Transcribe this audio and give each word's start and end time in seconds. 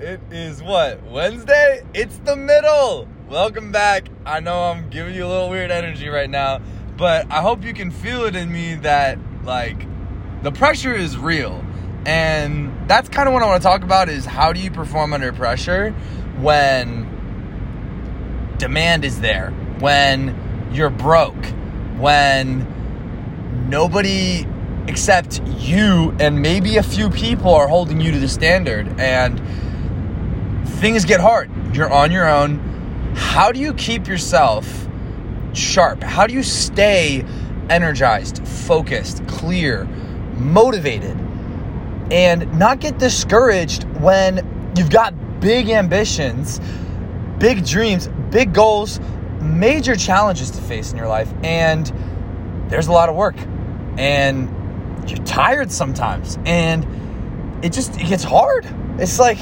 It 0.00 0.20
is 0.32 0.60
what? 0.60 1.00
Wednesday? 1.04 1.84
It's 1.94 2.18
the 2.18 2.34
middle. 2.34 3.06
Welcome 3.28 3.70
back. 3.70 4.08
I 4.26 4.40
know 4.40 4.64
I'm 4.64 4.90
giving 4.90 5.14
you 5.14 5.24
a 5.24 5.28
little 5.28 5.48
weird 5.48 5.70
energy 5.70 6.08
right 6.08 6.28
now, 6.28 6.60
but 6.96 7.30
I 7.30 7.40
hope 7.40 7.62
you 7.64 7.72
can 7.72 7.92
feel 7.92 8.24
it 8.24 8.34
in 8.34 8.52
me 8.52 8.74
that 8.76 9.18
like 9.44 9.86
the 10.42 10.50
pressure 10.50 10.92
is 10.92 11.16
real. 11.16 11.64
And 12.06 12.88
that's 12.88 13.08
kind 13.08 13.28
of 13.28 13.34
what 13.34 13.44
I 13.44 13.46
want 13.46 13.62
to 13.62 13.68
talk 13.68 13.82
about 13.82 14.08
is 14.08 14.24
how 14.24 14.52
do 14.52 14.58
you 14.58 14.70
perform 14.72 15.12
under 15.12 15.32
pressure 15.32 15.92
when 16.40 17.08
demand 18.58 19.04
is 19.04 19.20
there, 19.20 19.50
when 19.78 20.70
you're 20.72 20.90
broke, 20.90 21.46
when 21.98 22.66
nobody 23.70 24.44
except 24.88 25.40
you 25.46 26.14
and 26.18 26.42
maybe 26.42 26.78
a 26.78 26.82
few 26.82 27.08
people 27.10 27.54
are 27.54 27.68
holding 27.68 28.00
you 28.00 28.10
to 28.10 28.18
the 28.18 28.28
standard 28.28 28.88
and 28.98 29.40
things 30.84 31.06
get 31.06 31.18
hard. 31.18 31.50
You're 31.74 31.90
on 31.90 32.12
your 32.12 32.28
own. 32.28 32.58
How 33.16 33.52
do 33.52 33.58
you 33.58 33.72
keep 33.72 34.06
yourself 34.06 34.86
sharp? 35.54 36.02
How 36.02 36.26
do 36.26 36.34
you 36.34 36.42
stay 36.42 37.24
energized, 37.70 38.46
focused, 38.46 39.26
clear, 39.26 39.86
motivated, 40.34 41.16
and 42.10 42.58
not 42.58 42.80
get 42.80 42.98
discouraged 42.98 43.84
when 44.02 44.74
you've 44.76 44.90
got 44.90 45.14
big 45.40 45.70
ambitions, 45.70 46.60
big 47.38 47.64
dreams, 47.64 48.10
big 48.28 48.52
goals, 48.52 49.00
major 49.40 49.96
challenges 49.96 50.50
to 50.50 50.60
face 50.60 50.92
in 50.92 50.98
your 50.98 51.08
life, 51.08 51.32
and 51.42 51.90
there's 52.68 52.88
a 52.88 52.92
lot 52.92 53.08
of 53.08 53.14
work, 53.14 53.36
and 53.96 54.50
you're 55.08 55.24
tired 55.24 55.72
sometimes, 55.72 56.38
and 56.44 57.64
it 57.64 57.72
just 57.72 57.98
it 57.98 58.06
gets 58.06 58.22
hard. 58.22 58.66
It's 58.98 59.18
like 59.18 59.38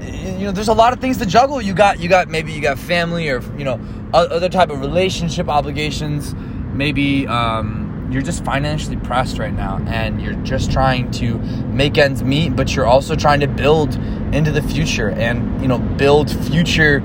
you 0.00 0.46
know, 0.46 0.52
there's 0.52 0.68
a 0.68 0.74
lot 0.74 0.92
of 0.92 1.00
things 1.00 1.18
to 1.18 1.26
juggle. 1.26 1.60
You 1.60 1.74
got 1.74 2.00
you 2.00 2.08
got 2.08 2.28
maybe 2.28 2.52
you 2.52 2.60
got 2.60 2.78
family 2.78 3.28
or 3.28 3.40
you 3.58 3.64
know 3.64 3.80
other 4.12 4.48
type 4.48 4.70
of 4.70 4.80
relationship 4.80 5.48
obligations. 5.48 6.34
Maybe 6.72 7.26
um, 7.26 8.08
you're 8.10 8.22
just 8.22 8.44
financially 8.44 8.96
pressed 8.96 9.38
right 9.38 9.54
now, 9.54 9.82
and 9.86 10.20
you're 10.20 10.34
just 10.34 10.70
trying 10.70 11.10
to 11.12 11.38
make 11.38 11.98
ends 11.98 12.22
meet, 12.22 12.54
but 12.54 12.74
you're 12.74 12.86
also 12.86 13.16
trying 13.16 13.40
to 13.40 13.48
build 13.48 13.94
into 14.34 14.52
the 14.52 14.62
future 14.62 15.10
and 15.10 15.60
you 15.62 15.68
know 15.68 15.78
build 15.78 16.30
future 16.48 17.00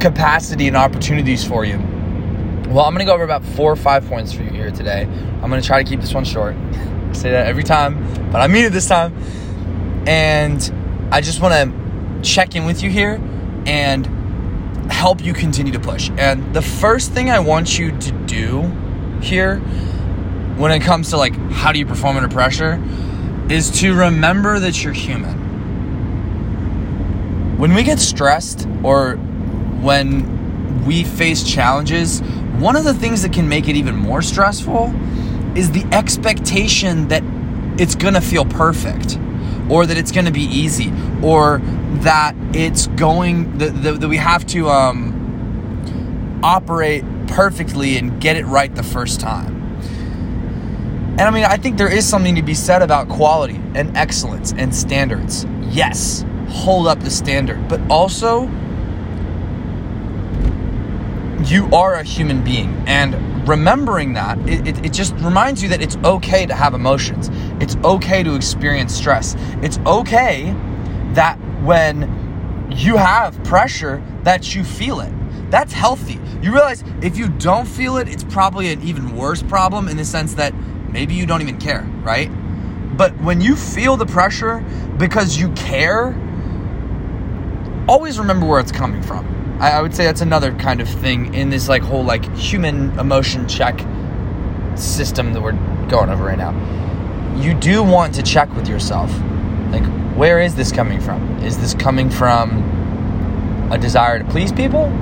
capacity 0.00 0.66
and 0.66 0.76
opportunities 0.76 1.44
for 1.44 1.64
you. 1.64 1.78
Well, 2.68 2.84
I'm 2.84 2.94
gonna 2.94 3.04
go 3.04 3.14
over 3.14 3.24
about 3.24 3.44
four 3.44 3.70
or 3.70 3.76
five 3.76 4.06
points 4.06 4.32
for 4.32 4.42
you 4.42 4.50
here 4.50 4.70
today. 4.70 5.02
I'm 5.02 5.50
gonna 5.50 5.62
try 5.62 5.82
to 5.82 5.88
keep 5.88 6.00
this 6.00 6.14
one 6.14 6.24
short. 6.24 6.54
I 6.54 7.12
say 7.12 7.30
that 7.30 7.46
every 7.46 7.64
time, 7.64 8.30
but 8.32 8.40
I 8.40 8.46
mean 8.46 8.64
it 8.64 8.70
this 8.70 8.88
time. 8.88 9.14
And 10.06 11.08
I 11.12 11.20
just 11.20 11.40
want 11.40 11.54
to 11.54 11.81
check 12.22 12.54
in 12.54 12.64
with 12.64 12.82
you 12.82 12.90
here 12.90 13.20
and 13.66 14.06
help 14.90 15.24
you 15.24 15.32
continue 15.32 15.72
to 15.72 15.80
push. 15.80 16.10
And 16.16 16.54
the 16.54 16.62
first 16.62 17.12
thing 17.12 17.30
I 17.30 17.38
want 17.40 17.78
you 17.78 17.96
to 17.96 18.12
do 18.26 18.62
here 19.20 19.58
when 20.56 20.72
it 20.72 20.80
comes 20.80 21.10
to 21.10 21.16
like 21.16 21.34
how 21.50 21.72
do 21.72 21.78
you 21.78 21.86
perform 21.86 22.16
under 22.16 22.28
pressure 22.28 22.82
is 23.48 23.70
to 23.80 23.94
remember 23.94 24.58
that 24.58 24.82
you're 24.82 24.92
human. 24.92 25.38
When 27.58 27.74
we 27.74 27.82
get 27.82 27.98
stressed 28.00 28.66
or 28.82 29.16
when 29.82 30.84
we 30.84 31.04
face 31.04 31.42
challenges, 31.44 32.20
one 32.58 32.76
of 32.76 32.84
the 32.84 32.94
things 32.94 33.22
that 33.22 33.32
can 33.32 33.48
make 33.48 33.68
it 33.68 33.76
even 33.76 33.96
more 33.96 34.22
stressful 34.22 34.92
is 35.56 35.70
the 35.72 35.84
expectation 35.92 37.08
that 37.08 37.22
it's 37.78 37.94
going 37.94 38.14
to 38.14 38.20
feel 38.20 38.44
perfect 38.44 39.18
or 39.70 39.86
that 39.86 39.96
it's 39.96 40.12
going 40.12 40.24
to 40.26 40.32
be 40.32 40.44
easy 40.44 40.92
or 41.22 41.60
that 42.00 42.34
it's 42.54 42.86
going 42.88 43.58
that, 43.58 43.82
that, 43.82 44.00
that 44.00 44.08
we 44.08 44.16
have 44.16 44.46
to 44.46 44.68
um, 44.68 46.40
operate 46.42 47.04
perfectly 47.26 47.96
and 47.96 48.20
get 48.20 48.36
it 48.36 48.44
right 48.46 48.74
the 48.74 48.82
first 48.82 49.20
time 49.20 49.56
and 51.12 51.22
i 51.22 51.30
mean 51.30 51.44
i 51.44 51.56
think 51.56 51.78
there 51.78 51.90
is 51.92 52.06
something 52.06 52.34
to 52.34 52.42
be 52.42 52.54
said 52.54 52.82
about 52.82 53.08
quality 53.08 53.60
and 53.74 53.96
excellence 53.96 54.52
and 54.56 54.74
standards 54.74 55.46
yes 55.70 56.24
hold 56.48 56.86
up 56.86 57.00
the 57.00 57.10
standard 57.10 57.68
but 57.68 57.80
also 57.90 58.42
you 61.44 61.68
are 61.72 61.94
a 61.94 62.02
human 62.02 62.42
being 62.44 62.70
and 62.86 63.14
remembering 63.48 64.14
that, 64.14 64.38
it, 64.48 64.66
it, 64.66 64.86
it, 64.86 64.92
just 64.92 65.14
reminds 65.16 65.62
you 65.62 65.68
that 65.68 65.82
it's 65.82 65.96
okay 66.04 66.46
to 66.46 66.54
have 66.54 66.74
emotions. 66.74 67.30
It's 67.60 67.76
okay 67.84 68.22
to 68.22 68.34
experience 68.34 68.94
stress. 68.94 69.34
It's 69.62 69.78
okay 69.78 70.54
that 71.14 71.38
when 71.64 72.68
you 72.70 72.96
have 72.96 73.42
pressure, 73.44 74.02
that 74.22 74.54
you 74.54 74.64
feel 74.64 75.00
it. 75.00 75.12
That's 75.50 75.72
healthy. 75.72 76.18
You 76.40 76.52
realize 76.52 76.82
if 77.02 77.16
you 77.16 77.28
don't 77.28 77.66
feel 77.66 77.98
it, 77.98 78.08
it's 78.08 78.24
probably 78.24 78.72
an 78.72 78.82
even 78.82 79.16
worse 79.16 79.42
problem 79.42 79.88
in 79.88 79.96
the 79.96 80.04
sense 80.04 80.34
that 80.34 80.54
maybe 80.90 81.14
you 81.14 81.26
don't 81.26 81.42
even 81.42 81.58
care, 81.58 81.82
right? 82.02 82.30
But 82.96 83.18
when 83.20 83.40
you 83.40 83.56
feel 83.56 83.96
the 83.96 84.06
pressure 84.06 84.64
because 84.98 85.38
you 85.38 85.50
care, 85.52 86.18
always 87.88 88.18
remember 88.18 88.46
where 88.46 88.60
it's 88.60 88.72
coming 88.72 89.02
from. 89.02 89.58
I, 89.60 89.72
I 89.72 89.82
would 89.82 89.94
say 89.94 90.04
that's 90.04 90.20
another 90.20 90.52
kind 90.54 90.80
of 90.80 90.88
thing 90.88 91.34
in 91.34 91.50
this 91.50 91.68
like 91.68 91.82
whole 91.82 92.04
like 92.04 92.24
human 92.36 92.98
emotion 92.98 93.46
check 93.48 93.78
system 94.74 95.32
that 95.32 95.42
we're 95.42 95.52
going 95.88 96.10
over 96.10 96.24
right 96.24 96.38
now. 96.38 96.52
You 97.36 97.54
do 97.54 97.82
want 97.82 98.14
to 98.14 98.22
check 98.22 98.54
with 98.54 98.68
yourself. 98.68 99.10
Like, 99.72 99.84
where 100.16 100.40
is 100.40 100.54
this 100.54 100.70
coming 100.70 101.00
from? 101.00 101.38
Is 101.42 101.58
this 101.58 101.74
coming 101.74 102.10
from 102.10 103.70
a 103.72 103.78
desire 103.78 104.18
to 104.18 104.24
please 104.26 104.52
people? 104.52 104.92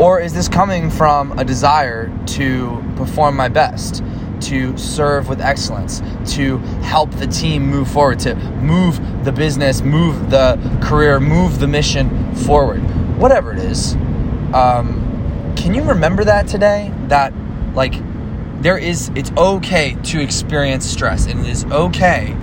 Or 0.00 0.20
is 0.20 0.32
this 0.32 0.48
coming 0.48 0.88
from 0.88 1.38
a 1.38 1.44
desire 1.44 2.10
to 2.38 2.82
perform 2.96 3.36
my 3.36 3.48
best, 3.48 4.02
to 4.42 4.78
serve 4.78 5.28
with 5.28 5.42
excellence, 5.42 6.00
to 6.34 6.56
help 6.82 7.10
the 7.10 7.26
team 7.26 7.66
move 7.66 7.90
forward, 7.90 8.18
to 8.20 8.34
move 8.34 8.98
the 9.24 9.32
business, 9.32 9.82
move 9.82 10.30
the 10.30 10.56
career, 10.82 11.20
move 11.20 11.60
the 11.60 11.66
mission 11.66 12.34
forward? 12.34 12.82
whatever 13.20 13.52
it 13.52 13.58
is, 13.58 13.94
um, 14.54 15.52
can 15.56 15.74
you 15.74 15.82
remember 15.82 16.24
that 16.24 16.48
today? 16.48 16.90
That, 17.08 17.34
like, 17.74 17.94
there 18.62 18.78
is, 18.78 19.10
it's 19.14 19.30
okay 19.32 19.96
to 20.04 20.20
experience 20.20 20.86
stress, 20.86 21.26
and 21.26 21.40
it 21.40 21.46
is 21.46 21.66
okay 21.66 22.34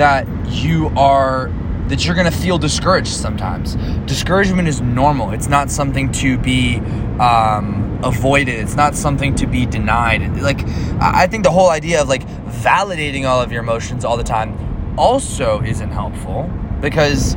that 0.00 0.26
you 0.48 0.88
are 0.96 1.50
that 1.88 2.06
you're 2.06 2.14
going 2.14 2.30
to 2.30 2.38
feel 2.38 2.56
discouraged 2.56 3.08
sometimes. 3.08 3.74
Discouragement 4.06 4.66
is 4.66 4.80
normal. 4.80 5.32
It's 5.32 5.48
not 5.48 5.70
something 5.70 6.10
to 6.12 6.38
be 6.38 6.76
um, 7.18 8.00
avoided. 8.02 8.54
It's 8.54 8.76
not 8.76 8.94
something 8.94 9.34
to 9.34 9.46
be 9.46 9.66
denied. 9.66 10.40
Like 10.40 10.66
I 11.00 11.26
think 11.26 11.44
the 11.44 11.50
whole 11.50 11.68
idea 11.68 12.00
of 12.00 12.08
like 12.08 12.26
validating 12.62 13.28
all 13.28 13.42
of 13.42 13.52
your 13.52 13.62
emotions 13.62 14.04
all 14.04 14.16
the 14.16 14.24
time 14.24 14.96
also 14.98 15.60
isn't 15.60 15.90
helpful 15.90 16.50
because 16.80 17.36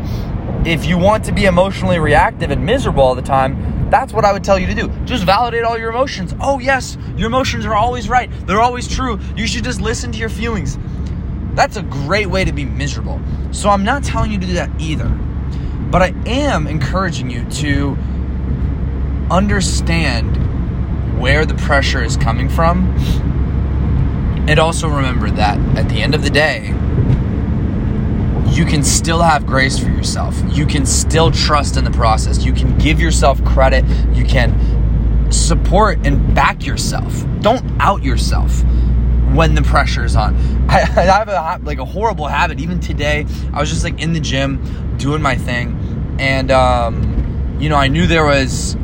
if 0.66 0.86
you 0.86 0.98
want 0.98 1.26
to 1.26 1.34
be 1.34 1.46
emotionally 1.46 2.00
reactive 2.00 2.50
and 2.50 2.66
miserable 2.66 3.04
all 3.04 3.16
the 3.16 3.22
time, 3.22 3.90
that's 3.90 4.14
what 4.14 4.24
I 4.24 4.32
would 4.32 4.44
tell 4.44 4.58
you 4.58 4.68
to 4.68 4.74
do. 4.74 4.88
Just 5.04 5.26
validate 5.26 5.64
all 5.64 5.78
your 5.78 5.90
emotions. 5.90 6.34
Oh, 6.40 6.60
yes, 6.60 6.98
your 7.18 7.28
emotions 7.28 7.66
are 7.66 7.76
always 7.76 8.08
right. 8.08 8.32
They're 8.48 8.62
always 8.62 8.88
true. 8.88 9.20
You 9.36 9.48
should 9.48 9.66
just 9.66 9.82
listen 9.82 10.12
to 10.14 10.18
your 10.18 10.30
feelings. 10.30 10.78
That's 11.56 11.78
a 11.78 11.84
great 11.84 12.28
way 12.28 12.46
to 12.46 12.52
be 12.52 12.66
miserable. 12.66 13.22
So 13.52 13.70
I'm 13.70 13.84
not 13.84 14.04
telling 14.04 14.32
you 14.32 14.40
to 14.40 14.46
do 14.46 14.54
that 14.54 14.70
either. 14.80 15.10
But 15.92 16.02
I 16.02 16.14
am 16.26 16.66
encouraging 16.66 17.30
you 17.30 17.46
to 17.46 17.96
understand 19.30 21.20
where 21.20 21.46
the 21.46 21.54
pressure 21.56 22.04
is 22.04 22.18
coming 22.18 22.50
from. 22.50 22.96
And 24.48 24.60
also 24.60 24.88
remember 24.88 25.30
that 25.32 25.60
at 25.78 25.88
the 25.90 26.02
end 26.02 26.16
of 26.16 26.24
the 26.24 26.30
day, 26.30 26.74
you 28.50 28.66
can 28.66 28.84
still 28.84 29.22
have 29.22 29.46
grace 29.46 29.80
for 29.80 29.90
yourself. 29.90 30.40
You 30.52 30.66
can 30.66 30.86
still 30.86 31.32
trust 31.32 31.78
in 31.78 31.84
the 31.84 31.92
process. 31.92 32.44
You 32.44 32.54
can 32.54 32.78
give 32.78 33.00
yourself 33.00 33.44
credit. 33.46 33.86
You 34.14 34.26
can 34.26 35.32
support 35.32 36.00
and 36.06 36.34
back 36.36 36.66
yourself. 36.66 37.24
Don't 37.42 37.64
out 37.80 38.04
yourself 38.04 38.64
when 39.34 39.56
the 39.56 39.62
pressure 39.62 40.04
is 40.04 40.16
on. 40.16 40.36
I, 40.70 40.82
I 40.82 40.84
have 40.84 41.30
a, 41.30 41.66
like 41.66 41.80
a 41.80 41.86
horrible 41.86 42.28
habit. 42.28 42.60
Even 42.60 42.80
today, 42.80 43.26
I 43.54 43.60
was 43.60 43.70
just 43.70 43.84
like 43.84 44.00
in 44.02 44.14
the 44.14 44.20
gym 44.20 44.98
doing 44.98 45.22
my 45.22 45.36
thing, 45.36 46.16
and 46.20 46.52
um, 46.52 47.58
you 47.60 47.70
know, 47.70 47.78
I 47.78 47.88
knew 47.88 48.08
there 48.08 48.26
was 48.26 48.76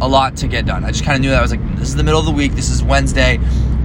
a 0.00 0.08
lot 0.08 0.36
to 0.38 0.48
get 0.48 0.66
done. 0.66 0.84
I 0.84 0.92
just 0.92 1.04
kind 1.04 1.16
of 1.16 1.22
knew 1.22 1.30
that 1.30 1.38
I 1.38 1.42
was 1.42 1.50
like, 1.50 1.76
this 1.76 1.88
is 1.88 1.96
the 1.96 2.04
middle 2.04 2.20
of 2.20 2.26
the 2.26 2.32
week. 2.32 2.52
This 2.52 2.70
is 2.70 2.82
Wednesday. 2.82 3.38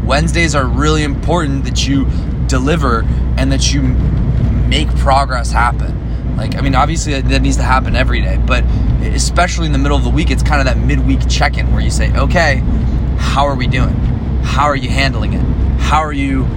Wednesdays 0.04 0.54
are 0.54 0.66
really 0.66 1.04
important 1.04 1.64
that 1.66 1.88
you 1.88 2.06
deliver 2.48 3.04
and 3.38 3.52
that 3.52 3.74
you 3.74 3.81
make 3.81 4.94
progress 4.98 5.52
happen. 5.52 6.36
Like, 6.38 6.56
I 6.56 6.62
mean, 6.62 6.75
obviously 6.75 7.20
that 7.20 7.42
needs 7.42 7.58
to 7.58 7.64
happen 7.64 7.96
every 7.96 8.22
day, 8.22 8.38
but 8.46 8.64
especially 9.02 9.66
in 9.66 9.72
the 9.72 9.78
middle 9.78 9.98
of 9.98 10.04
the 10.04 10.10
week, 10.10 10.30
it's 10.30 10.44
kind 10.44 10.60
of 10.60 10.66
that 10.66 10.84
midweek 10.84 11.28
check 11.30 11.58
in 11.58 11.72
where 11.72 11.81
you 11.81 11.92
say, 11.92 12.12
okay, 12.16 12.58
how 13.18 13.46
are 13.46 13.56
we 13.56 13.68
doing? 13.68 13.94
How 14.44 14.66
are 14.66 14.75
you 14.75 14.90
handling 14.90 15.34
it? 15.34 15.62
How 15.83 16.00
are 16.00 16.13
you 16.13 16.47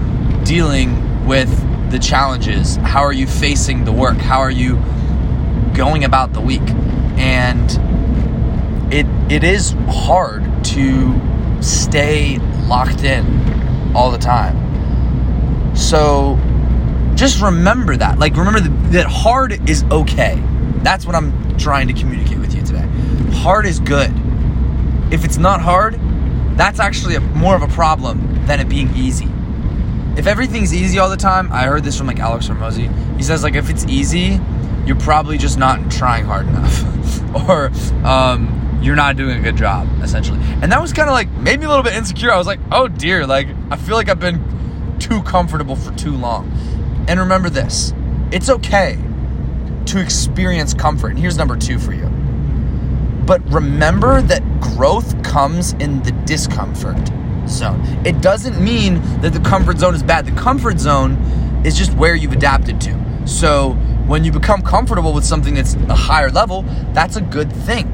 dealing 0.44 1.26
with 1.26 1.50
the 1.90 1.98
challenges? 1.98 2.76
How 2.76 3.02
are 3.02 3.12
you 3.12 3.26
facing 3.26 3.84
the 3.84 3.92
work? 3.92 4.16
How 4.16 4.40
are 4.40 4.50
you 4.50 4.76
going 5.76 6.04
about 6.04 6.32
the 6.32 6.40
week. 6.40 6.68
And 7.18 7.70
it 8.92 9.06
it 9.30 9.44
is 9.44 9.74
hard 9.88 10.42
to 10.64 11.20
stay 11.60 12.38
locked 12.66 13.04
in 13.04 13.94
all 13.94 14.10
the 14.10 14.18
time. 14.18 14.56
So 15.76 16.38
just 17.14 17.40
remember 17.42 17.96
that. 17.96 18.18
Like 18.18 18.36
remember 18.36 18.60
that, 18.90 19.06
hard 19.06 19.68
is 19.68 19.84
okay. 19.84 20.42
That's 20.82 21.06
what 21.06 21.14
I'm 21.14 21.56
trying 21.58 21.88
to 21.88 21.94
communicate 21.94 22.38
with 22.38 22.54
you 22.54 22.62
today. 22.62 22.86
Hard 23.32 23.66
is 23.66 23.80
good. 23.80 24.12
If 25.12 25.24
it's 25.24 25.36
not 25.36 25.60
hard, 25.60 25.94
that's 26.56 26.80
actually 26.80 27.16
a, 27.16 27.20
more 27.20 27.54
of 27.54 27.62
a 27.62 27.68
problem 27.68 28.46
than 28.46 28.60
it 28.60 28.68
being 28.68 28.94
easy. 28.96 29.28
If 30.16 30.26
everything's 30.26 30.72
easy 30.72 30.98
all 30.98 31.10
the 31.10 31.16
time, 31.16 31.52
I 31.52 31.64
heard 31.64 31.84
this 31.84 31.98
from 31.98 32.06
like 32.06 32.18
Alex 32.18 32.48
Hormozi. 32.48 33.16
He 33.16 33.22
says 33.22 33.42
like 33.42 33.54
if 33.54 33.68
it's 33.68 33.84
easy, 33.84 34.40
you're 34.86 34.98
probably 34.98 35.36
just 35.36 35.58
not 35.58 35.90
trying 35.90 36.24
hard 36.24 36.46
enough, 36.48 37.34
or 37.48 37.70
um, 38.06 38.80
you're 38.82 38.96
not 38.96 39.16
doing 39.16 39.38
a 39.38 39.42
good 39.42 39.56
job, 39.56 39.88
essentially. 40.02 40.38
And 40.62 40.72
that 40.72 40.80
was 40.80 40.92
kind 40.92 41.08
of 41.08 41.12
like 41.12 41.30
made 41.32 41.60
me 41.60 41.66
a 41.66 41.68
little 41.68 41.84
bit 41.84 41.94
insecure. 41.94 42.32
I 42.32 42.38
was 42.38 42.46
like, 42.46 42.60
oh 42.72 42.88
dear, 42.88 43.26
like 43.26 43.48
I 43.70 43.76
feel 43.76 43.96
like 43.96 44.08
I've 44.08 44.20
been 44.20 44.96
too 44.98 45.22
comfortable 45.22 45.76
for 45.76 45.92
too 45.96 46.16
long. 46.16 46.50
And 47.08 47.20
remember 47.20 47.50
this: 47.50 47.92
it's 48.32 48.48
okay 48.48 48.98
to 49.86 50.00
experience 50.00 50.74
comfort. 50.74 51.08
And 51.08 51.18
here's 51.18 51.36
number 51.36 51.56
two 51.56 51.78
for 51.78 51.92
you. 51.92 52.10
But 53.26 53.42
remember 53.52 54.22
that 54.22 54.42
growth 54.60 55.22
comes 55.24 55.72
in 55.74 56.02
the 56.04 56.12
discomfort 56.24 57.10
zone. 57.48 57.80
It 58.06 58.20
doesn't 58.20 58.62
mean 58.62 59.00
that 59.20 59.32
the 59.32 59.40
comfort 59.40 59.78
zone 59.78 59.94
is 59.94 60.02
bad. 60.02 60.26
The 60.26 60.40
comfort 60.40 60.78
zone 60.78 61.14
is 61.64 61.76
just 61.76 61.92
where 61.94 62.14
you've 62.14 62.32
adapted 62.32 62.80
to. 62.82 63.26
So 63.26 63.72
when 64.06 64.22
you 64.22 64.30
become 64.30 64.62
comfortable 64.62 65.12
with 65.12 65.24
something 65.24 65.54
that's 65.54 65.74
a 65.74 65.94
higher 65.94 66.30
level, 66.30 66.62
that's 66.92 67.16
a 67.16 67.20
good 67.20 67.52
thing. 67.52 67.92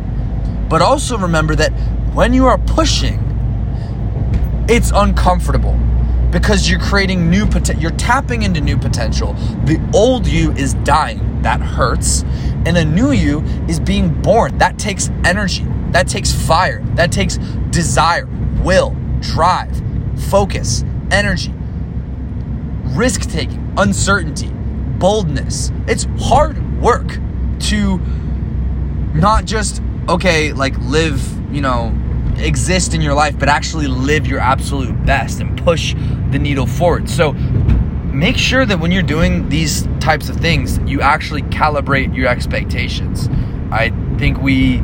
But 0.68 0.82
also 0.82 1.16
remember 1.16 1.54
that 1.56 1.70
when 2.12 2.34
you 2.34 2.46
are 2.46 2.58
pushing, 2.58 3.18
it's 4.68 4.92
uncomfortable 4.94 5.78
because 6.32 6.68
you're 6.68 6.80
creating 6.80 7.30
new 7.30 7.46
potential. 7.46 7.80
You're 7.80 7.92
tapping 7.92 8.42
into 8.42 8.60
new 8.60 8.78
potential. 8.78 9.34
The 9.64 9.78
old 9.94 10.26
you 10.26 10.50
is 10.52 10.74
dying. 10.74 11.42
That 11.42 11.60
hurts. 11.60 12.22
And 12.64 12.76
a 12.76 12.84
new 12.84 13.12
you 13.12 13.40
is 13.68 13.78
being 13.78 14.20
born. 14.22 14.58
That 14.58 14.78
takes 14.78 15.10
energy. 15.24 15.66
That 15.90 16.08
takes 16.08 16.32
fire. 16.32 16.82
That 16.94 17.12
takes 17.12 17.36
desire, 17.70 18.26
will, 18.62 18.96
drive, 19.20 19.82
focus, 20.30 20.84
energy, 21.10 21.52
risk 22.94 23.30
taking, 23.30 23.74
uncertainty, 23.76 24.48
boldness. 24.98 25.70
It's 25.86 26.06
hard 26.18 26.80
work 26.80 27.18
to 27.60 27.98
not 29.14 29.44
just, 29.44 29.82
okay, 30.08 30.52
like 30.52 30.78
live, 30.78 31.22
you 31.54 31.60
know, 31.60 31.94
exist 32.38 32.94
in 32.94 33.00
your 33.00 33.14
life, 33.14 33.38
but 33.38 33.48
actually 33.48 33.86
live 33.86 34.26
your 34.26 34.40
absolute 34.40 35.04
best 35.04 35.40
and 35.40 35.56
push 35.62 35.94
the 36.30 36.38
needle 36.38 36.66
forward. 36.66 37.08
So 37.08 37.32
make 38.12 38.36
sure 38.36 38.66
that 38.66 38.78
when 38.78 38.92
you're 38.92 39.02
doing 39.02 39.48
these 39.48 39.86
types 40.00 40.28
of 40.28 40.36
things, 40.36 40.78
you 40.86 41.00
actually 41.00 41.42
calibrate 41.42 42.14
your 42.16 42.28
expectations. 42.28 43.28
I 43.70 43.90
think 44.18 44.40
we 44.40 44.80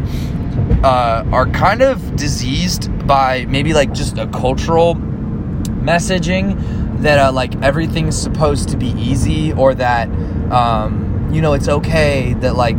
uh, 0.83 1.25
are 1.33 1.47
kind 1.51 1.83
of 1.83 2.17
diseased 2.17 3.07
by 3.07 3.45
maybe 3.47 3.75
like 3.75 3.93
just 3.93 4.19
a 4.19 4.27
cultural 4.29 4.95
messaging 4.95 7.03
that 7.03 7.19
uh, 7.19 7.33
like 7.33 7.55
everything's 7.63 8.21
supposed 8.21 8.69
to 8.71 8.77
be 8.77 8.89
easy 8.89 9.53
or 9.53 9.75
that 9.75 10.09
um, 10.51 11.29
you 11.33 11.41
know 11.41 11.53
it's 11.53 11.69
okay 11.69 12.35
that 12.35 12.57
like 12.57 12.79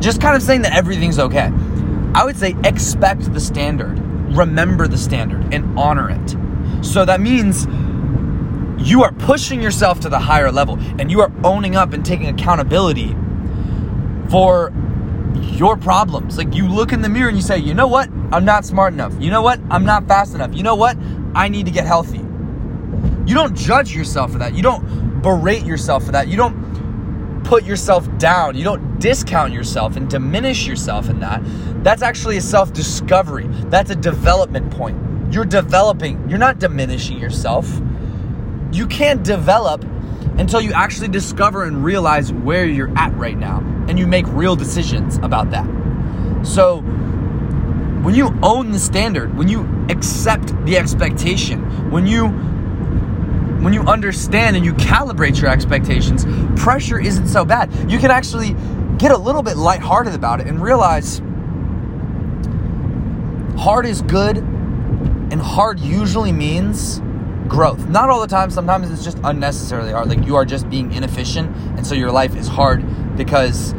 just 0.00 0.20
kind 0.20 0.36
of 0.36 0.42
saying 0.42 0.62
that 0.62 0.74
everything's 0.74 1.18
okay. 1.18 1.50
I 2.16 2.24
would 2.24 2.38
say 2.38 2.56
expect 2.64 3.30
the 3.34 3.40
standard, 3.40 3.98
remember 4.34 4.88
the 4.88 4.96
standard, 4.96 5.52
and 5.52 5.78
honor 5.78 6.08
it. 6.08 6.36
So 6.82 7.04
that 7.04 7.20
means 7.20 7.66
you 8.78 9.02
are 9.02 9.12
pushing 9.12 9.60
yourself 9.60 10.00
to 10.00 10.08
the 10.08 10.18
higher 10.18 10.50
level 10.50 10.78
and 10.98 11.10
you 11.10 11.20
are 11.20 11.30
owning 11.44 11.76
up 11.76 11.92
and 11.92 12.06
taking 12.06 12.28
accountability 12.28 13.14
for 14.30 14.72
your 15.42 15.76
problems. 15.76 16.38
Like 16.38 16.54
you 16.54 16.66
look 16.66 16.92
in 16.92 17.02
the 17.02 17.10
mirror 17.10 17.28
and 17.28 17.36
you 17.36 17.42
say, 17.42 17.58
you 17.58 17.74
know 17.74 17.86
what? 17.86 18.08
I'm 18.32 18.46
not 18.46 18.64
smart 18.64 18.94
enough. 18.94 19.12
You 19.20 19.30
know 19.30 19.42
what? 19.42 19.60
I'm 19.70 19.84
not 19.84 20.08
fast 20.08 20.34
enough. 20.34 20.54
You 20.54 20.62
know 20.62 20.74
what? 20.74 20.96
I 21.34 21.48
need 21.48 21.66
to 21.66 21.72
get 21.72 21.84
healthy. 21.84 22.20
You 23.26 23.34
don't 23.34 23.54
judge 23.54 23.94
yourself 23.94 24.32
for 24.32 24.38
that. 24.38 24.54
You 24.54 24.62
don't 24.62 25.20
berate 25.20 25.66
yourself 25.66 26.06
for 26.06 26.12
that. 26.12 26.28
You 26.28 26.38
don't 26.38 26.65
put 27.46 27.64
yourself 27.64 28.06
down. 28.18 28.56
You 28.56 28.64
don't 28.64 28.98
discount 28.98 29.52
yourself 29.52 29.96
and 29.96 30.10
diminish 30.10 30.66
yourself 30.66 31.08
in 31.08 31.20
that. 31.20 31.40
That's 31.84 32.02
actually 32.02 32.36
a 32.36 32.40
self 32.40 32.72
discovery. 32.72 33.46
That's 33.68 33.90
a 33.90 33.94
development 33.94 34.72
point. 34.72 35.32
You're 35.32 35.44
developing, 35.44 36.28
you're 36.28 36.38
not 36.38 36.58
diminishing 36.58 37.18
yourself. 37.18 37.80
You 38.72 38.86
can't 38.88 39.22
develop 39.22 39.84
until 40.38 40.60
you 40.60 40.72
actually 40.72 41.08
discover 41.08 41.64
and 41.64 41.84
realize 41.84 42.32
where 42.32 42.66
you're 42.66 42.96
at 42.98 43.14
right 43.14 43.38
now 43.38 43.58
and 43.88 43.98
you 43.98 44.06
make 44.06 44.26
real 44.28 44.56
decisions 44.56 45.16
about 45.18 45.50
that. 45.50 45.66
So, 46.44 46.80
when 46.80 48.14
you 48.14 48.36
own 48.42 48.72
the 48.72 48.78
standard, 48.78 49.36
when 49.36 49.48
you 49.48 49.66
accept 49.88 50.48
the 50.64 50.76
expectation, 50.76 51.90
when 51.90 52.06
you 52.06 52.28
when 53.62 53.72
you 53.72 53.82
understand 53.82 54.56
and 54.56 54.64
you 54.64 54.72
calibrate 54.74 55.40
your 55.40 55.50
expectations, 55.50 56.24
pressure 56.60 56.98
isn't 56.98 57.28
so 57.28 57.44
bad. 57.44 57.90
You 57.90 57.98
can 57.98 58.10
actually 58.10 58.54
get 58.98 59.10
a 59.12 59.16
little 59.16 59.42
bit 59.42 59.56
lighthearted 59.56 60.14
about 60.14 60.40
it 60.40 60.46
and 60.46 60.62
realize 60.62 61.20
hard 63.58 63.86
is 63.86 64.02
good 64.02 64.38
and 64.38 65.40
hard 65.40 65.80
usually 65.80 66.32
means 66.32 67.00
growth. 67.48 67.88
Not 67.88 68.10
all 68.10 68.20
the 68.20 68.26
time, 68.26 68.50
sometimes 68.50 68.90
it's 68.90 69.04
just 69.04 69.18
unnecessarily 69.24 69.92
hard. 69.92 70.08
Like 70.08 70.24
you 70.26 70.36
are 70.36 70.44
just 70.44 70.68
being 70.68 70.92
inefficient, 70.92 71.54
and 71.76 71.86
so 71.86 71.94
your 71.94 72.10
life 72.10 72.36
is 72.36 72.48
hard 72.48 72.84
because 73.16 73.72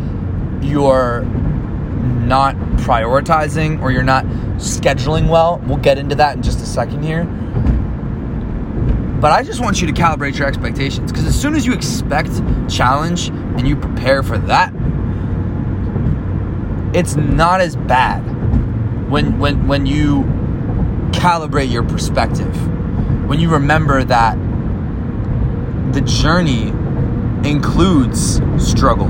you're 0.61 1.23
not 1.23 2.55
prioritizing 2.77 3.81
or 3.81 3.91
you're 3.91 4.03
not 4.03 4.25
scheduling 4.57 5.29
well. 5.29 5.61
We'll 5.65 5.77
get 5.77 5.97
into 5.97 6.15
that 6.15 6.35
in 6.35 6.43
just 6.43 6.59
a 6.59 6.65
second 6.65 7.03
here. 7.03 7.23
But 9.19 9.31
I 9.31 9.41
just 9.43 9.59
want 9.59 9.81
you 9.81 9.87
to 9.87 9.93
calibrate 9.93 10.37
your 10.37 10.47
expectations 10.47 11.11
because 11.11 11.25
as 11.25 11.39
soon 11.39 11.55
as 11.55 11.65
you 11.65 11.73
expect 11.73 12.29
challenge 12.69 13.29
and 13.29 13.67
you 13.67 13.75
prepare 13.75 14.21
for 14.21 14.37
that, 14.37 14.71
it's 16.95 17.15
not 17.15 17.59
as 17.59 17.75
bad 17.75 18.21
when 19.09 19.39
when 19.39 19.67
when 19.67 19.85
you 19.85 20.23
calibrate 21.11 21.71
your 21.71 21.83
perspective 21.83 22.55
when 23.27 23.39
you 23.39 23.49
remember 23.49 24.03
that 24.03 24.37
the 25.93 26.01
journey 26.01 26.69
includes 27.47 28.41
struggle. 28.57 29.09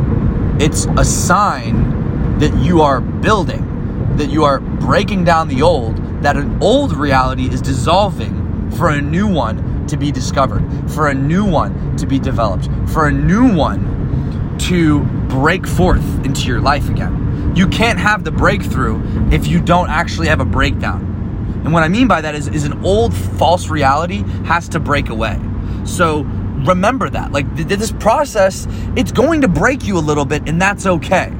It's 0.61 0.85
a 0.97 1.05
sign 1.05 2.39
that 2.39 2.55
you 2.55 2.81
are 2.81 3.01
building, 3.01 4.15
that 4.17 4.29
you 4.29 4.43
are 4.43 4.59
breaking 4.59 5.23
down 5.23 5.47
the 5.47 5.61
old, 5.61 5.97
that 6.23 6.35
an 6.35 6.57
old 6.61 6.95
reality 6.95 7.47
is 7.51 7.61
dissolving 7.61 8.71
for 8.71 8.89
a 8.89 9.01
new 9.01 9.27
one 9.27 9.76
to 9.87 9.97
be 9.97 10.11
discovered, 10.11 10.63
for 10.91 11.07
a 11.07 11.13
new 11.13 11.45
one 11.45 11.95
to 11.97 12.05
be 12.05 12.19
developed, 12.19 12.69
for 12.89 13.07
a 13.07 13.11
new 13.11 13.55
one 13.55 14.57
to 14.59 15.03
break 15.29 15.67
forth 15.67 16.25
into 16.25 16.47
your 16.47 16.61
life 16.61 16.89
again. 16.89 17.53
You 17.55 17.67
can't 17.67 17.99
have 17.99 18.23
the 18.23 18.31
breakthrough 18.31 19.01
if 19.31 19.47
you 19.47 19.61
don't 19.61 19.89
actually 19.89 20.27
have 20.27 20.39
a 20.39 20.45
breakdown. 20.45 21.61
And 21.63 21.73
what 21.73 21.83
I 21.83 21.87
mean 21.87 22.07
by 22.07 22.21
that 22.21 22.35
is, 22.35 22.47
is 22.47 22.65
an 22.65 22.85
old 22.85 23.13
false 23.13 23.69
reality 23.69 24.23
has 24.45 24.69
to 24.69 24.79
break 24.79 25.09
away. 25.09 25.39
So 25.85 26.21
remember 26.65 27.09
that. 27.09 27.31
Like 27.31 27.53
th- 27.55 27.67
this 27.67 27.91
process, 27.91 28.67
it's 28.95 29.11
going 29.11 29.41
to 29.41 29.47
break 29.47 29.85
you 29.85 29.97
a 29.97 29.99
little 29.99 30.25
bit, 30.25 30.47
and 30.47 30.61
that's 30.61 30.85
okay. 30.85 31.31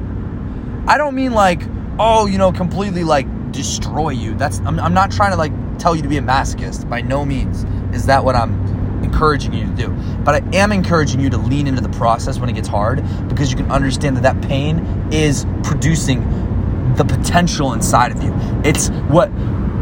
I 0.86 0.96
don't 0.96 1.14
mean 1.14 1.32
like, 1.32 1.62
oh, 1.98 2.26
you 2.26 2.38
know, 2.38 2.52
completely 2.52 3.04
like 3.04 3.26
destroy 3.52 4.10
you. 4.10 4.34
That's 4.34 4.60
I'm, 4.60 4.78
I'm 4.80 4.94
not 4.94 5.10
trying 5.10 5.30
to 5.30 5.36
like 5.36 5.52
tell 5.78 5.94
you 5.94 6.02
to 6.02 6.08
be 6.08 6.18
a 6.18 6.22
masochist. 6.22 6.88
By 6.88 7.00
no 7.00 7.24
means 7.24 7.64
is 7.98 8.06
that 8.06 8.24
what 8.24 8.36
I'm 8.36 9.02
encouraging 9.02 9.52
you 9.52 9.66
to 9.66 9.72
do. 9.72 9.88
But 10.24 10.36
I 10.36 10.56
am 10.56 10.72
encouraging 10.72 11.20
you 11.20 11.30
to 11.30 11.36
lean 11.36 11.66
into 11.66 11.80
the 11.80 11.88
process 11.90 12.38
when 12.38 12.48
it 12.48 12.54
gets 12.54 12.68
hard 12.68 13.02
because 13.28 13.50
you 13.50 13.56
can 13.56 13.70
understand 13.70 14.16
that 14.16 14.22
that 14.22 14.40
pain 14.42 15.08
is 15.12 15.46
producing 15.64 16.94
the 16.94 17.04
potential 17.04 17.72
inside 17.72 18.12
of 18.12 18.22
you. 18.22 18.32
It's 18.64 18.88
what 19.08 19.30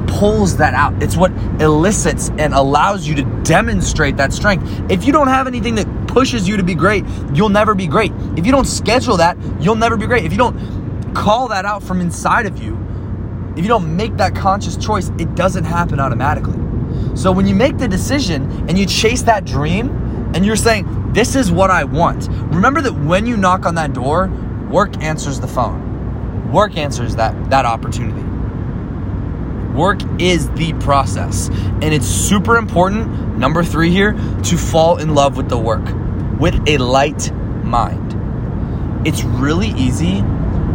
pulls 0.06 0.56
that 0.56 0.72
out. 0.74 1.02
It's 1.02 1.16
what 1.16 1.32
elicits 1.60 2.30
and 2.38 2.54
allows 2.54 3.06
you 3.06 3.14
to 3.16 3.24
demonstrate 3.42 4.16
that 4.16 4.32
strength. 4.32 4.90
If 4.90 5.04
you 5.04 5.12
don't 5.12 5.28
have 5.28 5.46
anything 5.46 5.74
that 5.74 6.08
pushes 6.08 6.48
you 6.48 6.56
to 6.56 6.62
be 6.62 6.74
great, 6.74 7.04
you'll 7.34 7.50
never 7.50 7.74
be 7.74 7.86
great. 7.86 8.12
If 8.36 8.46
you 8.46 8.52
don't 8.52 8.66
schedule 8.66 9.18
that, 9.18 9.36
you'll 9.60 9.76
never 9.76 9.96
be 9.96 10.06
great. 10.06 10.24
If 10.24 10.32
you 10.32 10.38
don't 10.38 11.14
call 11.14 11.48
that 11.48 11.64
out 11.64 11.82
from 11.82 12.00
inside 12.00 12.46
of 12.46 12.62
you, 12.62 12.76
if 13.56 13.62
you 13.64 13.68
don't 13.68 13.96
make 13.96 14.16
that 14.18 14.34
conscious 14.34 14.76
choice, 14.76 15.10
it 15.18 15.34
doesn't 15.34 15.64
happen 15.64 15.98
automatically. 15.98 16.65
So 17.16 17.32
when 17.32 17.46
you 17.46 17.54
make 17.54 17.78
the 17.78 17.88
decision 17.88 18.68
and 18.68 18.78
you 18.78 18.86
chase 18.86 19.22
that 19.22 19.44
dream 19.44 19.90
and 20.34 20.44
you're 20.44 20.56
saying, 20.56 21.12
This 21.12 21.34
is 21.34 21.50
what 21.50 21.70
I 21.70 21.84
want, 21.84 22.28
remember 22.28 22.80
that 22.82 22.92
when 22.92 23.26
you 23.26 23.36
knock 23.36 23.66
on 23.66 23.74
that 23.76 23.92
door, 23.92 24.28
Work 24.70 25.00
answers 25.00 25.38
the 25.38 25.46
phone. 25.46 26.50
Work 26.50 26.76
answers 26.76 27.14
that 27.16 27.50
that 27.50 27.64
opportunity. 27.64 28.22
Work 29.76 30.00
is 30.20 30.50
the 30.50 30.72
process. 30.80 31.48
And 31.48 31.84
it's 31.84 32.06
super 32.06 32.56
important, 32.56 33.38
number 33.38 33.62
3 33.62 33.90
here, 33.90 34.12
to 34.12 34.56
fall 34.56 34.96
in 34.96 35.14
love 35.14 35.36
with 35.36 35.48
the 35.48 35.58
work 35.58 35.84
with 36.40 36.68
a 36.68 36.78
light 36.78 37.32
mind. 37.64 39.06
It's 39.06 39.22
really 39.22 39.68
easy 39.68 40.20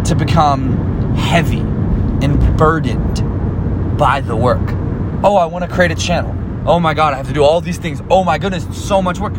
to 0.05 0.15
become 0.17 1.15
heavy 1.15 1.60
and 1.60 2.57
burdened 2.57 3.98
by 3.98 4.21
the 4.21 4.36
work. 4.36 4.80
Oh, 5.23 5.35
I 5.35 5.45
want 5.45 5.63
to 5.63 5.71
create 5.71 5.91
a 5.91 5.95
channel. 5.95 6.35
Oh 6.67 6.79
my 6.79 6.93
God, 6.93 7.13
I 7.13 7.17
have 7.17 7.27
to 7.27 7.33
do 7.33 7.43
all 7.43 7.61
these 7.61 7.77
things. 7.77 8.01
Oh 8.09 8.23
my 8.23 8.37
goodness, 8.37 8.65
so 8.75 9.01
much 9.01 9.19
work. 9.19 9.33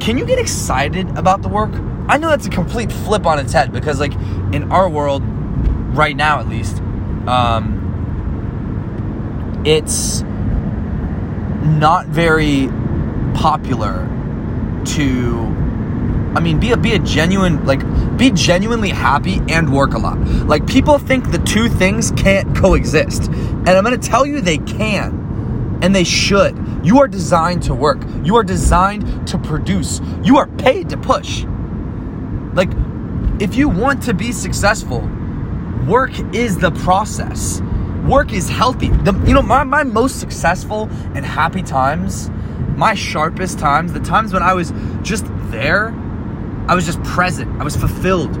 Can 0.00 0.16
you 0.16 0.24
get 0.24 0.38
excited 0.38 1.08
about 1.18 1.42
the 1.42 1.48
work? 1.48 1.72
I 2.08 2.16
know 2.16 2.28
that's 2.28 2.46
a 2.46 2.50
complete 2.50 2.90
flip 2.90 3.26
on 3.26 3.38
its 3.38 3.52
head 3.52 3.72
because, 3.72 4.00
like, 4.00 4.14
in 4.52 4.70
our 4.70 4.88
world, 4.88 5.22
right 5.96 6.16
now 6.16 6.38
at 6.40 6.48
least, 6.48 6.78
um, 7.26 7.74
it's 9.64 10.22
not 11.62 12.06
very 12.06 12.68
popular 13.34 14.08
to 14.84 15.67
I 16.34 16.40
mean, 16.40 16.60
be 16.60 16.72
a 16.72 16.76
be 16.76 16.94
a 16.94 16.98
genuine 16.98 17.64
like 17.64 17.82
be 18.16 18.30
genuinely 18.30 18.90
happy 18.90 19.40
and 19.48 19.72
work 19.72 19.94
a 19.94 19.98
lot. 19.98 20.18
Like 20.18 20.66
people 20.66 20.98
think 20.98 21.30
the 21.30 21.38
two 21.38 21.68
things 21.68 22.10
can't 22.12 22.54
coexist. 22.56 23.28
And 23.28 23.68
I'm 23.68 23.84
going 23.84 23.98
to 23.98 24.08
tell 24.08 24.26
you 24.26 24.40
they 24.40 24.58
can. 24.58 25.78
And 25.82 25.94
they 25.94 26.04
should. 26.04 26.56
You 26.84 27.00
are 27.00 27.08
designed 27.08 27.62
to 27.64 27.74
work. 27.74 27.98
You 28.24 28.36
are 28.36 28.42
designed 28.42 29.28
to 29.28 29.38
produce. 29.38 30.00
You 30.22 30.38
are 30.38 30.46
paid 30.46 30.90
to 30.90 30.96
push. 30.96 31.44
Like 32.54 32.70
if 33.40 33.54
you 33.54 33.68
want 33.68 34.02
to 34.04 34.14
be 34.14 34.32
successful, 34.32 35.08
work 35.86 36.12
is 36.34 36.58
the 36.58 36.72
process. 36.72 37.60
Work 38.06 38.32
is 38.32 38.48
healthy. 38.48 38.88
The, 38.88 39.12
you 39.26 39.34
know, 39.34 39.42
my, 39.42 39.64
my 39.64 39.84
most 39.84 40.18
successful 40.18 40.88
and 41.14 41.24
happy 41.24 41.62
times, 41.62 42.30
my 42.76 42.94
sharpest 42.94 43.58
times, 43.58 43.92
the 43.92 44.00
times 44.00 44.32
when 44.32 44.42
I 44.42 44.54
was 44.54 44.72
just 45.02 45.26
there 45.50 45.94
I 46.68 46.74
was 46.74 46.84
just 46.84 47.02
present. 47.02 47.60
I 47.60 47.64
was 47.64 47.74
fulfilled. 47.74 48.36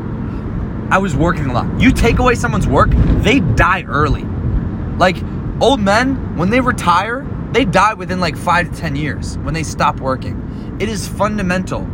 I 0.90 0.98
was 0.98 1.16
working 1.16 1.46
a 1.46 1.52
lot. 1.54 1.80
You 1.80 1.92
take 1.92 2.18
away 2.18 2.34
someone's 2.34 2.66
work, 2.66 2.90
they 2.90 3.40
die 3.40 3.84
early. 3.84 4.24
Like 4.98 5.16
old 5.60 5.80
men, 5.80 6.36
when 6.36 6.50
they 6.50 6.60
retire, 6.60 7.26
they 7.52 7.64
die 7.64 7.94
within 7.94 8.20
like 8.20 8.36
five 8.36 8.70
to 8.70 8.78
10 8.78 8.96
years 8.96 9.38
when 9.38 9.54
they 9.54 9.62
stop 9.62 9.98
working. 10.00 10.76
It 10.78 10.90
is 10.90 11.08
fundamental 11.08 11.88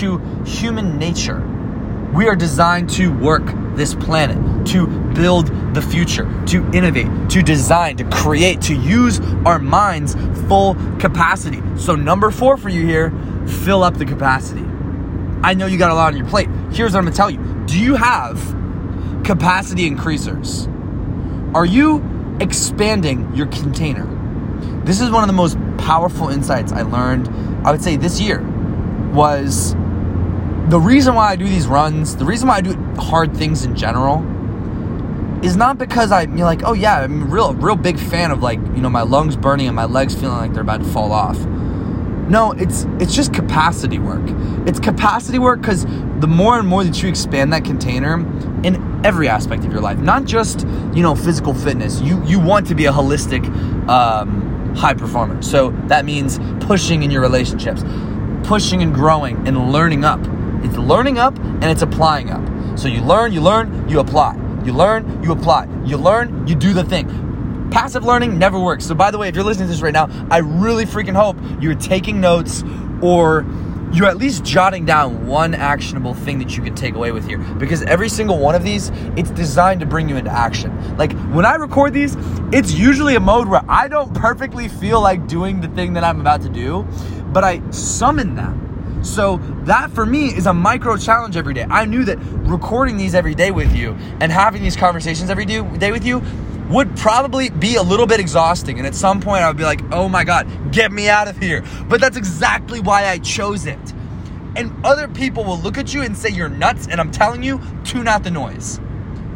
to 0.00 0.18
human 0.44 0.98
nature. 0.98 1.40
We 2.14 2.28
are 2.28 2.36
designed 2.36 2.88
to 2.90 3.08
work 3.08 3.44
this 3.76 3.94
planet, 3.94 4.66
to 4.68 4.86
build 5.14 5.48
the 5.74 5.82
future, 5.82 6.30
to 6.46 6.64
innovate, 6.72 7.30
to 7.30 7.42
design, 7.42 7.96
to 7.98 8.04
create, 8.04 8.62
to 8.62 8.74
use 8.74 9.20
our 9.44 9.58
minds 9.58 10.14
full 10.48 10.76
capacity. 10.98 11.60
So, 11.76 11.94
number 11.94 12.30
four 12.30 12.56
for 12.56 12.68
you 12.68 12.86
here 12.86 13.12
fill 13.46 13.82
up 13.82 13.98
the 13.98 14.06
capacity. 14.06 14.64
I 15.44 15.52
know 15.52 15.66
you 15.66 15.76
got 15.76 15.90
a 15.90 15.94
lot 15.94 16.14
on 16.14 16.16
your 16.16 16.26
plate. 16.26 16.48
Here's 16.72 16.94
what 16.94 17.00
I'm 17.00 17.04
gonna 17.04 17.14
tell 17.14 17.30
you 17.30 17.38
Do 17.66 17.78
you 17.78 17.96
have 17.96 18.38
capacity 19.24 19.86
increasers? 19.86 20.66
Are 21.54 21.66
you 21.66 22.02
expanding 22.40 23.30
your 23.36 23.46
container? 23.48 24.06
This 24.84 25.02
is 25.02 25.10
one 25.10 25.22
of 25.22 25.26
the 25.26 25.34
most 25.34 25.58
powerful 25.76 26.30
insights 26.30 26.72
I 26.72 26.80
learned, 26.80 27.28
I 27.66 27.72
would 27.72 27.82
say, 27.82 27.96
this 27.96 28.18
year 28.18 28.40
was 29.12 29.74
the 30.70 30.80
reason 30.80 31.14
why 31.14 31.28
I 31.32 31.36
do 31.36 31.46
these 31.46 31.66
runs, 31.66 32.16
the 32.16 32.24
reason 32.24 32.48
why 32.48 32.56
I 32.56 32.60
do 32.62 32.74
hard 32.96 33.36
things 33.36 33.66
in 33.66 33.76
general 33.76 34.24
is 35.44 35.56
not 35.56 35.76
because 35.76 36.10
I'm 36.10 36.38
like, 36.38 36.62
oh 36.64 36.72
yeah, 36.72 37.00
I'm 37.00 37.22
a 37.22 37.26
real, 37.26 37.52
real 37.52 37.76
big 37.76 37.98
fan 37.98 38.30
of 38.30 38.42
like, 38.42 38.58
you 38.58 38.80
know, 38.80 38.88
my 38.88 39.02
lungs 39.02 39.36
burning 39.36 39.66
and 39.66 39.76
my 39.76 39.84
legs 39.84 40.14
feeling 40.14 40.38
like 40.38 40.54
they're 40.54 40.62
about 40.62 40.80
to 40.80 40.86
fall 40.86 41.12
off. 41.12 41.36
No, 42.28 42.52
it's 42.52 42.86
it's 43.00 43.14
just 43.14 43.34
capacity 43.34 43.98
work. 43.98 44.22
It's 44.66 44.80
capacity 44.80 45.38
work 45.38 45.60
because 45.60 45.84
the 45.84 46.26
more 46.26 46.58
and 46.58 46.66
more 46.66 46.82
that 46.82 47.02
you 47.02 47.08
expand 47.08 47.52
that 47.52 47.64
container 47.64 48.14
in 48.64 49.00
every 49.04 49.28
aspect 49.28 49.64
of 49.64 49.72
your 49.72 49.82
life, 49.82 49.98
not 49.98 50.24
just 50.24 50.60
you 50.94 51.02
know 51.02 51.14
physical 51.14 51.52
fitness. 51.52 52.00
You 52.00 52.24
you 52.24 52.40
want 52.40 52.66
to 52.68 52.74
be 52.74 52.86
a 52.86 52.92
holistic 52.92 53.44
um, 53.88 54.74
high 54.74 54.94
performer. 54.94 55.42
So 55.42 55.70
that 55.88 56.04
means 56.04 56.38
pushing 56.64 57.02
in 57.02 57.10
your 57.10 57.20
relationships, 57.20 57.84
pushing 58.42 58.82
and 58.82 58.94
growing 58.94 59.46
and 59.46 59.70
learning 59.70 60.04
up. 60.04 60.20
It's 60.64 60.76
learning 60.76 61.18
up 61.18 61.36
and 61.38 61.64
it's 61.64 61.82
applying 61.82 62.30
up. 62.30 62.78
So 62.78 62.88
you 62.88 63.02
learn, 63.02 63.32
you 63.32 63.42
learn, 63.42 63.88
you 63.88 64.00
apply. 64.00 64.36
You 64.64 64.72
learn, 64.72 65.22
you 65.22 65.32
apply. 65.32 65.68
You 65.84 65.98
learn, 65.98 66.46
you 66.46 66.54
do 66.54 66.72
the 66.72 66.84
thing. 66.84 67.06
Passive 67.74 68.04
learning 68.04 68.38
never 68.38 68.56
works. 68.56 68.86
So, 68.86 68.94
by 68.94 69.10
the 69.10 69.18
way, 69.18 69.26
if 69.26 69.34
you're 69.34 69.42
listening 69.42 69.66
to 69.66 69.72
this 69.72 69.82
right 69.82 69.92
now, 69.92 70.08
I 70.30 70.38
really 70.38 70.84
freaking 70.84 71.16
hope 71.16 71.36
you're 71.60 71.74
taking 71.74 72.20
notes 72.20 72.62
or 73.02 73.44
you're 73.92 74.06
at 74.06 74.16
least 74.16 74.44
jotting 74.44 74.84
down 74.84 75.26
one 75.26 75.54
actionable 75.54 76.14
thing 76.14 76.38
that 76.38 76.56
you 76.56 76.62
can 76.62 76.76
take 76.76 76.94
away 76.94 77.10
with 77.10 77.26
here 77.26 77.38
because 77.38 77.82
every 77.82 78.08
single 78.08 78.38
one 78.38 78.54
of 78.54 78.62
these 78.62 78.92
it's 79.16 79.30
designed 79.30 79.80
to 79.80 79.86
bring 79.86 80.08
you 80.08 80.14
into 80.16 80.30
action. 80.30 80.96
Like 80.96 81.14
when 81.32 81.44
i 81.44 81.56
record 81.56 81.92
these 81.92 82.16
it's 82.52 82.72
usually 82.72 83.16
a 83.16 83.20
mode 83.20 83.48
where 83.48 83.62
i 83.68 83.88
don't 83.88 84.14
perfectly 84.14 84.68
feel 84.68 85.00
like 85.00 85.26
doing 85.26 85.60
the 85.60 85.68
thing 85.68 85.94
that 85.94 86.04
i'm 86.04 86.20
about 86.20 86.42
to 86.42 86.48
do 86.48 86.86
but 87.32 87.42
i 87.42 87.60
summon 87.70 88.36
them. 88.36 89.00
So 89.02 89.38
that 89.64 89.90
for 89.90 90.06
me 90.06 90.28
is 90.28 90.46
a 90.46 90.54
micro 90.54 90.96
challenge 90.96 91.36
every 91.36 91.54
day. 91.54 91.66
I 91.68 91.84
knew 91.84 92.04
that 92.04 92.18
recording 92.48 92.96
these 92.96 93.14
every 93.16 93.34
day 93.34 93.50
with 93.50 93.74
you 93.74 93.96
and 94.20 94.30
having 94.30 94.62
these 94.62 94.76
conversations 94.76 95.28
every 95.28 95.44
day 95.44 95.60
with 95.60 96.04
you 96.04 96.22
would 96.68 96.96
probably 96.96 97.50
be 97.50 97.76
a 97.76 97.82
little 97.82 98.06
bit 98.06 98.20
exhausting. 98.20 98.78
And 98.78 98.86
at 98.86 98.94
some 98.94 99.20
point, 99.20 99.42
I 99.42 99.48
would 99.48 99.56
be 99.56 99.64
like, 99.64 99.80
oh 99.92 100.08
my 100.08 100.24
God, 100.24 100.72
get 100.72 100.92
me 100.92 101.08
out 101.08 101.28
of 101.28 101.38
here. 101.38 101.62
But 101.88 102.00
that's 102.00 102.16
exactly 102.16 102.80
why 102.80 103.06
I 103.06 103.18
chose 103.18 103.66
it. 103.66 103.78
And 104.56 104.84
other 104.84 105.08
people 105.08 105.44
will 105.44 105.58
look 105.58 105.78
at 105.78 105.92
you 105.92 106.02
and 106.02 106.16
say 106.16 106.30
you're 106.30 106.48
nuts. 106.48 106.86
And 106.88 107.00
I'm 107.00 107.10
telling 107.10 107.42
you, 107.42 107.60
tune 107.84 108.08
out 108.08 108.24
the 108.24 108.30
noise. 108.30 108.78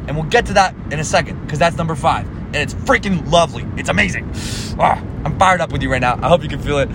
And 0.06 0.16
we'll 0.16 0.28
get 0.30 0.46
to 0.46 0.54
that 0.54 0.74
in 0.90 1.00
a 1.00 1.04
second 1.04 1.42
because 1.42 1.58
that's 1.58 1.76
number 1.76 1.94
five. 1.94 2.26
And 2.26 2.56
it's 2.56 2.72
freaking 2.72 3.30
lovely. 3.30 3.66
It's 3.76 3.90
amazing. 3.90 4.30
Oh, 4.78 5.02
I'm 5.24 5.38
fired 5.38 5.60
up 5.60 5.70
with 5.70 5.82
you 5.82 5.92
right 5.92 6.00
now. 6.00 6.18
I 6.22 6.28
hope 6.28 6.42
you 6.42 6.48
can 6.48 6.60
feel 6.60 6.78
it. 6.78 6.88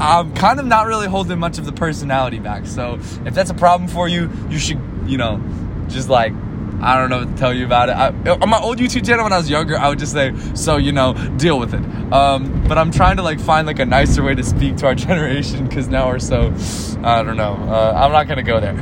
I'm 0.00 0.34
kind 0.34 0.60
of 0.60 0.66
not 0.66 0.86
really 0.86 1.08
holding 1.08 1.38
much 1.38 1.58
of 1.58 1.64
the 1.64 1.72
personality 1.72 2.38
back. 2.38 2.66
So 2.66 2.98
if 3.24 3.34
that's 3.34 3.50
a 3.50 3.54
problem 3.54 3.88
for 3.88 4.06
you, 4.06 4.30
you 4.50 4.58
should, 4.58 4.80
you 5.06 5.16
know, 5.16 5.42
just 5.88 6.08
like 6.08 6.32
I 6.80 6.96
don't 6.96 7.10
know 7.10 7.20
what 7.20 7.28
to 7.28 7.36
tell 7.36 7.52
you 7.52 7.66
about 7.66 7.88
it. 7.88 7.92
I, 7.92 8.30
on 8.30 8.48
my 8.48 8.58
old 8.58 8.78
YouTube 8.78 9.06
channel 9.06 9.24
when 9.24 9.32
I 9.32 9.38
was 9.38 9.50
younger, 9.50 9.76
I 9.76 9.88
would 9.88 9.98
just 9.98 10.12
say, 10.12 10.32
so 10.54 10.76
you 10.76 10.92
know, 10.92 11.14
deal 11.36 11.58
with 11.58 11.74
it. 11.74 11.84
Um, 12.12 12.66
but 12.68 12.78
I'm 12.78 12.90
trying 12.90 13.16
to 13.16 13.22
like 13.22 13.40
find 13.40 13.66
like 13.66 13.78
a 13.78 13.86
nicer 13.86 14.22
way 14.22 14.34
to 14.34 14.42
speak 14.44 14.76
to 14.78 14.86
our 14.86 14.94
generation 15.06 15.66
because 15.66 15.88
now 15.88 16.08
we're 16.08 16.18
so, 16.18 16.54
I 17.02 17.22
don't 17.22 17.36
know. 17.36 17.54
Uh, 17.54 17.92
I'm 17.96 18.12
not 18.12 18.28
gonna 18.28 18.42
go 18.42 18.60
there. 18.60 18.78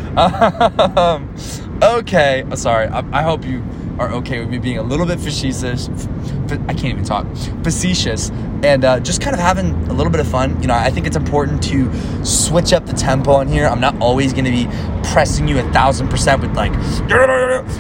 um, 0.98 1.34
okay, 1.82 2.44
sorry. 2.54 2.88
I, 2.88 3.18
I 3.18 3.22
hope 3.22 3.44
you 3.44 3.64
are 3.98 4.12
okay 4.12 4.40
with 4.40 4.50
me 4.50 4.58
being 4.58 4.78
a 4.78 4.82
little 4.82 5.06
bit 5.06 5.18
facetious. 5.18 5.88
I 5.88 6.74
can't 6.74 6.84
even 6.84 7.04
talk. 7.04 7.26
Facetious 7.62 8.30
and 8.64 8.84
uh, 8.84 9.00
just 9.00 9.20
kind 9.20 9.34
of 9.34 9.40
having 9.40 9.72
a 9.88 9.92
little 9.92 10.10
bit 10.10 10.20
of 10.20 10.28
fun. 10.28 10.60
You 10.60 10.68
know, 10.68 10.74
I 10.74 10.90
think 10.90 11.06
it's 11.06 11.16
important 11.16 11.62
to 11.64 12.24
switch 12.24 12.72
up 12.72 12.86
the 12.86 12.92
tempo 12.92 13.32
on 13.32 13.48
here. 13.48 13.66
I'm 13.66 13.80
not 13.80 14.00
always 14.00 14.32
going 14.32 14.44
to 14.44 14.50
be 14.50 14.66
pressing 15.10 15.48
you 15.48 15.58
a 15.58 15.72
thousand 15.72 16.08
percent 16.08 16.42
with 16.42 16.54
like, 16.56 16.72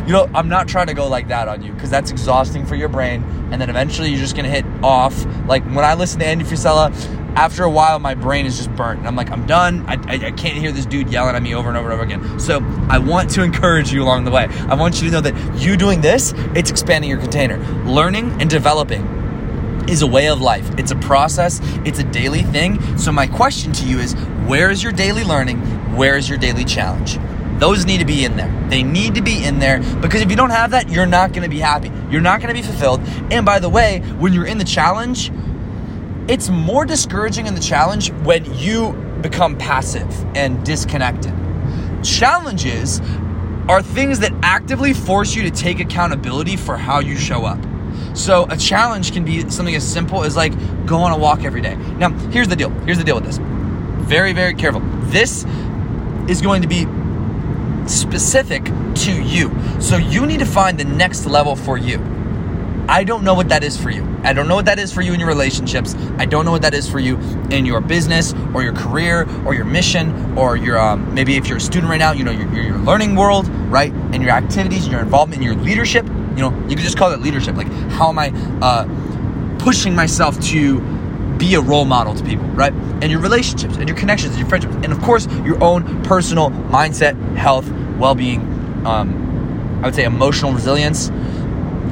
you 0.06 0.12
know, 0.12 0.30
I'm 0.34 0.48
not 0.48 0.68
trying 0.68 0.86
to 0.86 0.94
go 0.94 1.08
like 1.08 1.28
that 1.28 1.48
on 1.48 1.62
you 1.62 1.72
because 1.72 1.90
that's 1.90 2.10
exhausting 2.10 2.66
for 2.66 2.74
your 2.74 2.88
brain. 2.88 3.22
And 3.50 3.60
then 3.60 3.70
eventually 3.70 4.10
you're 4.10 4.20
just 4.20 4.36
going 4.36 4.44
to 4.44 4.50
hit 4.50 4.64
off. 4.82 5.24
Like 5.46 5.64
when 5.64 5.84
I 5.84 5.94
listen 5.94 6.20
to 6.20 6.26
Andy 6.26 6.44
Frisella, 6.44 6.92
after 7.36 7.64
a 7.64 7.70
while, 7.70 7.98
my 7.98 8.14
brain 8.14 8.46
is 8.46 8.56
just 8.56 8.74
burnt. 8.74 8.98
And 9.00 9.06
I'm 9.06 9.14
like, 9.14 9.30
I'm 9.30 9.46
done. 9.46 9.84
I, 9.86 9.94
I, 10.06 10.26
I, 10.28 10.30
can't 10.30 10.56
hear 10.56 10.72
this 10.72 10.86
dude 10.86 11.10
yelling 11.10 11.36
at 11.36 11.42
me 11.42 11.54
over 11.54 11.68
and 11.68 11.76
over 11.76 11.90
and 11.90 12.00
over 12.00 12.02
again. 12.02 12.40
So 12.40 12.64
I 12.88 12.98
want 12.98 13.28
to 13.32 13.42
encourage 13.44 13.92
you 13.92 14.02
along 14.02 14.24
the 14.24 14.30
way. 14.30 14.46
I 14.68 14.74
want 14.74 15.02
you 15.02 15.10
to 15.10 15.12
know 15.12 15.20
that 15.20 15.60
you 15.60 15.76
doing 15.76 16.00
this, 16.00 16.32
it's 16.54 16.70
expanding 16.70 17.10
your 17.10 17.20
container. 17.20 17.58
Learning 17.84 18.40
and 18.40 18.48
developing 18.48 19.25
is 19.88 20.02
a 20.02 20.06
way 20.06 20.28
of 20.28 20.40
life. 20.40 20.68
It's 20.78 20.90
a 20.90 20.96
process, 20.96 21.60
it's 21.84 21.98
a 21.98 22.04
daily 22.04 22.42
thing. 22.42 22.98
So, 22.98 23.12
my 23.12 23.26
question 23.26 23.72
to 23.72 23.86
you 23.86 23.98
is 23.98 24.14
where 24.46 24.70
is 24.70 24.82
your 24.82 24.92
daily 24.92 25.24
learning? 25.24 25.58
Where 25.96 26.16
is 26.16 26.28
your 26.28 26.38
daily 26.38 26.64
challenge? 26.64 27.18
Those 27.58 27.86
need 27.86 27.98
to 27.98 28.04
be 28.04 28.24
in 28.24 28.36
there. 28.36 28.52
They 28.68 28.82
need 28.82 29.14
to 29.14 29.22
be 29.22 29.42
in 29.42 29.58
there 29.58 29.80
because 30.00 30.20
if 30.20 30.30
you 30.30 30.36
don't 30.36 30.50
have 30.50 30.72
that, 30.72 30.90
you're 30.90 31.06
not 31.06 31.32
going 31.32 31.42
to 31.42 31.48
be 31.48 31.60
happy. 31.60 31.90
You're 32.10 32.20
not 32.20 32.40
going 32.40 32.54
to 32.54 32.60
be 32.60 32.66
fulfilled. 32.66 33.00
And 33.30 33.46
by 33.46 33.58
the 33.60 33.68
way, 33.68 34.00
when 34.18 34.32
you're 34.32 34.46
in 34.46 34.58
the 34.58 34.64
challenge, 34.64 35.30
it's 36.28 36.50
more 36.50 36.84
discouraging 36.84 37.46
in 37.46 37.54
the 37.54 37.60
challenge 37.60 38.10
when 38.24 38.52
you 38.58 38.92
become 39.22 39.56
passive 39.56 40.08
and 40.36 40.64
disconnected. 40.64 41.32
Challenges 42.04 43.00
are 43.68 43.82
things 43.82 44.20
that 44.20 44.32
actively 44.42 44.92
force 44.92 45.34
you 45.34 45.42
to 45.42 45.50
take 45.50 45.80
accountability 45.80 46.56
for 46.56 46.76
how 46.76 47.00
you 47.00 47.16
show 47.16 47.44
up. 47.44 47.58
So 48.16 48.46
a 48.48 48.56
challenge 48.56 49.12
can 49.12 49.24
be 49.24 49.48
something 49.50 49.74
as 49.74 49.86
simple 49.86 50.24
as 50.24 50.36
like 50.36 50.52
go 50.86 50.98
on 50.98 51.12
a 51.12 51.18
walk 51.18 51.44
every 51.44 51.60
day. 51.60 51.76
Now, 51.76 52.10
here's 52.30 52.48
the 52.48 52.56
deal. 52.56 52.70
Here's 52.70 52.98
the 52.98 53.04
deal 53.04 53.14
with 53.14 53.24
this. 53.24 53.38
Very, 54.08 54.32
very 54.32 54.54
careful. 54.54 54.80
This 55.10 55.44
is 56.28 56.40
going 56.40 56.62
to 56.62 56.68
be 56.68 56.86
specific 57.86 58.64
to 58.64 59.22
you. 59.22 59.54
So 59.80 59.96
you 59.96 60.26
need 60.26 60.40
to 60.40 60.46
find 60.46 60.78
the 60.78 60.84
next 60.84 61.26
level 61.26 61.54
for 61.54 61.76
you. 61.76 61.98
I 62.88 63.04
don't 63.04 63.24
know 63.24 63.34
what 63.34 63.48
that 63.48 63.64
is 63.64 63.76
for 63.76 63.90
you. 63.90 64.06
I 64.22 64.32
don't 64.32 64.48
know 64.48 64.54
what 64.54 64.64
that 64.66 64.78
is 64.78 64.92
for 64.92 65.02
you 65.02 65.12
in 65.12 65.18
your 65.18 65.28
relationships. 65.28 65.94
I 66.18 66.24
don't 66.24 66.44
know 66.44 66.52
what 66.52 66.62
that 66.62 66.72
is 66.72 66.88
for 66.88 67.00
you 67.00 67.18
in 67.50 67.66
your 67.66 67.80
business 67.80 68.32
or 68.54 68.62
your 68.62 68.74
career 68.74 69.28
or 69.44 69.54
your 69.54 69.64
mission 69.64 70.38
or 70.38 70.56
your 70.56 70.78
um, 70.78 71.12
maybe 71.12 71.36
if 71.36 71.48
you're 71.48 71.58
a 71.58 71.60
student 71.60 71.90
right 71.90 71.98
now, 71.98 72.12
you 72.12 72.24
know 72.24 72.30
your, 72.30 72.52
your, 72.54 72.78
learning 72.78 73.16
world, 73.16 73.48
right? 73.68 73.92
And 73.92 74.22
your 74.22 74.30
activities, 74.32 74.84
and 74.84 74.92
your 74.92 75.00
involvement, 75.00 75.42
in 75.42 75.48
your 75.48 75.56
leadership. 75.56 76.06
You 76.36 76.42
know, 76.42 76.66
you 76.68 76.76
could 76.76 76.84
just 76.84 76.98
call 76.98 77.12
it 77.12 77.20
leadership. 77.20 77.56
Like 77.56 77.68
how 77.90 78.08
am 78.10 78.18
I 78.18 78.30
uh, 78.60 79.58
pushing 79.58 79.94
myself 79.94 80.38
to 80.46 80.80
be 81.38 81.54
a 81.54 81.60
role 81.60 81.84
model 81.84 82.14
to 82.14 82.24
people, 82.24 82.46
right? 82.48 82.72
And 82.72 83.10
your 83.10 83.20
relationships 83.20 83.76
and 83.76 83.88
your 83.88 83.96
connections 83.96 84.32
and 84.32 84.40
your 84.40 84.48
friendships, 84.48 84.74
and 84.76 84.92
of 84.92 85.00
course 85.02 85.26
your 85.44 85.62
own 85.62 86.02
personal 86.02 86.50
mindset, 86.50 87.16
health, 87.36 87.70
well-being. 87.98 88.40
Um, 88.86 89.80
I 89.82 89.86
would 89.86 89.94
say 89.94 90.04
emotional 90.04 90.52
resilience 90.52 91.10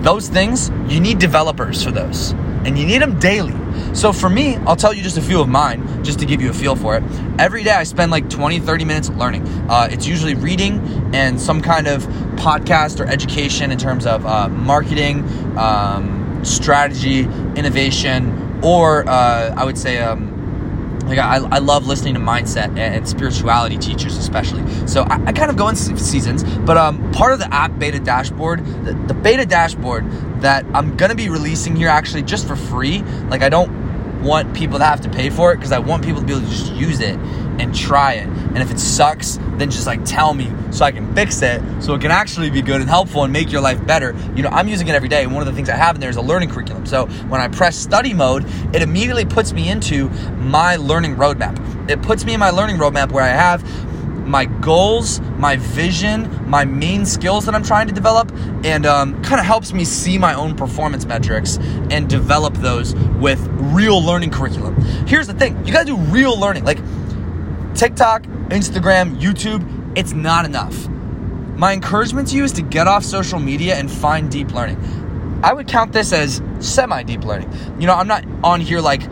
those 0.04 0.28
things, 0.28 0.70
you 0.86 1.00
need 1.00 1.18
developers 1.18 1.82
for 1.82 1.90
those, 1.90 2.32
and 2.66 2.78
you 2.78 2.86
need 2.86 3.00
them 3.00 3.18
daily. 3.18 3.54
So 3.94 4.12
for 4.12 4.28
me, 4.28 4.56
I'll 4.66 4.76
tell 4.76 4.92
you 4.92 5.02
just 5.02 5.16
a 5.16 5.22
few 5.22 5.40
of 5.40 5.48
mine, 5.48 6.04
just 6.04 6.18
to 6.20 6.26
give 6.26 6.40
you 6.40 6.50
a 6.50 6.52
feel 6.52 6.76
for 6.76 6.96
it. 6.96 7.02
Every 7.38 7.62
day 7.62 7.72
I 7.72 7.84
spend 7.84 8.10
like 8.10 8.28
20, 8.28 8.60
30 8.60 8.84
minutes 8.84 9.08
learning. 9.10 9.46
Uh, 9.68 9.88
it's 9.90 10.06
usually 10.06 10.34
reading 10.34 10.80
and 11.14 11.40
some 11.40 11.60
kind 11.60 11.86
of 11.86 12.04
podcast 12.36 13.00
or 13.00 13.06
education 13.06 13.70
in 13.70 13.78
terms 13.78 14.06
of 14.06 14.26
uh, 14.26 14.48
marketing, 14.48 15.24
um, 15.56 16.44
strategy, 16.44 17.20
innovation, 17.56 18.60
or 18.62 19.08
uh, 19.08 19.54
I 19.56 19.64
would 19.64 19.78
say 19.78 19.98
um, 19.98 20.34
like 21.06 21.18
I, 21.18 21.36
I 21.36 21.58
love 21.58 21.86
listening 21.86 22.14
to 22.14 22.20
mindset 22.20 22.76
and, 22.78 23.04
spirituality 23.08 23.76
teachers 23.76 24.16
especially 24.16 24.64
so 24.86 25.02
I, 25.02 25.26
I, 25.26 25.32
kind 25.32 25.50
of 25.50 25.56
go 25.56 25.68
in 25.68 25.76
seasons 25.76 26.42
but 26.60 26.76
um, 26.76 27.12
part 27.12 27.32
of 27.32 27.38
the 27.38 27.52
app 27.52 27.78
beta 27.78 28.00
dashboard 28.00 28.64
the, 28.84 28.94
the 28.94 29.14
beta 29.14 29.44
dashboard 29.44 30.04
that 30.44 30.64
i'm 30.74 30.96
gonna 30.96 31.14
be 31.14 31.28
releasing 31.28 31.74
here 31.74 31.88
actually 31.88 32.22
just 32.22 32.46
for 32.46 32.56
free 32.56 33.02
like 33.28 33.42
i 33.42 33.48
don't 33.48 33.84
want 34.24 34.54
people 34.54 34.78
to 34.78 34.84
have 34.84 35.02
to 35.02 35.08
pay 35.08 35.30
for 35.30 35.52
it 35.52 35.56
because 35.56 35.70
I 35.70 35.78
want 35.78 36.04
people 36.04 36.20
to 36.20 36.26
be 36.26 36.32
able 36.32 36.44
to 36.44 36.50
just 36.50 36.72
use 36.72 37.00
it 37.00 37.16
and 37.16 37.74
try 37.74 38.14
it. 38.14 38.26
And 38.26 38.58
if 38.58 38.70
it 38.70 38.80
sucks, 38.80 39.38
then 39.58 39.70
just 39.70 39.86
like 39.86 40.04
tell 40.04 40.34
me 40.34 40.50
so 40.70 40.84
I 40.84 40.90
can 40.90 41.14
fix 41.14 41.40
it 41.42 41.62
so 41.80 41.94
it 41.94 42.00
can 42.00 42.10
actually 42.10 42.50
be 42.50 42.62
good 42.62 42.80
and 42.80 42.88
helpful 42.88 43.22
and 43.22 43.32
make 43.32 43.52
your 43.52 43.60
life 43.60 43.84
better. 43.86 44.16
You 44.34 44.42
know, 44.42 44.48
I'm 44.48 44.66
using 44.66 44.88
it 44.88 44.94
every 44.94 45.08
day. 45.08 45.22
And 45.22 45.32
one 45.32 45.42
of 45.42 45.46
the 45.46 45.52
things 45.52 45.68
I 45.68 45.76
have 45.76 45.94
in 45.94 46.00
there 46.00 46.10
is 46.10 46.16
a 46.16 46.22
learning 46.22 46.50
curriculum. 46.50 46.86
So 46.86 47.06
when 47.06 47.40
I 47.40 47.48
press 47.48 47.76
study 47.76 48.14
mode, 48.14 48.46
it 48.74 48.82
immediately 48.82 49.24
puts 49.24 49.52
me 49.52 49.68
into 49.68 50.08
my 50.38 50.76
learning 50.76 51.16
roadmap. 51.16 51.60
It 51.88 52.02
puts 52.02 52.24
me 52.24 52.34
in 52.34 52.40
my 52.40 52.50
learning 52.50 52.76
roadmap 52.76 53.12
where 53.12 53.22
I 53.22 53.28
have 53.28 53.62
my 54.24 54.46
goals, 54.46 55.20
my 55.38 55.56
vision, 55.56 56.48
my 56.48 56.64
main 56.64 57.06
skills 57.06 57.44
that 57.46 57.54
I'm 57.54 57.62
trying 57.62 57.88
to 57.88 57.94
develop, 57.94 58.32
and 58.64 58.86
um, 58.86 59.22
kind 59.22 59.40
of 59.40 59.46
helps 59.46 59.72
me 59.72 59.84
see 59.84 60.18
my 60.18 60.34
own 60.34 60.56
performance 60.56 61.04
metrics 61.04 61.58
and 61.90 62.08
develop 62.08 62.54
those 62.54 62.94
with 63.20 63.40
real 63.50 64.02
learning 64.02 64.30
curriculum. 64.30 64.80
Here's 65.06 65.26
the 65.26 65.34
thing 65.34 65.64
you 65.66 65.72
gotta 65.72 65.86
do 65.86 65.96
real 65.96 66.38
learning. 66.38 66.64
Like 66.64 66.78
TikTok, 67.74 68.22
Instagram, 68.48 69.20
YouTube, 69.20 69.96
it's 69.96 70.12
not 70.12 70.44
enough. 70.44 70.88
My 71.56 71.72
encouragement 71.72 72.28
to 72.28 72.36
you 72.36 72.44
is 72.44 72.52
to 72.52 72.62
get 72.62 72.88
off 72.88 73.04
social 73.04 73.38
media 73.38 73.76
and 73.76 73.90
find 73.90 74.30
deep 74.30 74.52
learning. 74.52 74.80
I 75.44 75.52
would 75.52 75.68
count 75.68 75.92
this 75.92 76.12
as 76.12 76.42
semi 76.58 77.02
deep 77.02 77.24
learning. 77.24 77.52
You 77.78 77.86
know, 77.86 77.94
I'm 77.94 78.08
not 78.08 78.24
on 78.42 78.60
here 78.60 78.80
like, 78.80 79.02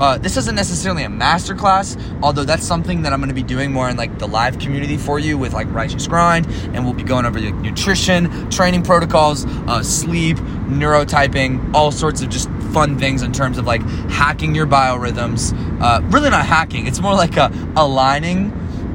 uh, 0.00 0.18
this 0.18 0.36
isn't 0.36 0.54
necessarily 0.54 1.04
a 1.04 1.08
masterclass, 1.08 1.96
although 2.22 2.44
that's 2.44 2.66
something 2.66 3.02
that 3.02 3.12
I'm 3.12 3.20
going 3.20 3.28
to 3.28 3.34
be 3.34 3.42
doing 3.42 3.72
more 3.72 3.88
in 3.88 3.96
like 3.96 4.18
the 4.18 4.26
live 4.26 4.58
community 4.58 4.96
for 4.96 5.18
you 5.18 5.36
with 5.36 5.52
like 5.52 5.70
Righteous 5.72 6.06
Grind, 6.06 6.46
and 6.74 6.84
we'll 6.84 6.94
be 6.94 7.02
going 7.02 7.26
over 7.26 7.38
like, 7.38 7.54
nutrition, 7.56 8.50
training 8.50 8.82
protocols, 8.82 9.44
uh, 9.46 9.82
sleep, 9.82 10.38
neurotyping, 10.38 11.74
all 11.74 11.92
sorts 11.92 12.22
of 12.22 12.30
just 12.30 12.48
fun 12.72 12.98
things 12.98 13.22
in 13.22 13.32
terms 13.32 13.58
of 13.58 13.66
like 13.66 13.82
hacking 14.08 14.54
your 14.54 14.66
biorhythms. 14.66 15.52
Uh, 15.80 16.00
really 16.08 16.30
not 16.30 16.46
hacking; 16.46 16.86
it's 16.86 17.00
more 17.00 17.14
like 17.14 17.36
a 17.36 17.52
aligning 17.76 18.50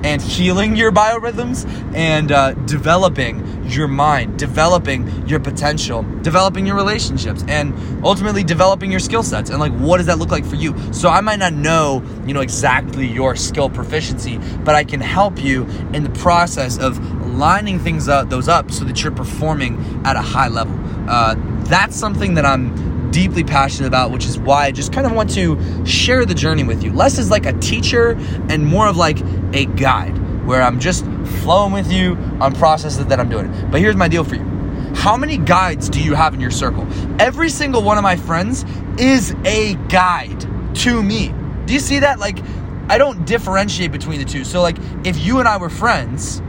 and 0.05 0.21
healing 0.21 0.75
your 0.75 0.91
biorhythms 0.91 1.65
and 1.95 2.31
uh, 2.31 2.53
developing 2.65 3.65
your 3.67 3.87
mind, 3.87 4.37
developing 4.37 5.27
your 5.27 5.39
potential, 5.39 6.03
developing 6.21 6.67
your 6.67 6.75
relationships, 6.75 7.43
and 7.47 7.73
ultimately 8.05 8.43
developing 8.43 8.91
your 8.91 8.99
skill 8.99 9.23
sets. 9.23 9.49
And 9.49 9.59
like, 9.59 9.73
what 9.73 9.97
does 9.97 10.05
that 10.05 10.19
look 10.19 10.29
like 10.29 10.45
for 10.45 10.57
you? 10.57 10.75
So 10.93 11.09
I 11.09 11.21
might 11.21 11.39
not 11.39 11.53
know, 11.53 12.03
you 12.27 12.35
know, 12.35 12.41
exactly 12.41 13.07
your 13.07 13.35
skill 13.35 13.67
proficiency, 13.67 14.37
but 14.63 14.75
I 14.75 14.83
can 14.83 15.01
help 15.01 15.43
you 15.43 15.63
in 15.91 16.03
the 16.03 16.11
process 16.11 16.77
of 16.77 16.99
lining 17.35 17.79
things 17.79 18.07
up, 18.07 18.29
those 18.29 18.47
up, 18.47 18.69
so 18.69 18.85
that 18.85 19.01
you're 19.01 19.11
performing 19.11 20.03
at 20.05 20.15
a 20.15 20.21
high 20.21 20.49
level. 20.49 20.79
Uh, 21.09 21.33
that's 21.63 21.95
something 21.95 22.35
that 22.35 22.45
I'm 22.45 22.84
deeply 23.15 23.45
passionate 23.45 23.88
about, 23.88 24.12
which 24.12 24.25
is 24.25 24.38
why 24.38 24.65
I 24.65 24.71
just 24.71 24.91
kind 24.91 25.08
of 25.08 25.13
want 25.13 25.30
to 25.36 25.86
share 25.86 26.25
the 26.25 26.34
journey 26.34 26.65
with 26.65 26.84
you. 26.84 26.91
Less 26.91 27.17
is 27.17 27.32
like 27.32 27.45
a 27.45 27.54
teacher 27.60 28.10
and 28.49 28.65
more 28.65 28.89
of 28.89 28.97
like 28.97 29.21
a 29.54 29.67
guide 29.67 30.45
where 30.45 30.62
I'm 30.62 30.82
just 30.82 31.06
flowing 31.41 31.71
with 31.71 31.89
you 31.89 32.15
on 32.41 32.54
processes 32.56 33.06
that 33.06 33.17
I'm 33.17 33.30
doing. 33.30 33.49
But 33.71 33.80
here's 33.80 33.95
my 33.95 34.10
deal 34.10 34.25
for 34.25 34.36
you. 34.36 34.43
How 34.95 35.15
many 35.15 35.38
guides 35.38 35.88
do 35.88 36.04
you 36.04 36.13
have 36.13 36.34
in 36.34 36.41
your 36.41 36.51
circle? 36.51 36.86
Every 37.17 37.47
single 37.47 37.84
one 37.84 37.97
of 37.97 38.04
my 38.04 38.17
friends 38.17 38.65
is 38.97 39.34
a 39.45 39.75
guide 39.88 40.45
to 40.80 41.01
me. 41.01 41.34
Do 41.67 41.73
you 41.73 41.80
see 41.80 41.99
that? 41.99 42.19
Like, 42.19 42.39
I 42.89 42.97
don't 42.97 43.25
differentiate 43.25 43.93
between 43.93 44.19
the 44.19 44.25
two. 44.25 44.43
So, 44.43 44.62
like, 44.62 44.75
if 45.06 45.17
you 45.25 45.39
and 45.39 45.47
I 45.47 45.56
were 45.56 45.69
friends, 45.69 46.41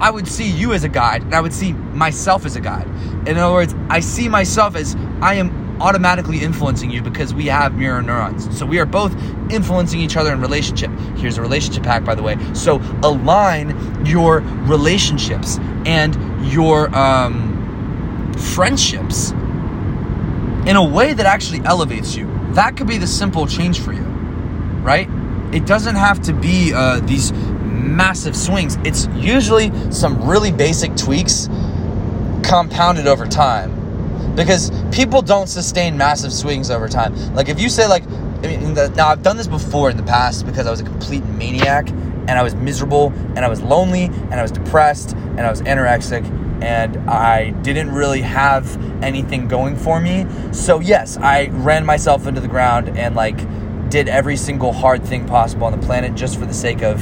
I 0.00 0.10
would 0.10 0.26
see 0.26 0.50
you 0.50 0.72
as 0.72 0.84
a 0.84 0.88
guide 0.88 1.20
and 1.20 1.34
I 1.34 1.42
would 1.42 1.52
see 1.52 1.74
myself 1.74 2.46
as 2.46 2.56
a 2.56 2.62
guide. 2.62 2.88
In 3.28 3.36
other 3.36 3.52
words, 3.52 3.74
I 3.90 4.00
see 4.00 4.26
myself 4.26 4.74
as 4.74 4.96
I 5.20 5.34
am 5.34 5.61
automatically 5.82 6.40
influencing 6.40 6.90
you 6.90 7.02
because 7.02 7.34
we 7.34 7.46
have 7.46 7.74
mirror 7.74 8.00
neurons. 8.00 8.56
So 8.56 8.64
we 8.64 8.78
are 8.78 8.86
both 8.86 9.14
influencing 9.50 10.00
each 10.00 10.16
other 10.16 10.32
in 10.32 10.40
relationship. 10.40 10.90
Here's 11.16 11.38
a 11.38 11.42
relationship 11.42 11.84
hack, 11.84 12.04
by 12.04 12.14
the 12.14 12.22
way. 12.22 12.36
So 12.54 12.80
align 13.02 14.06
your 14.06 14.40
relationships 14.40 15.58
and 15.84 16.14
your 16.50 16.94
um, 16.96 18.32
friendships 18.54 19.32
in 20.66 20.76
a 20.76 20.84
way 20.84 21.12
that 21.14 21.26
actually 21.26 21.64
elevates 21.64 22.14
you. 22.14 22.30
That 22.52 22.76
could 22.76 22.86
be 22.86 22.98
the 22.98 23.08
simple 23.08 23.48
change 23.48 23.80
for 23.80 23.92
you, 23.92 24.04
right? 24.84 25.08
It 25.52 25.66
doesn't 25.66 25.96
have 25.96 26.22
to 26.22 26.32
be 26.32 26.72
uh, 26.72 27.00
these 27.00 27.32
massive 27.32 28.36
swings. 28.36 28.78
It's 28.84 29.08
usually 29.16 29.72
some 29.90 30.28
really 30.28 30.52
basic 30.52 30.96
tweaks 30.96 31.48
compounded 32.44 33.08
over 33.08 33.26
time 33.26 33.81
because 34.34 34.70
people 34.90 35.22
don't 35.22 35.48
sustain 35.48 35.96
massive 35.96 36.32
swings 36.32 36.70
over 36.70 36.88
time. 36.88 37.14
Like 37.34 37.48
if 37.48 37.60
you 37.60 37.68
say 37.68 37.86
like, 37.86 38.04
I 38.04 38.48
mean, 38.48 38.74
the, 38.74 38.88
now 38.96 39.08
I've 39.08 39.22
done 39.22 39.36
this 39.36 39.46
before 39.46 39.90
in 39.90 39.96
the 39.96 40.02
past 40.02 40.46
because 40.46 40.66
I 40.66 40.70
was 40.70 40.80
a 40.80 40.84
complete 40.84 41.24
maniac 41.24 41.88
and 41.88 42.30
I 42.30 42.42
was 42.42 42.54
miserable 42.54 43.12
and 43.36 43.40
I 43.40 43.48
was 43.48 43.60
lonely 43.62 44.04
and 44.04 44.34
I 44.34 44.42
was 44.42 44.52
depressed 44.52 45.12
and 45.12 45.40
I 45.40 45.50
was 45.50 45.62
anorexic 45.62 46.24
and 46.62 46.96
I 47.10 47.50
didn't 47.62 47.90
really 47.90 48.22
have 48.22 48.76
anything 49.02 49.48
going 49.48 49.76
for 49.76 50.00
me. 50.00 50.26
So 50.52 50.80
yes, 50.80 51.16
I 51.16 51.48
ran 51.48 51.84
myself 51.84 52.26
into 52.26 52.40
the 52.40 52.48
ground 52.48 52.96
and 52.96 53.14
like 53.14 53.36
did 53.90 54.08
every 54.08 54.36
single 54.36 54.72
hard 54.72 55.04
thing 55.04 55.26
possible 55.26 55.66
on 55.66 55.78
the 55.78 55.84
planet 55.84 56.14
just 56.14 56.38
for 56.38 56.46
the 56.46 56.54
sake 56.54 56.82
of 56.82 56.98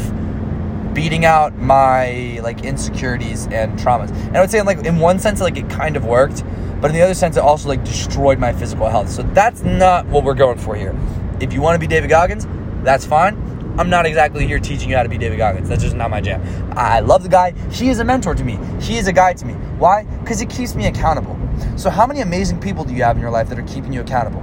beating 0.94 1.24
out 1.24 1.56
my 1.56 2.40
like 2.42 2.64
insecurities 2.64 3.46
and 3.48 3.78
traumas. 3.78 4.10
And 4.10 4.36
I 4.36 4.40
would 4.40 4.50
say 4.50 4.62
like 4.62 4.84
in 4.84 4.98
one 4.98 5.18
sense 5.18 5.40
like 5.40 5.56
it 5.56 5.68
kind 5.70 5.96
of 5.96 6.04
worked 6.04 6.42
but 6.80 6.90
in 6.90 6.96
the 6.96 7.02
other 7.02 7.14
sense, 7.14 7.36
it 7.36 7.40
also 7.40 7.68
like 7.68 7.84
destroyed 7.84 8.38
my 8.38 8.52
physical 8.52 8.88
health. 8.88 9.10
So 9.10 9.22
that's 9.22 9.62
not 9.62 10.06
what 10.06 10.24
we're 10.24 10.34
going 10.34 10.58
for 10.58 10.74
here. 10.74 10.98
If 11.40 11.52
you 11.52 11.60
want 11.60 11.74
to 11.74 11.78
be 11.78 11.86
David 11.86 12.08
Goggins, 12.08 12.46
that's 12.82 13.04
fine. 13.04 13.36
I'm 13.78 13.88
not 13.88 14.04
exactly 14.04 14.46
here 14.46 14.58
teaching 14.58 14.90
you 14.90 14.96
how 14.96 15.02
to 15.02 15.08
be 15.08 15.18
David 15.18 15.38
Goggins. 15.38 15.68
That's 15.68 15.82
just 15.82 15.96
not 15.96 16.10
my 16.10 16.20
jam. 16.20 16.42
I 16.76 17.00
love 17.00 17.22
the 17.22 17.28
guy. 17.28 17.52
He 17.70 17.88
is 17.88 17.98
a 17.98 18.04
mentor 18.04 18.34
to 18.34 18.44
me. 18.44 18.58
He 18.80 18.96
is 18.96 19.06
a 19.06 19.12
guide 19.12 19.36
to 19.38 19.46
me. 19.46 19.54
Why? 19.78 20.04
Because 20.04 20.40
he 20.40 20.46
keeps 20.46 20.74
me 20.74 20.86
accountable. 20.86 21.38
So, 21.76 21.90
how 21.90 22.06
many 22.06 22.20
amazing 22.20 22.60
people 22.60 22.84
do 22.84 22.94
you 22.94 23.02
have 23.04 23.16
in 23.16 23.22
your 23.22 23.30
life 23.30 23.48
that 23.48 23.58
are 23.58 23.62
keeping 23.62 23.92
you 23.92 24.00
accountable? 24.00 24.40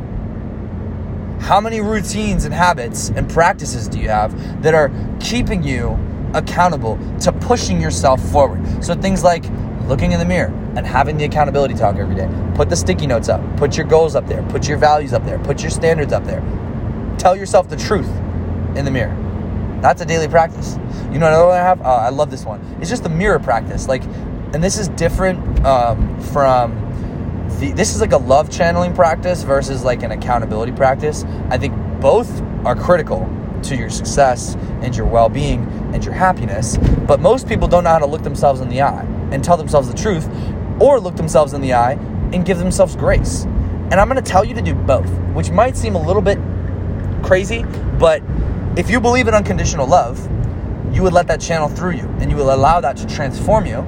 How 1.39 1.60
many 1.60 1.82
routines 1.82 2.45
and 2.45 2.54
habits 2.54 3.10
and 3.10 3.30
practices 3.30 3.88
do 3.88 4.00
you 4.00 4.10
have 4.10 4.63
that 4.63 4.73
are 4.73 4.91
keeping 5.19 5.62
you 5.62 5.97
accountable 6.34 6.97
to 7.21 7.32
pushing 7.32 7.82
yourself 7.82 8.21
forward? 8.32 8.84
So, 8.84 8.95
things 8.95 9.23
like 9.23 9.45
looking 9.88 10.13
in 10.13 10.19
the 10.19 10.26
mirror 10.26 10.54
and 10.78 10.86
having 10.86 11.18
the 11.18 11.26
accountability 11.26 11.74
talk 11.74 11.96
every 11.96 12.13
day. 12.13 12.30
Put 12.54 12.70
the 12.70 12.76
sticky 12.76 13.08
notes 13.08 13.30
up, 13.30 13.42
put 13.58 13.76
your 13.76 13.88
goals 13.88 14.16
up 14.16 14.28
there, 14.28 14.44
put 14.44 14.68
your 14.68 14.78
values 14.78 15.12
up 15.12 15.26
there, 15.26 15.40
put 15.40 15.62
your 15.62 15.72
standards 15.72 16.13
up 16.13 16.24
there. 16.24 16.40
Tell 17.18 17.36
yourself 17.36 17.68
the 17.68 17.76
truth 17.76 18.08
in 18.76 18.86
the 18.86 18.92
mirror. 18.92 19.16
That's 19.82 20.02
a 20.02 20.06
daily 20.06 20.28
practice. 20.28 20.78
You 21.12 21.18
know 21.18 21.28
another 21.28 21.48
one 21.48 21.56
I 21.56 21.63
have? 21.63 21.82
Uh, 21.82 21.96
I 21.96 22.10
love 22.10 22.30
this 22.30 22.46
one. 22.46 22.62
It's 22.80 22.92
just 22.92 23.02
the 23.02 23.10
mirror 23.10 23.40
practice. 23.40 23.88
Like, 23.88 24.04
and 24.54 24.63
this 24.63 24.78
is 24.78 24.88
different 24.90 25.66
um, 25.66 26.22
from 26.22 26.76
the. 27.60 27.72
This 27.72 27.96
is 27.96 28.00
like 28.02 28.12
a 28.12 28.18
love 28.18 28.52
channeling 28.52 28.94
practice 28.94 29.42
versus 29.42 29.84
like 29.84 30.04
an 30.04 30.12
accountability 30.12 30.74
practice. 30.74 31.24
I 31.50 31.58
think 31.58 31.74
both 32.00 32.42
are 32.66 32.76
critical 32.76 33.28
to 33.63 33.76
your 33.76 33.90
success 33.90 34.56
and 34.84 34.96
your 34.96 35.08
well-being 35.08 35.63
and 35.94 36.06
your 36.06 36.13
happiness 36.13 36.78
but 37.08 37.20
most 37.20 37.48
people 37.48 37.68
don't 37.68 37.84
know 37.84 37.90
how 37.90 37.98
to 37.98 38.06
look 38.06 38.22
themselves 38.22 38.62
in 38.62 38.70
the 38.70 38.82
eye 38.82 39.04
and 39.32 39.44
tell 39.44 39.58
themselves 39.58 39.88
the 39.88 39.98
truth 39.98 40.30
or 40.80 41.00
look 41.00 41.16
themselves 41.16 41.54
in 41.54 41.62
the 41.62 41.74
eye 41.74 41.94
and 42.34 42.46
give 42.46 42.58
themselves 42.58 42.96
grace 42.96 43.44
and 43.44 43.96
i'm 43.96 44.10
going 44.10 44.22
to 44.22 44.32
tell 44.32 44.44
you 44.44 44.54
to 44.54 44.62
do 44.62 44.74
both 44.74 45.10
which 45.34 45.50
might 45.52 45.76
seem 45.78 45.96
a 45.96 46.02
little 46.02 46.22
bit 46.22 46.38
crazy 47.24 47.63
but 48.00 48.22
if 48.78 48.90
you 48.90 49.00
believe 49.00 49.28
in 49.28 49.34
unconditional 49.34 49.88
love 49.88 50.30
you 50.94 51.04
would 51.04 51.13
let 51.13 51.28
that 51.28 51.42
channel 51.42 51.68
through 51.68 51.92
you 51.92 52.08
and 52.20 52.32
you 52.32 52.38
will 52.38 52.54
allow 52.54 52.80
that 52.80 52.96
to 52.98 53.06
transform 53.08 53.66
you 53.66 53.82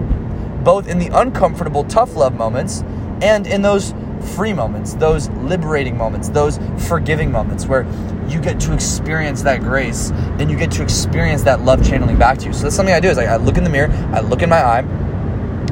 both 0.64 0.88
in 0.88 1.00
the 1.00 1.08
uncomfortable 1.08 1.84
tough 1.86 2.16
love 2.16 2.34
moments 2.34 2.84
and 3.22 3.48
in 3.48 3.62
those 3.62 3.94
free 4.36 4.54
moments, 4.54 4.94
those 4.96 5.30
liberating 5.30 5.98
moments, 5.98 6.30
those 6.30 6.60
forgiving 6.88 7.32
moments 7.32 7.66
where 7.66 7.86
you 8.28 8.40
get 8.40 8.60
to 8.62 8.74
experience 8.74 9.42
that 9.44 9.62
grace 9.62 10.12
and 10.12 10.52
you 10.52 10.58
get 10.58 10.72
to 10.72 10.84
experience 10.84 11.44
that 11.44 11.62
love 11.62 11.86
channeling 11.88 12.18
back 12.18 12.38
to 12.40 12.48
you. 12.48 12.54
So 12.54 12.64
that's 12.64 12.76
something 12.76 12.94
I 12.94 13.00
do 13.00 13.10
is 13.10 13.18
I, 13.18 13.26
I 13.26 13.38
look 13.38 13.58
in 13.58 13.64
the 13.64 13.70
mirror, 13.70 13.92
I 14.14 14.20
look 14.20 14.42
in 14.42 14.50
my 14.50 14.64
eye, 14.64 14.82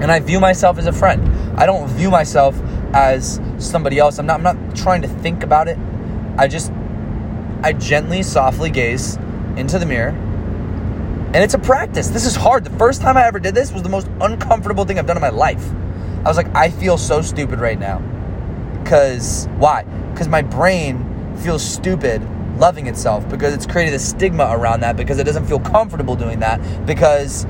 and 0.02 0.12
I 0.12 0.20
view 0.20 0.40
myself 0.40 0.78
as 0.78 0.86
a 0.86 0.94
friend. 0.94 1.28
I 1.60 1.66
don't 1.66 1.88
view 1.90 2.10
myself 2.10 2.60
as 2.94 3.40
somebody 3.58 4.00
else. 4.00 4.20
I'm 4.20 4.26
not 4.26 4.36
I'm 4.36 4.44
not 4.44 4.76
trying 4.76 5.02
to 5.02 5.08
think 5.08 5.44
about 5.44 5.68
it. 5.68 5.78
I 6.38 6.48
just 6.48 6.72
I 7.64 7.74
gently, 7.74 8.24
softly 8.24 8.70
gaze 8.70 9.18
into 9.56 9.80
the 9.80 9.86
mirror. 9.86 10.10
And 10.10 11.38
it's 11.38 11.54
a 11.54 11.60
practice. 11.60 12.08
This 12.08 12.26
is 12.26 12.36
hard. 12.36 12.64
The 12.64 12.78
first 12.78 13.02
time 13.02 13.18
I 13.18 13.26
ever 13.26 13.40
did 13.40 13.56
this 13.56 13.72
was 13.72 13.84
the 13.84 13.90
most 13.90 14.08
uncomfortable 14.22 14.86
thing 14.86 14.98
I've 14.98 15.08
done 15.08 15.18
in 15.18 15.22
my 15.22 15.30
life. 15.30 15.72
I 16.24 16.30
was 16.30 16.38
like, 16.38 16.54
I 16.56 16.70
feel 16.70 16.98
so 16.98 17.22
stupid 17.22 17.60
right 17.60 17.78
now. 17.78 18.00
Because, 18.82 19.48
why? 19.58 19.84
Because 20.12 20.28
my 20.28 20.42
brain 20.42 21.36
feels 21.38 21.64
stupid 21.64 22.22
loving 22.58 22.88
itself 22.88 23.28
because 23.30 23.54
it's 23.54 23.66
created 23.66 23.94
a 23.94 24.00
stigma 24.00 24.48
around 24.52 24.80
that 24.80 24.98
because 24.98 25.20
it 25.20 25.26
doesn't 25.26 25.46
feel 25.46 25.60
comfortable 25.60 26.16
doing 26.16 26.40
that 26.40 26.60
because 26.86 27.46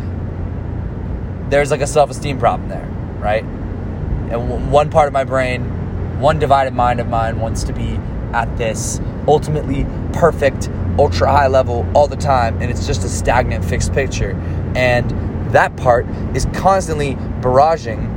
there's 1.49 1.71
like 1.71 1.81
a 1.81 1.88
self 1.88 2.10
esteem 2.10 2.39
problem 2.39 2.69
there, 2.69 2.88
right? 3.19 3.43
And 3.43 4.71
one 4.71 4.89
part 4.89 5.07
of 5.07 5.13
my 5.13 5.23
brain, 5.23 6.19
one 6.19 6.39
divided 6.39 6.73
mind 6.73 6.99
of 6.99 7.07
mine 7.07 7.39
wants 7.39 7.63
to 7.65 7.73
be 7.73 7.99
at 8.33 8.57
this 8.57 8.99
ultimately 9.27 9.86
perfect, 10.13 10.69
ultra 10.99 11.29
high 11.31 11.47
level 11.47 11.88
all 11.95 12.07
the 12.07 12.17
time, 12.17 12.62
and 12.62 12.69
it's 12.69 12.86
just 12.86 13.03
a 13.03 13.10
stagnant, 13.10 13.63
fixed 13.63 13.93
picture. 13.93 14.31
And 14.75 15.12
that 15.53 15.75
part 15.77 16.05
is 16.36 16.45
constantly 16.53 17.15
barraging 17.41 18.15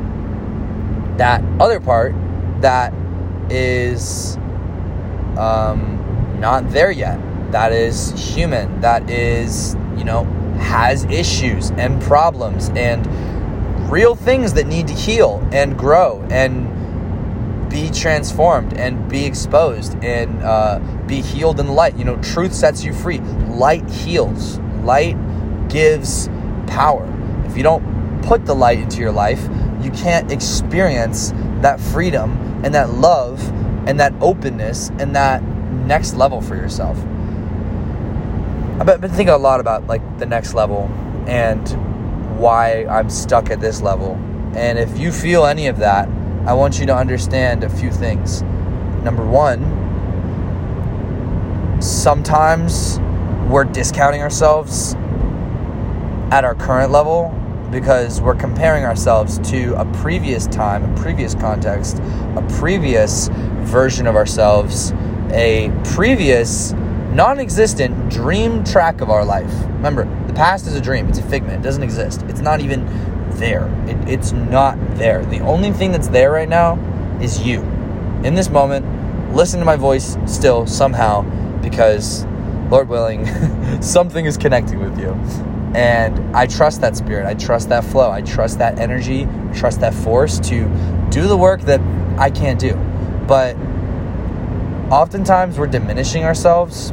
that 1.19 1.45
other 1.61 1.81
part 1.81 2.15
that 2.61 2.93
is 3.51 4.37
um, 5.37 6.37
not 6.41 6.71
there 6.71 6.91
yet. 6.91 7.21
That 7.53 7.73
is 7.73 8.13
human. 8.13 8.81
That 8.81 9.11
is, 9.11 9.75
you 9.97 10.05
know, 10.05 10.25
has 10.61 11.05
issues 11.07 11.71
and 11.73 12.01
problems 12.03 12.71
and 12.71 13.07
real 13.91 14.15
things 14.15 14.53
that 14.53 14.67
need 14.67 14.87
to 14.87 14.95
heal 14.95 15.47
and 15.53 15.77
grow 15.77 16.25
and 16.31 16.69
be 17.69 17.91
transformed 17.91 18.75
and 18.75 19.09
be 19.09 19.25
exposed 19.25 19.95
and 20.05 20.43
uh, 20.43 20.79
be 21.07 21.21
healed 21.21 21.61
in 21.61 21.69
light. 21.69 21.97
You 21.97 22.05
know, 22.05 22.17
truth 22.17 22.53
sets 22.53 22.85
you 22.85 22.93
free. 22.93 23.19
Light 23.19 23.89
heals. 23.89 24.59
Light 24.83 25.17
gives 25.69 26.29
power. 26.67 27.07
If 27.47 27.57
you 27.57 27.63
don't 27.63 28.23
put 28.23 28.45
the 28.45 28.55
light 28.55 28.79
into 28.79 28.99
your 28.99 29.13
life, 29.13 29.43
you 29.83 29.91
can't 29.91 30.31
experience 30.31 31.33
that 31.63 31.81
freedom 31.81 32.33
and 32.65 32.75
that 32.75 32.91
love 32.91 33.41
and 33.89 33.99
that 33.99 34.13
openness 34.21 34.91
and 34.99 35.17
that 35.17 35.43
next 35.43 36.15
level 36.15 36.41
for 36.41 36.57
yourself. 36.57 36.99
I've 38.81 38.87
been 38.99 39.11
thinking 39.11 39.29
a 39.29 39.37
lot 39.37 39.61
about 39.61 39.87
like 39.89 40.01
the 40.19 40.25
next 40.25 40.55
level 40.55 40.91
and 41.27 41.69
why 42.39 42.87
I'm 42.87 43.11
stuck 43.11 43.51
at 43.51 43.61
this 43.61 43.83
level. 43.83 44.15
And 44.57 44.79
if 44.79 44.99
you 44.99 45.13
feel 45.13 45.45
any 45.45 45.67
of 45.67 45.77
that, 45.81 46.09
I 46.47 46.55
want 46.55 46.81
you 46.81 46.87
to 46.87 46.97
understand 46.97 47.63
a 47.63 47.69
few 47.69 47.93
things. 47.93 48.41
Number 49.05 49.23
one, 49.23 49.61
sometimes 51.83 52.99
we're 53.51 53.65
discounting 53.65 54.23
ourselves 54.23 54.95
at 56.33 56.43
our 56.47 56.55
current 56.55 56.91
level 56.91 57.37
because 57.71 58.23
we're 58.23 58.35
comparing 58.35 58.87
ourselves 58.87 59.39
to 59.51 59.75
a 59.79 59.85
previous 60.01 60.47
time, 60.47 60.91
a 60.91 60.97
previous 60.99 61.35
context, 61.35 61.99
a 61.99 62.47
previous 62.59 63.29
version 63.61 64.07
of 64.07 64.17
ourselves, 64.17 64.93
a 65.33 65.71
previous 65.85 66.73
non 67.13 67.39
existent 67.39 68.11
dream 68.11 68.65
track 68.65 69.01
of 69.01 69.11
our 69.11 69.25
life. 69.25 69.53
Remember, 69.65 70.05
the 70.27 70.33
past 70.33 70.67
is 70.67 70.75
a 70.75 70.81
dream, 70.81 71.09
it's 71.09 71.19
a 71.19 71.23
figment, 71.23 71.55
it 71.55 71.63
doesn't 71.63 71.83
exist. 71.83 72.23
It's 72.29 72.41
not 72.41 72.61
even 72.61 72.87
there. 73.33 73.69
It, 73.87 74.09
it's 74.09 74.33
not 74.33 74.79
there. 74.97 75.25
The 75.25 75.41
only 75.41 75.73
thing 75.73 75.93
that's 75.93 76.09
there 76.09 76.31
right 76.31 76.49
now 76.49 76.79
is 77.21 77.41
you. 77.41 77.63
In 78.23 78.35
this 78.35 78.49
moment, 78.49 79.35
listen 79.35 79.59
to 79.61 79.67
my 79.67 79.77
voice 79.77 80.17
still 80.27 80.67
somehow 80.67 81.23
because, 81.61 82.25
Lord 82.71 82.89
willing, 82.89 83.27
something 83.83 84.25
is 84.25 84.37
connecting 84.37 84.81
with 84.81 84.99
you. 84.99 85.13
And 85.75 86.37
I 86.37 86.47
trust 86.47 86.81
that 86.81 86.97
spirit. 86.97 87.27
I 87.27 87.35
trust 87.35 87.69
that 87.69 87.85
flow. 87.85 88.11
I 88.11 88.23
trust 88.23 88.59
that 88.59 88.79
energy, 88.79 89.27
trust 89.55 89.81
that 89.81 89.95
force 89.95 90.39
to 90.41 90.69
do 91.11 91.27
the 91.27 91.37
work 91.37 91.63
that 91.63 91.81
I 92.19 92.31
can't 92.31 92.59
do. 92.59 92.75
But 93.27 93.57
oftentimes 94.91 95.59
we're 95.59 95.69
diminishing 95.69 96.25
ourselves 96.25 96.93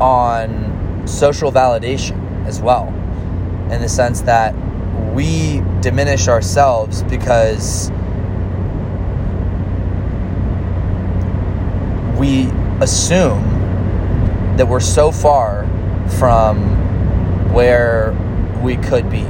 on 0.00 1.06
social 1.06 1.52
validation 1.52 2.46
as 2.46 2.60
well, 2.60 2.88
in 3.70 3.80
the 3.80 3.88
sense 3.88 4.22
that 4.22 4.54
we 5.14 5.62
diminish 5.80 6.28
ourselves 6.28 7.02
because 7.04 7.90
we 12.18 12.48
assume 12.80 13.42
that 14.56 14.66
we're 14.66 14.80
so 14.80 15.10
far 15.12 15.66
from 16.18 17.52
where 17.52 18.12
we 18.62 18.76
could 18.76 19.08
be. 19.10 19.26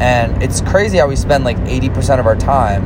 And 0.00 0.42
it's 0.42 0.60
crazy 0.60 0.98
how 0.98 1.08
we 1.08 1.16
spend 1.16 1.44
like 1.44 1.56
80% 1.58 2.18
of 2.18 2.26
our 2.26 2.36
time 2.36 2.84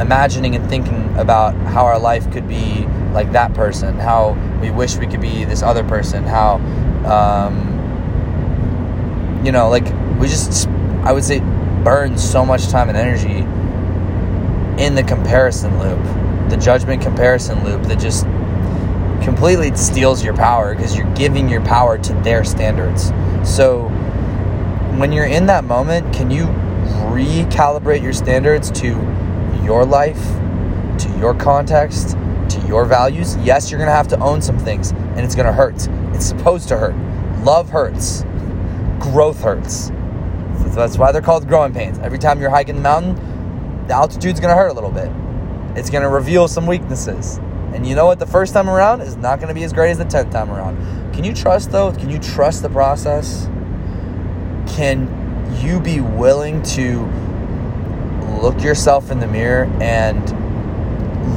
imagining 0.00 0.56
and 0.56 0.68
thinking 0.68 1.16
about 1.16 1.54
how 1.54 1.84
our 1.84 1.98
life 1.98 2.30
could 2.32 2.48
be 2.48 2.86
like 3.12 3.32
that 3.32 3.54
person, 3.54 3.98
how 3.98 4.36
we 4.60 4.70
wish 4.70 4.96
we 4.96 5.06
could 5.06 5.20
be 5.20 5.44
this 5.44 5.62
other 5.62 5.84
person, 5.84 6.24
how, 6.24 6.56
um, 7.06 7.80
you 9.44 9.52
know, 9.52 9.68
like 9.68 9.84
we 10.18 10.28
just, 10.28 10.68
I 11.04 11.12
would 11.12 11.24
say, 11.24 11.40
burn 11.84 12.16
so 12.16 12.44
much 12.44 12.68
time 12.68 12.88
and 12.88 12.96
energy 12.96 13.44
in 14.82 14.94
the 14.94 15.02
comparison 15.02 15.78
loop, 15.78 16.00
the 16.50 16.56
judgment 16.56 17.02
comparison 17.02 17.62
loop 17.64 17.82
that 17.84 17.98
just 17.98 18.24
completely 19.22 19.74
steals 19.76 20.24
your 20.24 20.34
power 20.34 20.74
because 20.74 20.96
you're 20.96 21.12
giving 21.14 21.48
your 21.48 21.62
power 21.64 21.98
to 21.98 22.12
their 22.22 22.44
standards. 22.44 23.12
So 23.44 23.88
when 24.98 25.12
you're 25.12 25.26
in 25.26 25.46
that 25.46 25.64
moment, 25.64 26.14
can 26.14 26.30
you 26.30 26.46
recalibrate 27.12 28.02
your 28.02 28.12
standards 28.12 28.70
to 28.72 28.88
your 29.64 29.84
life, 29.84 30.22
to 30.98 31.16
your 31.18 31.34
context, 31.34 32.16
your 32.72 32.86
values? 32.86 33.36
Yes, 33.36 33.70
you're 33.70 33.78
going 33.78 33.90
to 33.90 33.94
have 33.94 34.08
to 34.08 34.18
own 34.18 34.40
some 34.40 34.58
things 34.58 34.92
and 34.92 35.20
it's 35.20 35.34
going 35.34 35.46
to 35.46 35.52
hurt. 35.52 35.86
It's 36.14 36.24
supposed 36.24 36.68
to 36.68 36.78
hurt. 36.78 36.96
Love 37.44 37.68
hurts. 37.68 38.22
Growth 38.98 39.42
hurts. 39.42 39.90
That's 40.74 40.96
why 40.96 41.12
they're 41.12 41.20
called 41.20 41.46
growing 41.46 41.74
pains. 41.74 41.98
Every 41.98 42.18
time 42.18 42.40
you're 42.40 42.48
hiking 42.48 42.76
the 42.76 42.80
mountain, 42.80 43.14
the 43.86 43.92
altitude's 43.92 44.40
going 44.40 44.56
to 44.56 44.56
hurt 44.56 44.70
a 44.70 44.72
little 44.72 44.90
bit. 44.90 45.10
It's 45.76 45.90
going 45.90 46.02
to 46.02 46.08
reveal 46.08 46.48
some 46.48 46.66
weaknesses 46.66 47.38
and 47.74 47.86
you 47.86 47.94
know 47.94 48.04
what? 48.06 48.18
The 48.18 48.26
first 48.26 48.52
time 48.52 48.68
around 48.68 49.00
is 49.00 49.16
not 49.16 49.38
going 49.38 49.48
to 49.48 49.54
be 49.54 49.64
as 49.64 49.72
great 49.72 49.90
as 49.90 49.98
the 49.98 50.04
10th 50.04 50.30
time 50.30 50.50
around. 50.50 51.12
Can 51.14 51.24
you 51.24 51.34
trust, 51.34 51.70
though? 51.70 51.92
Can 51.92 52.10
you 52.10 52.18
trust 52.18 52.62
the 52.62 52.68
process? 52.68 53.46
Can 54.66 55.08
you 55.62 55.80
be 55.80 56.00
willing 56.00 56.62
to 56.62 57.04
look 58.42 58.62
yourself 58.62 59.10
in 59.10 59.20
the 59.20 59.26
mirror 59.26 59.70
and 59.80 60.41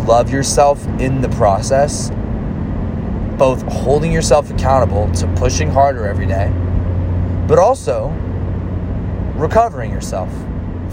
love 0.05 0.31
yourself 0.31 0.85
in 0.99 1.21
the 1.21 1.29
process? 1.29 2.11
Both 3.37 3.63
holding 3.63 4.11
yourself 4.11 4.49
accountable 4.49 5.11
to 5.13 5.27
pushing 5.35 5.69
harder 5.69 6.07
every 6.07 6.25
day, 6.25 6.51
but 7.47 7.59
also 7.59 8.09
recovering 9.35 9.91
yourself, 9.91 10.29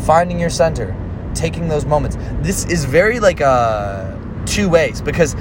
finding 0.05 0.41
your 0.41 0.51
center, 0.51 0.97
taking 1.35 1.69
those 1.69 1.87
moments. 1.87 2.17
This 2.41 2.65
is 2.67 2.85
very 2.85 3.21
like 3.21 3.41
a 3.41 4.19
two 4.47 4.69
ways 4.69 5.01
because 5.01 5.35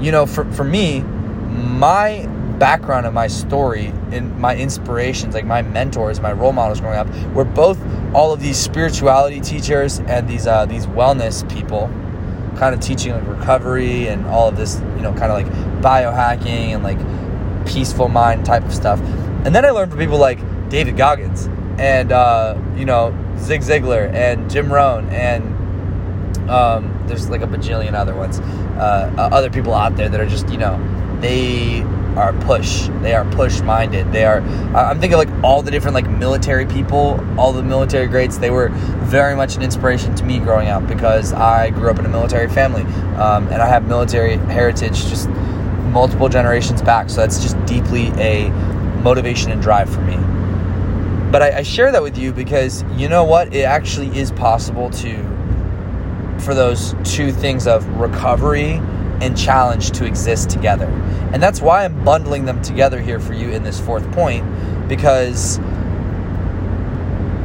you 0.00 0.10
know 0.10 0.26
for, 0.26 0.50
for 0.52 0.64
me 0.64 1.00
my 1.00 2.26
background 2.58 3.06
and 3.06 3.14
my 3.14 3.26
story 3.26 3.86
and 4.10 4.36
my 4.38 4.56
inspirations 4.56 5.34
like 5.34 5.44
my 5.44 5.62
mentors 5.62 6.20
my 6.20 6.32
role 6.32 6.52
models 6.52 6.80
growing 6.80 6.98
up 6.98 7.08
were 7.34 7.44
both 7.44 7.78
all 8.14 8.32
of 8.32 8.40
these 8.40 8.56
spirituality 8.56 9.40
teachers 9.40 10.00
and 10.00 10.28
these 10.28 10.46
uh, 10.46 10.66
these 10.66 10.86
wellness 10.86 11.48
people 11.52 11.88
kind 12.58 12.74
of 12.74 12.80
teaching 12.80 13.12
like 13.12 13.26
recovery 13.26 14.08
and 14.08 14.26
all 14.26 14.48
of 14.48 14.56
this 14.56 14.80
you 14.96 15.02
know 15.02 15.12
kind 15.14 15.30
of 15.30 15.38
like 15.38 15.46
biohacking 15.82 16.74
and 16.74 16.82
like 16.82 16.98
peaceful 17.66 18.08
mind 18.08 18.44
type 18.44 18.64
of 18.64 18.74
stuff. 18.74 19.00
And 19.44 19.54
then 19.54 19.64
I 19.64 19.70
learned 19.70 19.92
from 19.92 20.00
people 20.00 20.18
like 20.18 20.38
David 20.68 20.96
Goggins 20.96 21.48
and 21.78 22.12
uh, 22.12 22.58
you 22.76 22.84
know 22.84 23.16
Zig 23.38 23.60
Ziglar 23.62 24.12
and 24.12 24.50
Jim 24.50 24.72
Rohn 24.72 25.08
and 25.10 25.54
um, 26.50 27.04
there's 27.06 27.28
like 27.28 27.42
a 27.42 27.46
bajillion 27.46 27.94
other 27.94 28.14
ones, 28.14 28.40
uh, 28.40 29.12
other 29.16 29.50
people 29.50 29.74
out 29.74 29.96
there 29.96 30.08
that 30.08 30.20
are 30.20 30.26
just 30.26 30.48
you 30.48 30.58
know 30.58 30.76
they 31.20 31.82
are 32.18 32.32
push. 32.40 32.88
They 33.00 33.14
are 33.14 33.24
push 33.30 33.60
minded. 33.60 34.12
They 34.12 34.24
are. 34.24 34.40
I'm 34.74 35.00
thinking 35.00 35.16
like 35.16 35.30
all 35.44 35.62
the 35.62 35.70
different 35.70 35.94
like 35.94 36.10
military 36.10 36.66
people, 36.66 37.24
all 37.38 37.52
the 37.52 37.62
military 37.62 38.08
greats. 38.08 38.38
They 38.38 38.50
were 38.50 38.68
very 39.04 39.36
much 39.36 39.56
an 39.56 39.62
inspiration 39.62 40.14
to 40.16 40.24
me 40.24 40.40
growing 40.40 40.68
up 40.68 40.86
because 40.86 41.32
I 41.32 41.70
grew 41.70 41.90
up 41.90 41.98
in 41.98 42.06
a 42.06 42.08
military 42.08 42.48
family, 42.48 42.82
um, 43.14 43.46
and 43.48 43.62
I 43.62 43.68
have 43.68 43.86
military 43.86 44.36
heritage 44.36 45.06
just 45.06 45.28
multiple 45.92 46.28
generations 46.28 46.82
back. 46.82 47.08
So 47.08 47.16
that's 47.20 47.40
just 47.40 47.62
deeply 47.64 48.08
a 48.18 48.50
motivation 49.02 49.52
and 49.52 49.62
drive 49.62 49.88
for 49.88 50.00
me. 50.00 50.16
But 51.30 51.42
I, 51.42 51.58
I 51.58 51.62
share 51.62 51.92
that 51.92 52.02
with 52.02 52.18
you 52.18 52.32
because 52.32 52.82
you 52.96 53.08
know 53.08 53.24
what? 53.24 53.54
It 53.54 53.62
actually 53.62 54.18
is 54.18 54.32
possible 54.32 54.90
to 54.90 55.38
for 56.40 56.54
those 56.54 56.94
two 57.04 57.32
things 57.32 57.66
of 57.66 57.86
recovery 57.96 58.80
and 59.20 59.36
challenge 59.36 59.90
to 59.92 60.04
exist 60.04 60.50
together. 60.50 60.86
And 61.32 61.42
that's 61.42 61.60
why 61.60 61.84
I'm 61.84 62.04
bundling 62.04 62.44
them 62.44 62.62
together 62.62 63.00
here 63.00 63.20
for 63.20 63.34
you 63.34 63.50
in 63.50 63.62
this 63.62 63.80
fourth 63.80 64.10
point 64.12 64.44
because 64.88 65.58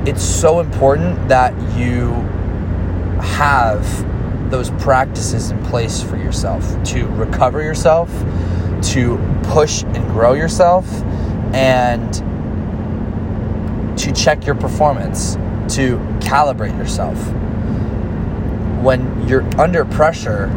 it's 0.05 0.23
so 0.23 0.59
important 0.59 1.29
that 1.29 1.53
you 1.77 2.12
have 3.21 3.83
those 4.51 4.69
practices 4.71 5.49
in 5.49 5.63
place 5.65 6.01
for 6.03 6.17
yourself 6.17 6.83
to 6.83 7.07
recover 7.07 7.62
yourself, 7.63 8.09
to 8.81 9.17
push 9.43 9.83
and 9.83 10.05
grow 10.09 10.33
yourself, 10.33 10.86
and 11.53 12.13
to 13.97 14.12
check 14.12 14.45
your 14.45 14.55
performance, 14.55 15.36
to 15.75 15.97
calibrate 16.19 16.77
yourself. 16.77 17.17
When 18.83 19.27
you're 19.27 19.43
under 19.59 19.86
pressure, 19.86 20.47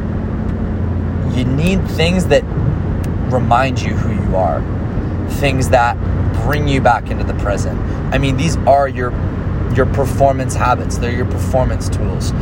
you 1.36 1.44
need 1.44 1.86
things 1.90 2.26
that 2.26 2.42
remind 3.30 3.80
you 3.80 3.94
who 3.94 4.12
you 4.12 4.36
are, 4.36 4.62
things 5.34 5.68
that 5.70 5.96
bring 6.44 6.66
you 6.66 6.80
back 6.80 7.10
into 7.10 7.24
the 7.24 7.34
present. 7.34 7.78
I 8.12 8.18
mean, 8.18 8.36
these 8.36 8.56
are 8.58 8.88
your 8.88 9.12
your 9.74 9.86
performance 9.86 10.54
habits. 10.54 10.96
They're 10.96 11.12
your 11.12 11.26
performance 11.26 11.88
tools. 11.88 12.32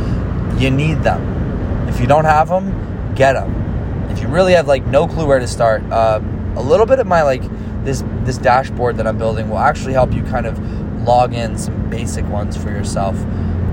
You 0.57 0.71
need 0.71 1.03
them. 1.03 1.87
If 1.89 1.99
you 1.99 2.07
don't 2.07 2.25
have 2.25 2.47
them, 2.47 3.13
get 3.15 3.33
them. 3.33 4.09
If 4.09 4.21
you 4.21 4.27
really 4.27 4.53
have 4.53 4.67
like 4.67 4.85
no 4.85 5.07
clue 5.07 5.25
where 5.25 5.39
to 5.39 5.47
start, 5.47 5.83
uh, 5.91 6.21
a 6.55 6.61
little 6.61 6.85
bit 6.85 6.99
of 6.99 7.07
my 7.07 7.23
like 7.23 7.43
this 7.83 8.03
this 8.23 8.37
dashboard 8.37 8.97
that 8.97 9.07
I'm 9.07 9.17
building 9.17 9.49
will 9.49 9.57
actually 9.57 9.93
help 9.93 10.13
you 10.13 10.23
kind 10.23 10.45
of 10.45 10.57
log 11.03 11.33
in 11.33 11.57
some 11.57 11.89
basic 11.89 12.25
ones 12.29 12.55
for 12.55 12.69
yourself 12.69 13.15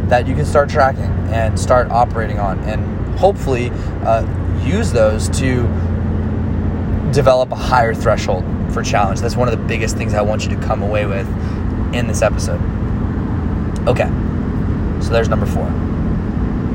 that 0.08 0.26
you 0.26 0.34
can 0.34 0.44
start 0.44 0.68
tracking 0.68 1.10
and 1.32 1.58
start 1.58 1.90
operating 1.90 2.38
on, 2.38 2.58
and 2.60 3.01
hopefully 3.16 3.70
uh, 4.04 4.24
use 4.64 4.92
those 4.92 5.28
to 5.40 5.62
develop 7.12 7.52
a 7.52 7.56
higher 7.56 7.94
threshold 7.94 8.44
for 8.72 8.82
challenge. 8.82 9.20
That's 9.20 9.36
one 9.36 9.48
of 9.48 9.58
the 9.58 9.64
biggest 9.66 9.96
things 9.96 10.14
I 10.14 10.22
want 10.22 10.44
you 10.44 10.50
to 10.50 10.66
come 10.66 10.82
away 10.82 11.06
with 11.06 11.26
in 11.94 12.06
this 12.06 12.22
episode. 12.22 12.60
Okay, 13.86 14.08
so 15.02 15.10
there's 15.10 15.28
number 15.28 15.46
four. 15.46 15.64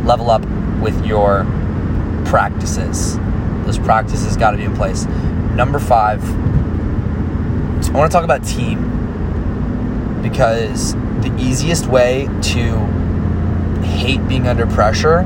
Level 0.06 0.30
up 0.30 0.46
with 0.82 1.06
your 1.06 1.46
practices. 2.26 3.18
Those 3.66 3.80
practices 3.80 4.38
got 4.38 4.52
to 4.52 4.58
be 4.58 4.64
in 4.64 4.76
place. 4.76 5.06
Number 5.56 5.80
five, 5.80 6.24
I 6.24 7.92
want 7.92 8.12
to 8.12 8.16
talk 8.16 8.24
about 8.24 8.46
team 8.46 10.22
because 10.22 10.94
the 10.94 11.34
easiest 11.40 11.88
way 11.88 12.28
to 12.42 12.78
hate 13.82 14.28
being 14.28 14.48
under 14.48 14.68
pressure 14.68 15.22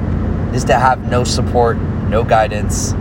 is 0.54 0.66
to 0.66 0.74
have 0.74 1.10
no 1.10 1.24
support, 1.24 1.78
no 1.78 2.24
guidance, 2.24 2.94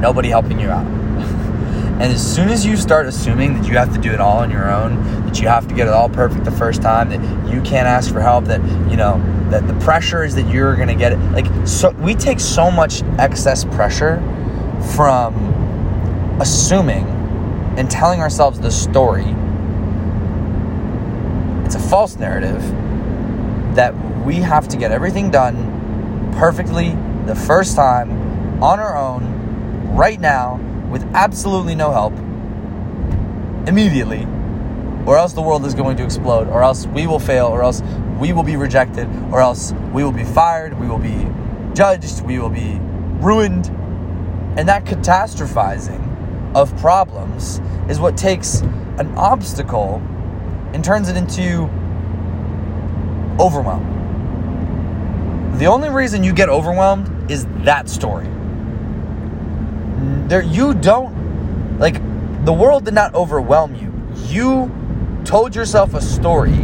nobody 0.00 0.28
helping 0.28 0.58
you 0.58 0.68
out. 0.68 0.86
and 0.86 2.02
as 2.02 2.34
soon 2.34 2.48
as 2.48 2.66
you 2.66 2.76
start 2.76 3.06
assuming 3.06 3.54
that 3.54 3.68
you 3.68 3.76
have 3.76 3.92
to 3.94 4.00
do 4.00 4.10
it 4.10 4.20
all 4.20 4.38
on 4.38 4.50
your 4.50 4.70
own, 4.70 5.24
that 5.26 5.40
you 5.40 5.48
have 5.48 5.68
to 5.68 5.74
get 5.74 5.86
it 5.86 5.92
all 5.92 6.08
perfect 6.08 6.44
the 6.44 6.50
first 6.50 6.82
time, 6.82 7.08
that 7.10 7.52
you 7.52 7.60
can't 7.62 7.86
ask 7.86 8.12
for 8.12 8.20
help, 8.20 8.44
that, 8.46 8.60
you 8.90 8.96
know, 8.96 9.20
that 9.50 9.66
the 9.68 9.74
pressure 9.84 10.24
is 10.24 10.34
that 10.34 10.48
you're 10.52 10.74
to 10.76 10.94
get 10.94 11.12
it. 11.12 11.18
Like, 11.32 11.46
so 11.66 11.90
we 11.90 12.14
take 12.14 12.40
so 12.40 12.70
much 12.70 13.02
excess 13.18 13.64
pressure 13.64 14.16
from 14.94 15.52
assuming 16.40 17.06
and 17.76 17.90
telling 17.90 18.20
ourselves 18.20 18.58
the 18.58 18.70
story. 18.70 19.24
It's 21.64 21.76
a 21.76 21.88
false 21.88 22.16
narrative 22.16 22.62
that 23.74 23.94
we 24.24 24.36
have 24.36 24.68
to 24.68 24.76
get 24.76 24.90
everything 24.90 25.30
done 25.30 25.71
perfectly 26.32 26.96
the 27.26 27.34
first 27.34 27.76
time 27.76 28.62
on 28.62 28.80
our 28.80 28.96
own 28.96 29.94
right 29.94 30.20
now 30.20 30.56
with 30.90 31.02
absolutely 31.14 31.74
no 31.74 31.90
help 31.92 32.12
immediately, 33.68 34.24
or 35.06 35.16
else 35.16 35.32
the 35.32 35.42
world 35.42 35.64
is 35.64 35.74
going 35.74 35.96
to 35.96 36.04
explode, 36.04 36.48
or 36.48 36.62
else 36.62 36.86
we 36.86 37.06
will 37.06 37.18
fail, 37.18 37.46
or 37.46 37.62
else 37.62 37.82
we 38.18 38.32
will 38.32 38.42
be 38.42 38.56
rejected, 38.56 39.08
or 39.32 39.40
else 39.40 39.72
we 39.92 40.04
will 40.04 40.12
be 40.12 40.24
fired, 40.24 40.78
we 40.78 40.88
will 40.88 40.98
be 40.98 41.26
judged, 41.74 42.22
we 42.22 42.38
will 42.38 42.50
be 42.50 42.78
ruined. 43.20 43.66
And 44.58 44.68
that 44.68 44.84
catastrophizing 44.84 46.54
of 46.54 46.76
problems 46.78 47.60
is 47.88 47.98
what 47.98 48.16
takes 48.16 48.60
an 48.98 49.14
obstacle 49.16 50.02
and 50.74 50.84
turns 50.84 51.08
it 51.08 51.16
into 51.16 51.62
overwhelm. 53.40 54.01
The 55.62 55.68
only 55.68 55.90
reason 55.90 56.24
you 56.24 56.32
get 56.32 56.48
overwhelmed 56.48 57.30
is 57.30 57.46
that 57.62 57.88
story 57.88 58.26
there 60.26 60.42
you 60.42 60.74
don't 60.74 61.78
like 61.78 61.94
the 62.44 62.52
world 62.52 62.84
did 62.84 62.94
not 62.94 63.14
overwhelm 63.14 63.76
you. 63.76 63.92
You 64.26 65.22
told 65.24 65.54
yourself 65.54 65.94
a 65.94 66.00
story 66.00 66.58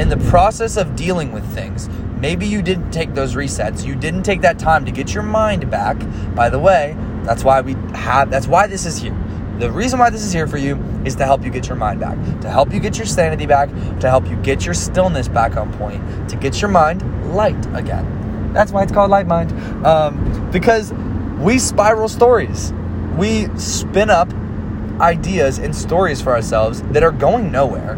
in 0.00 0.08
the 0.08 0.16
process 0.28 0.76
of 0.76 0.96
dealing 0.96 1.30
with 1.30 1.44
things. 1.54 1.88
Maybe 2.18 2.44
you 2.44 2.60
didn't 2.60 2.90
take 2.90 3.14
those 3.14 3.36
resets. 3.36 3.86
You 3.86 3.94
didn't 3.94 4.24
take 4.24 4.40
that 4.40 4.58
time 4.58 4.84
to 4.84 4.90
get 4.90 5.14
your 5.14 5.22
mind 5.22 5.70
back. 5.70 5.96
By 6.34 6.48
the 6.48 6.58
way, 6.58 6.96
that's 7.22 7.44
why 7.44 7.60
we 7.60 7.74
have 7.94 8.32
that's 8.32 8.48
why 8.48 8.66
this 8.66 8.84
is 8.84 8.98
here. 8.98 9.16
The 9.60 9.70
reason 9.70 10.00
why 10.00 10.10
this 10.10 10.24
is 10.24 10.32
here 10.32 10.48
for 10.48 10.58
you 10.58 10.76
is 11.04 11.14
to 11.16 11.24
help 11.24 11.44
you 11.44 11.50
get 11.50 11.68
your 11.68 11.76
mind 11.76 12.00
back, 12.00 12.16
to 12.40 12.50
help 12.50 12.74
you 12.74 12.80
get 12.80 12.98
your 12.98 13.06
sanity 13.06 13.46
back, 13.46 13.68
to 14.00 14.10
help 14.10 14.28
you 14.28 14.34
get 14.38 14.64
your 14.64 14.74
stillness 14.74 15.28
back 15.28 15.56
on 15.56 15.72
point, 15.74 16.02
to 16.30 16.34
get 16.34 16.60
your 16.60 16.70
mind 16.70 17.32
light 17.32 17.64
again. 17.76 18.19
That's 18.52 18.72
why 18.72 18.82
it's 18.82 18.92
called 18.92 19.10
Light 19.10 19.26
Mind. 19.26 19.52
Um, 19.86 20.50
because 20.50 20.92
we 21.38 21.58
spiral 21.58 22.08
stories 22.08 22.72
we 23.16 23.48
spin 23.58 24.08
up 24.10 24.32
ideas 25.00 25.58
and 25.58 25.76
stories 25.76 26.22
for 26.22 26.32
ourselves 26.32 26.82
that 26.82 27.02
are 27.02 27.12
going 27.12 27.50
nowhere 27.52 27.96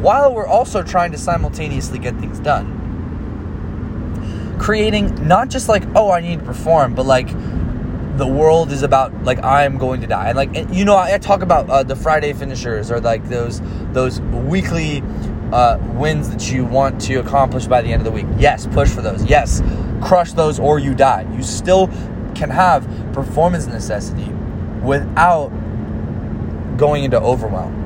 while 0.00 0.34
we're 0.34 0.46
also 0.46 0.82
trying 0.82 1.12
to 1.12 1.18
simultaneously 1.18 1.98
get 1.98 2.16
things 2.18 2.38
done. 2.40 2.80
Creating 4.58 5.26
not 5.26 5.48
just 5.48 5.68
like, 5.68 5.84
oh, 5.94 6.10
I 6.10 6.20
need 6.20 6.40
to 6.40 6.44
perform, 6.44 6.94
but 6.94 7.06
like 7.06 7.28
the 8.16 8.26
world 8.26 8.70
is 8.70 8.82
about 8.82 9.24
like 9.24 9.42
I'm 9.44 9.78
going 9.78 10.00
to 10.00 10.06
die. 10.06 10.28
And 10.28 10.36
like 10.36 10.56
and, 10.56 10.74
you 10.74 10.84
know, 10.84 10.96
I, 10.96 11.14
I 11.14 11.18
talk 11.18 11.42
about 11.42 11.68
uh, 11.70 11.82
the 11.82 11.96
Friday 11.96 12.32
finishers 12.32 12.90
or 12.90 13.00
like 13.00 13.28
those 13.28 13.60
those 13.92 14.20
weekly 14.20 15.02
uh, 15.52 15.78
wins 15.94 16.30
that 16.30 16.50
you 16.50 16.64
want 16.64 17.00
to 17.02 17.16
accomplish 17.16 17.66
by 17.66 17.82
the 17.82 17.92
end 17.92 18.00
of 18.00 18.04
the 18.04 18.10
week. 18.10 18.26
Yes, 18.38 18.66
push 18.66 18.88
for 18.88 19.02
those. 19.02 19.24
Yes, 19.24 19.60
crush 20.04 20.32
those 20.34 20.60
or 20.60 20.78
you 20.78 20.94
die. 20.94 21.26
You 21.34 21.42
still 21.42 21.88
can 22.34 22.50
have 22.50 22.86
performance 23.12 23.66
necessity 23.66 24.30
without 24.82 25.48
going 26.76 27.04
into 27.04 27.20
overwhelm. 27.20 27.80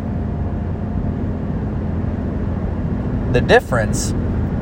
The 3.32 3.40
difference 3.40 4.12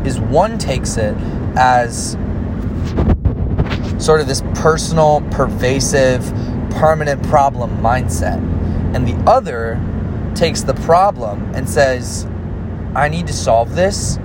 is 0.05 0.21
one 0.21 0.59
takes 0.59 0.99
it 0.99 1.15
as 1.57 2.13
sort 3.99 4.21
of 4.21 4.27
this 4.27 4.43
personal, 4.55 5.23
pervasive, 5.31 6.25
permanent 6.71 7.23
problem 7.23 7.79
mindset. 7.79 8.39
And 8.95 9.07
the 9.07 9.17
other 9.29 9.81
takes 10.35 10.63
the 10.63 10.75
problem 10.75 11.55
and 11.55 11.69
says, 11.69 12.27
I 12.95 13.09
need 13.09 13.27
to 13.29 13.33
solve 13.33 13.75
this 13.75 14.19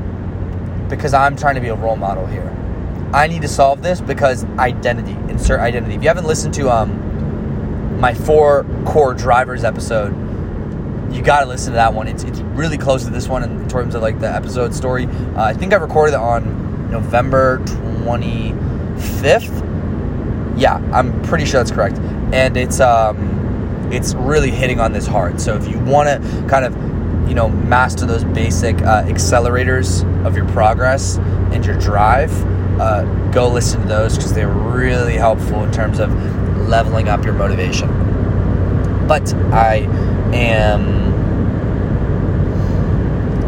because 0.90 1.14
I'm 1.14 1.38
trying 1.38 1.56
to 1.56 1.62
be 1.62 1.70
a 1.70 1.76
role 1.76 1.96
model 1.96 2.26
here. 2.26 2.58
I 3.14 3.28
need 3.28 3.42
to 3.42 3.48
solve 3.48 3.82
this 3.82 4.02
because 4.02 4.46
identity, 4.58 5.12
insert 5.32 5.60
identity. 5.60 5.96
If 5.96 6.02
you 6.02 6.08
haven't 6.08 6.28
listened 6.28 6.54
to 6.56 6.70
um, 6.70 8.00
my 8.02 8.14
four 8.16 8.66
core 8.86 9.14
drivers 9.14 9.64
episode. 9.64 10.10
You 11.14 11.22
got 11.22 11.42
to 11.42 11.46
listen 11.46 11.74
to 11.74 11.76
that 11.76 11.94
one. 11.94 12.08
It's, 12.08 12.24
it's 12.24 12.40
really 12.40 12.78
close 12.78 13.04
to 13.04 13.12
this 13.12 13.28
one 13.28 13.44
in 13.44 13.70
terms 13.70 13.96
of 13.96 14.02
like 14.02 14.20
the 14.20 14.34
episode 14.34 14.74
story. 14.74 15.06
Uh, 15.06 15.44
I 15.44 15.54
think 15.54 15.74
I 15.74 15.76
recorded 15.76 16.14
it 16.14 16.20
on 16.20 16.90
November 16.90 17.60
25th. 17.60 19.68
Yeah, 20.58 20.76
I'm 20.94 21.22
pretty 21.22 21.46
sure 21.46 21.60
that's 21.60 21.72
correct. 21.72 21.98
and 22.34 22.58
it's 22.58 22.80
um, 22.80 23.90
it's 23.92 24.14
really 24.16 24.52
hitting 24.52 24.80
on 24.80 24.94
this 24.94 25.06
hard. 25.06 25.40
So 25.40 25.56
if 25.56 25.68
you 25.68 25.80
want 25.80 26.10
to 26.10 26.46
kind 26.48 26.66
of 26.66 26.74
you 27.28 27.36
know 27.36 27.50
master 27.50 28.06
those 28.06 28.24
basic 28.24 28.82
uh, 28.82 29.04
accelerators 29.04 30.04
of 30.26 30.36
your 30.36 30.48
progress 30.50 31.18
and 31.18 31.66
your 31.66 31.78
drive, 31.78 32.32
uh, 32.80 33.32
go 33.32 33.50
listen 33.50 33.82
to 33.82 33.88
those 33.88 34.16
because 34.16 34.34
they're 34.34 34.48
really 34.48 35.16
helpful 35.16 35.64
in 35.64 35.72
terms 35.72 36.00
of 36.00 36.12
leveling 36.68 37.10
up 37.10 37.26
your 37.26 37.34
motivation. 37.34 37.90
But 39.08 39.34
I 39.52 39.88
am. 40.34 41.12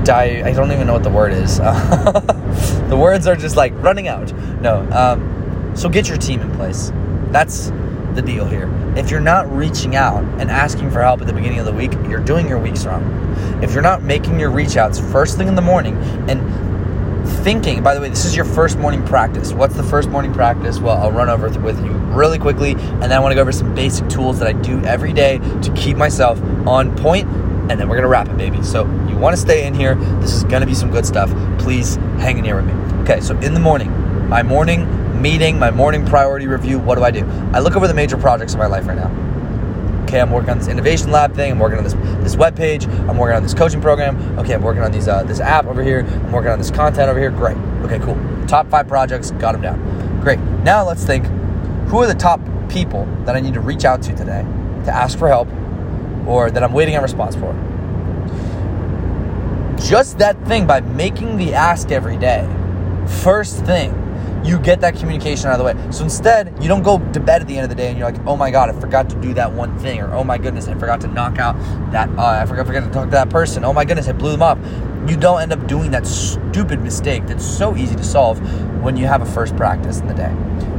I, 0.09 0.43
I 0.43 0.51
don't 0.51 0.71
even 0.71 0.87
know 0.87 0.93
what 0.93 1.03
the 1.03 1.09
word 1.09 1.31
is. 1.31 1.57
the 2.89 2.97
words 2.99 3.25
are 3.25 3.37
just 3.37 3.55
like 3.55 3.73
running 3.81 4.09
out. 4.09 4.33
No. 4.61 4.87
Um, 4.91 5.71
so 5.75 5.87
get 5.87 6.09
your 6.09 6.17
team 6.17 6.41
in 6.41 6.51
place. 6.55 6.91
That's 7.31 7.71
the 8.13 8.21
deal 8.21 8.45
here. 8.45 8.69
If 8.95 9.09
you're 9.09 9.21
not 9.21 9.51
reaching 9.51 9.95
out 9.95 10.23
and 10.39 10.51
asking 10.51 10.91
for 10.91 11.01
help 11.01 11.21
at 11.21 11.27
the 11.27 11.33
beginning 11.33 11.59
of 11.59 11.65
the 11.65 11.73
week, 11.73 11.93
you're 12.09 12.19
doing 12.19 12.47
your 12.47 12.59
weeks 12.59 12.85
wrong. 12.85 13.03
If 13.63 13.73
you're 13.73 13.81
not 13.81 14.03
making 14.03 14.39
your 14.39 14.51
reach 14.51 14.77
outs 14.77 14.99
first 14.99 15.37
thing 15.37 15.47
in 15.47 15.55
the 15.55 15.61
morning 15.61 15.95
and 16.29 16.41
thinking, 17.25 17.83
by 17.83 17.93
the 17.93 18.01
way, 18.01 18.09
this 18.09 18.25
is 18.25 18.35
your 18.35 18.45
first 18.45 18.77
morning 18.77 19.03
practice. 19.05 19.53
What's 19.53 19.75
the 19.75 19.83
first 19.83 20.09
morning 20.09 20.33
practice? 20.33 20.79
Well, 20.79 20.97
I'll 20.97 21.11
run 21.11 21.29
over 21.29 21.49
with 21.59 21.83
you 21.83 21.91
really 21.91 22.39
quickly 22.39 22.71
and 22.71 23.03
then 23.03 23.13
I 23.13 23.19
want 23.19 23.31
to 23.31 23.35
go 23.35 23.41
over 23.41 23.51
some 23.51 23.73
basic 23.73 24.09
tools 24.09 24.39
that 24.39 24.47
I 24.47 24.53
do 24.53 24.83
every 24.83 25.13
day 25.13 25.39
to 25.39 25.73
keep 25.75 25.97
myself 25.97 26.41
on 26.67 26.95
point 26.97 27.27
and 27.69 27.79
then 27.79 27.87
we're 27.87 27.95
gonna 27.95 28.07
wrap 28.07 28.27
it, 28.27 28.37
baby. 28.37 28.61
So 28.61 28.85
you 29.07 29.17
want 29.17 29.35
to 29.35 29.41
stay 29.41 29.65
in 29.65 29.73
here. 29.73 29.95
This 29.95 30.33
is 30.33 30.43
gonna 30.43 30.65
be 30.65 30.75
some 30.75 30.91
good 30.91 31.05
stuff. 31.05 31.29
Please 31.59 31.95
hang 32.19 32.37
in 32.37 32.43
here 32.43 32.55
with 32.55 32.65
me. 32.65 32.73
Okay, 33.03 33.21
so 33.21 33.37
in 33.39 33.53
the 33.53 33.59
morning, 33.59 33.89
my 34.27 34.43
morning 34.43 35.21
meeting, 35.21 35.57
my 35.57 35.71
morning 35.71 36.05
priority 36.05 36.47
review, 36.47 36.77
what 36.77 36.95
do 36.95 37.03
I 37.03 37.11
do? 37.11 37.25
I 37.53 37.59
look 37.59 37.75
over 37.75 37.87
the 37.87 37.93
major 37.93 38.17
projects 38.17 38.53
of 38.53 38.59
my 38.59 38.67
life 38.67 38.85
right 38.85 38.97
now. 38.97 39.32
Okay, 40.13 40.21
I'm 40.21 40.29
working 40.29 40.51
on 40.51 40.59
this 40.59 40.67
innovation 40.67 41.09
lab 41.09 41.33
thing. 41.33 41.53
I'm 41.53 41.57
working 41.57 41.79
on 41.79 41.83
this 41.83 41.95
this 42.21 42.35
web 42.35 42.55
page. 42.55 42.85
I'm 42.85 43.17
working 43.17 43.35
on 43.35 43.41
this 43.41 43.55
coaching 43.55 43.81
program. 43.81 44.37
Okay, 44.37 44.53
I'm 44.53 44.61
working 44.61 44.83
on 44.83 44.91
these 44.91 45.07
uh, 45.07 45.23
this 45.23 45.39
app 45.39 45.65
over 45.65 45.81
here. 45.81 46.01
I'm 46.01 46.31
working 46.31 46.51
on 46.51 46.59
this 46.59 46.69
content 46.69 47.09
over 47.09 47.17
here. 47.17 47.31
Great. 47.31 47.57
Okay, 47.81 47.97
cool. 47.97 48.15
Top 48.45 48.69
five 48.69 48.87
projects, 48.87 49.31
got 49.31 49.53
them 49.53 49.61
down. 49.61 50.21
Great. 50.21 50.37
Now 50.63 50.85
let's 50.85 51.03
think. 51.03 51.25
Who 51.87 51.97
are 51.97 52.05
the 52.05 52.13
top 52.13 52.39
people 52.69 53.07
that 53.25 53.35
I 53.35 53.39
need 53.39 53.55
to 53.55 53.59
reach 53.59 53.85
out 53.85 54.03
to 54.03 54.15
today 54.15 54.43
to 54.85 54.91
ask 54.91 55.17
for 55.17 55.29
help, 55.29 55.47
or 56.27 56.51
that 56.51 56.63
I'm 56.63 56.73
waiting 56.73 56.95
on 56.95 57.01
response 57.01 57.35
for? 57.35 57.51
Just 59.83 60.19
that 60.19 60.39
thing 60.45 60.67
by 60.67 60.81
making 60.81 61.37
the 61.37 61.55
ask 61.55 61.91
every 61.91 62.17
day. 62.17 62.47
First 63.07 63.65
thing 63.65 64.02
you 64.43 64.59
get 64.59 64.81
that 64.81 64.95
communication 64.95 65.47
out 65.47 65.53
of 65.53 65.59
the 65.59 65.63
way. 65.63 65.91
So 65.91 66.03
instead, 66.03 66.61
you 66.61 66.67
don't 66.67 66.83
go 66.83 66.99
to 67.11 67.19
bed 67.19 67.41
at 67.41 67.47
the 67.47 67.55
end 67.55 67.63
of 67.63 67.69
the 67.69 67.75
day 67.75 67.89
and 67.89 67.97
you're 67.97 68.09
like, 68.09 68.25
oh 68.27 68.35
my 68.35 68.51
God, 68.51 68.69
I 68.69 68.79
forgot 68.79 69.09
to 69.11 69.15
do 69.21 69.33
that 69.35 69.51
one 69.51 69.77
thing. 69.79 70.01
Or 70.01 70.13
oh 70.13 70.23
my 70.23 70.37
goodness, 70.37 70.67
I 70.67 70.75
forgot 70.75 71.01
to 71.01 71.07
knock 71.07 71.39
out 71.39 71.55
that, 71.91 72.09
uh, 72.17 72.41
I 72.41 72.45
forgot, 72.45 72.67
forgot 72.67 72.85
to 72.85 72.91
talk 72.91 73.05
to 73.05 73.11
that 73.11 73.29
person. 73.29 73.63
Oh 73.63 73.73
my 73.73 73.85
goodness, 73.85 74.07
I 74.07 74.11
blew 74.11 74.31
them 74.31 74.41
up. 74.41 74.57
You 75.09 75.17
don't 75.17 75.41
end 75.41 75.53
up 75.53 75.67
doing 75.67 75.91
that 75.91 76.05
stupid 76.07 76.81
mistake 76.81 77.25
that's 77.27 77.45
so 77.45 77.75
easy 77.75 77.95
to 77.95 78.03
solve 78.03 78.39
when 78.81 78.97
you 78.97 79.05
have 79.05 79.21
a 79.21 79.25
first 79.25 79.55
practice 79.55 79.99
in 79.99 80.07
the 80.07 80.13
day. 80.13 80.33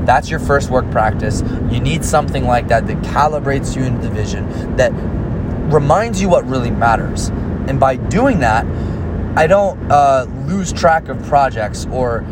That's 0.05 0.31
your 0.31 0.41
first 0.41 0.71
work 0.71 0.91
practice. 0.91 1.43
You 1.71 1.81
need 1.81 2.05
something 2.05 2.45
like 2.45 2.69
that 2.69 2.87
that 2.87 2.99
calibrates 2.99 3.75
you 3.77 3.83
into 3.83 4.03
the 4.03 4.11
vision, 4.11 4.77
that 4.77 4.93
reminds 5.73 6.21
you 6.21 6.29
what 6.29 6.47
really 6.47 6.71
matters. 6.71 7.29
And 7.69 7.81
by 7.81 7.97
doing 7.97 8.41
that, 8.41 8.67
I 9.37 9.47
don't 9.47 9.91
uh, 9.91 10.27
lose 10.47 10.73
track 10.73 11.09
of 11.09 11.23
projects 11.25 11.87
or 11.91 12.25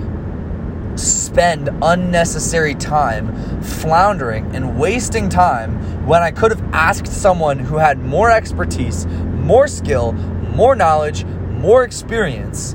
spend 0.96 1.70
unnecessary 1.82 2.74
time 2.74 3.62
floundering 3.62 4.54
and 4.54 4.78
wasting 4.78 5.28
time 5.28 6.06
when 6.06 6.22
I 6.22 6.30
could 6.30 6.50
have 6.50 6.62
asked 6.72 7.06
someone 7.06 7.58
who 7.58 7.76
had 7.76 7.98
more 7.98 8.30
expertise, 8.30 9.06
more 9.06 9.68
skill, 9.68 10.12
more 10.12 10.76
knowledge, 10.76 11.24
more 11.24 11.84
experience. 11.84 12.74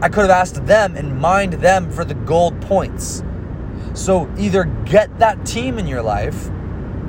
I 0.00 0.08
could 0.08 0.22
have 0.22 0.30
asked 0.30 0.66
them 0.66 0.96
and 0.96 1.18
mined 1.18 1.54
them 1.54 1.90
for 1.90 2.04
the 2.04 2.14
gold 2.14 2.60
points. 2.60 3.22
So 3.94 4.30
either 4.38 4.64
get 4.84 5.18
that 5.18 5.44
team 5.44 5.78
in 5.78 5.86
your 5.86 6.02
life 6.02 6.50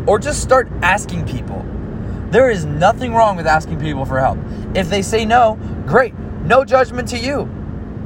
or 0.07 0.17
just 0.17 0.41
start 0.41 0.67
asking 0.81 1.27
people. 1.27 1.63
There 2.31 2.49
is 2.49 2.65
nothing 2.65 3.13
wrong 3.13 3.35
with 3.35 3.47
asking 3.47 3.79
people 3.79 4.05
for 4.05 4.19
help. 4.19 4.39
If 4.75 4.89
they 4.89 5.01
say 5.01 5.25
no, 5.25 5.59
great. 5.85 6.17
No 6.43 6.63
judgment 6.63 7.07
to 7.09 7.17
you. 7.17 7.58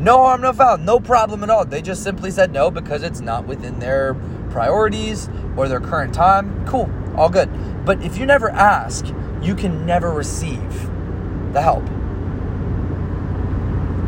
No 0.04 0.18
harm, 0.18 0.42
no 0.42 0.52
foul, 0.52 0.80
no 0.80 1.00
problem 1.00 1.44
at 1.44 1.50
all. 1.50 1.64
They 1.64 1.82
just 1.82 2.04
simply 2.04 2.30
said 2.30 2.52
no 2.52 2.70
because 2.70 3.04
it's 3.04 3.22
not 3.22 3.48
within 3.48 3.80
their 3.80 4.16
priorities 4.50 5.30
or 5.56 5.70
their 5.70 5.80
current 5.80 6.14
time. 6.14 6.68
Cool, 6.68 6.92
all 7.16 7.30
good. 7.30 7.50
But 7.86 8.04
if 8.04 8.18
you 8.18 8.26
never 8.26 8.50
ask, 8.50 9.06
you 9.42 9.56
can 9.56 9.86
never 9.86 10.12
receive 10.12 10.90
the 11.54 11.62
help. 11.62 11.88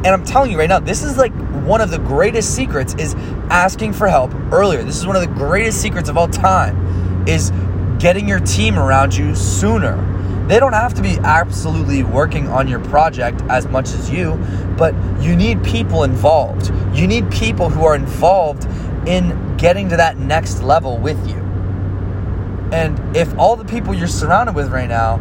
And 0.03 0.07
I'm 0.07 0.25
telling 0.25 0.51
you 0.51 0.59
right 0.59 0.67
now, 0.67 0.81
this 0.81 1.01
is 1.01 1.17
like 1.17 1.31
one 1.63 1.79
of 1.79 1.91
the 1.91 1.97
greatest 1.97 2.53
secrets 2.53 2.93
is 2.95 3.15
asking 3.49 3.93
for 3.93 4.09
help 4.09 4.33
earlier. 4.51 4.83
This 4.83 4.97
is 4.97 5.07
one 5.07 5.15
of 5.15 5.21
the 5.21 5.33
greatest 5.33 5.81
secrets 5.81 6.09
of 6.09 6.17
all 6.17 6.27
time 6.27 7.25
is 7.25 7.53
getting 7.99 8.27
your 8.27 8.41
team 8.41 8.77
around 8.77 9.15
you 9.15 9.33
sooner 9.33 10.14
they 10.47 10.59
don't 10.59 10.73
have 10.73 10.93
to 10.93 11.01
be 11.01 11.17
absolutely 11.23 12.03
working 12.03 12.47
on 12.47 12.67
your 12.67 12.79
project 12.79 13.41
as 13.49 13.67
much 13.67 13.89
as 13.89 14.11
you, 14.11 14.35
but 14.77 14.93
you 15.19 15.35
need 15.35 15.63
people 15.63 16.03
involved. 16.03 16.71
You 16.93 17.07
need 17.07 17.31
people 17.31 17.69
who 17.69 17.83
are 17.83 17.95
involved 17.95 18.65
in 19.07 19.57
getting 19.57 19.89
to 19.89 19.97
that 19.97 20.17
next 20.17 20.61
level 20.61 20.99
with 20.99 21.27
you. 21.27 21.37
And 22.71 23.17
if 23.17 23.35
all 23.39 23.55
the 23.55 23.65
people 23.65 23.93
you're 23.93 24.07
surrounded 24.07 24.53
with 24.53 24.71
right 24.71 24.89
now 24.89 25.15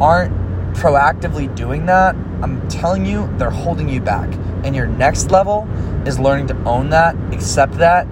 aren't 0.00 0.32
proactively 0.76 1.52
doing 1.56 1.86
that, 1.86 2.14
I'm 2.40 2.68
telling 2.68 3.04
you, 3.04 3.28
they're 3.38 3.50
holding 3.50 3.88
you 3.88 4.00
back. 4.00 4.32
And 4.62 4.76
your 4.76 4.86
next 4.86 5.32
level 5.32 5.68
is 6.06 6.20
learning 6.20 6.46
to 6.48 6.56
own 6.64 6.90
that, 6.90 7.16
accept 7.32 7.74
that, 7.78 8.06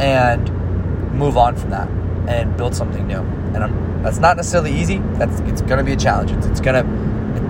and 0.00 0.48
move 1.12 1.36
on 1.36 1.56
from 1.56 1.70
that 1.70 2.01
and 2.28 2.56
build 2.56 2.74
something 2.74 3.06
new. 3.06 3.20
And 3.54 3.58
I'm 3.58 4.02
that's 4.02 4.18
not 4.18 4.36
necessarily 4.36 4.72
easy. 4.72 4.98
That's 5.14 5.40
it's 5.40 5.62
gonna 5.62 5.84
be 5.84 5.92
a 5.92 5.96
challenge. 5.96 6.32
It's, 6.32 6.46
it's 6.46 6.60
gonna 6.60 6.82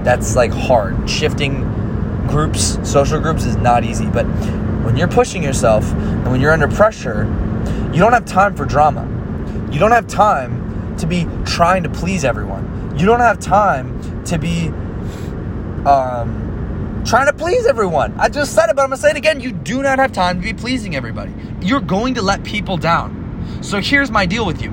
that's 0.04 0.36
like 0.36 0.52
hard. 0.52 1.08
Shifting 1.08 1.62
groups, 2.28 2.78
social 2.88 3.20
groups 3.20 3.44
is 3.44 3.56
not 3.56 3.84
easy. 3.84 4.06
But 4.06 4.24
when 4.84 4.96
you're 4.96 5.08
pushing 5.08 5.42
yourself 5.42 5.90
and 5.92 6.30
when 6.30 6.40
you're 6.40 6.52
under 6.52 6.68
pressure, 6.68 7.24
you 7.92 7.98
don't 8.00 8.12
have 8.12 8.26
time 8.26 8.54
for 8.54 8.64
drama. 8.64 9.08
You 9.72 9.78
don't 9.78 9.92
have 9.92 10.06
time 10.06 10.96
to 10.98 11.06
be 11.06 11.26
trying 11.46 11.82
to 11.84 11.88
please 11.88 12.24
everyone. 12.24 12.94
You 12.98 13.06
don't 13.06 13.20
have 13.20 13.38
time 13.40 14.24
to 14.24 14.38
be 14.38 14.68
um, 15.86 17.02
trying 17.06 17.26
to 17.26 17.32
please 17.32 17.66
everyone. 17.66 18.14
I 18.18 18.28
just 18.28 18.54
said 18.54 18.68
it, 18.68 18.76
but 18.76 18.82
I'm 18.82 18.88
gonna 18.88 18.98
say 18.98 19.10
it 19.10 19.16
again. 19.16 19.40
You 19.40 19.52
do 19.52 19.82
not 19.82 19.98
have 19.98 20.12
time 20.12 20.40
to 20.40 20.42
be 20.42 20.52
pleasing 20.52 20.94
everybody. 20.94 21.32
You're 21.62 21.80
going 21.80 22.14
to 22.14 22.22
let 22.22 22.44
people 22.44 22.76
down. 22.76 23.21
So 23.60 23.80
here's 23.80 24.10
my 24.10 24.26
deal 24.26 24.44
with 24.46 24.62
you 24.62 24.72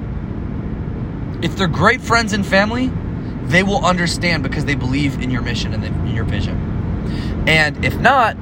if 1.41 1.55
they're 1.55 1.67
great 1.67 2.01
friends 2.01 2.34
and 2.34 2.45
family, 2.45 2.91
they 3.43 3.63
will 3.63 3.84
understand 3.84 4.43
because 4.43 4.65
they 4.65 4.75
believe 4.75 5.19
in 5.21 5.32
your 5.32 5.41
mission 5.41 5.73
and 5.73 5.84
in 5.84 6.08
your 6.08 6.25
vision. 6.25 7.45
And 7.47 7.84
if 7.84 7.97
not, 7.97 8.36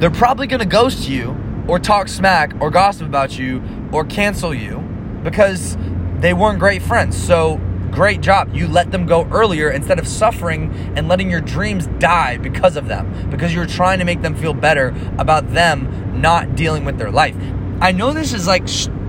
they're 0.00 0.10
probably 0.10 0.46
going 0.46 0.60
to 0.60 0.66
ghost 0.66 1.08
you 1.08 1.36
or 1.68 1.78
talk 1.78 2.08
smack 2.08 2.54
or 2.60 2.70
gossip 2.70 3.06
about 3.06 3.38
you 3.38 3.62
or 3.92 4.04
cancel 4.04 4.54
you 4.54 4.78
because 5.22 5.76
they 6.18 6.32
weren't 6.32 6.58
great 6.58 6.82
friends. 6.82 7.16
So, 7.16 7.60
great 7.90 8.20
job. 8.20 8.54
You 8.54 8.68
let 8.68 8.90
them 8.90 9.06
go 9.06 9.24
earlier 9.30 9.70
instead 9.70 9.98
of 9.98 10.06
suffering 10.06 10.72
and 10.96 11.08
letting 11.08 11.30
your 11.30 11.40
dreams 11.40 11.86
die 11.98 12.38
because 12.38 12.76
of 12.76 12.88
them, 12.88 13.30
because 13.30 13.54
you're 13.54 13.66
trying 13.66 13.98
to 13.98 14.04
make 14.04 14.22
them 14.22 14.34
feel 14.34 14.54
better 14.54 14.94
about 15.18 15.52
them 15.52 16.20
not 16.20 16.54
dealing 16.54 16.84
with 16.84 16.98
their 16.98 17.10
life. 17.10 17.36
I 17.80 17.92
know 17.92 18.12
this 18.12 18.32
is 18.32 18.46
like 18.46 18.66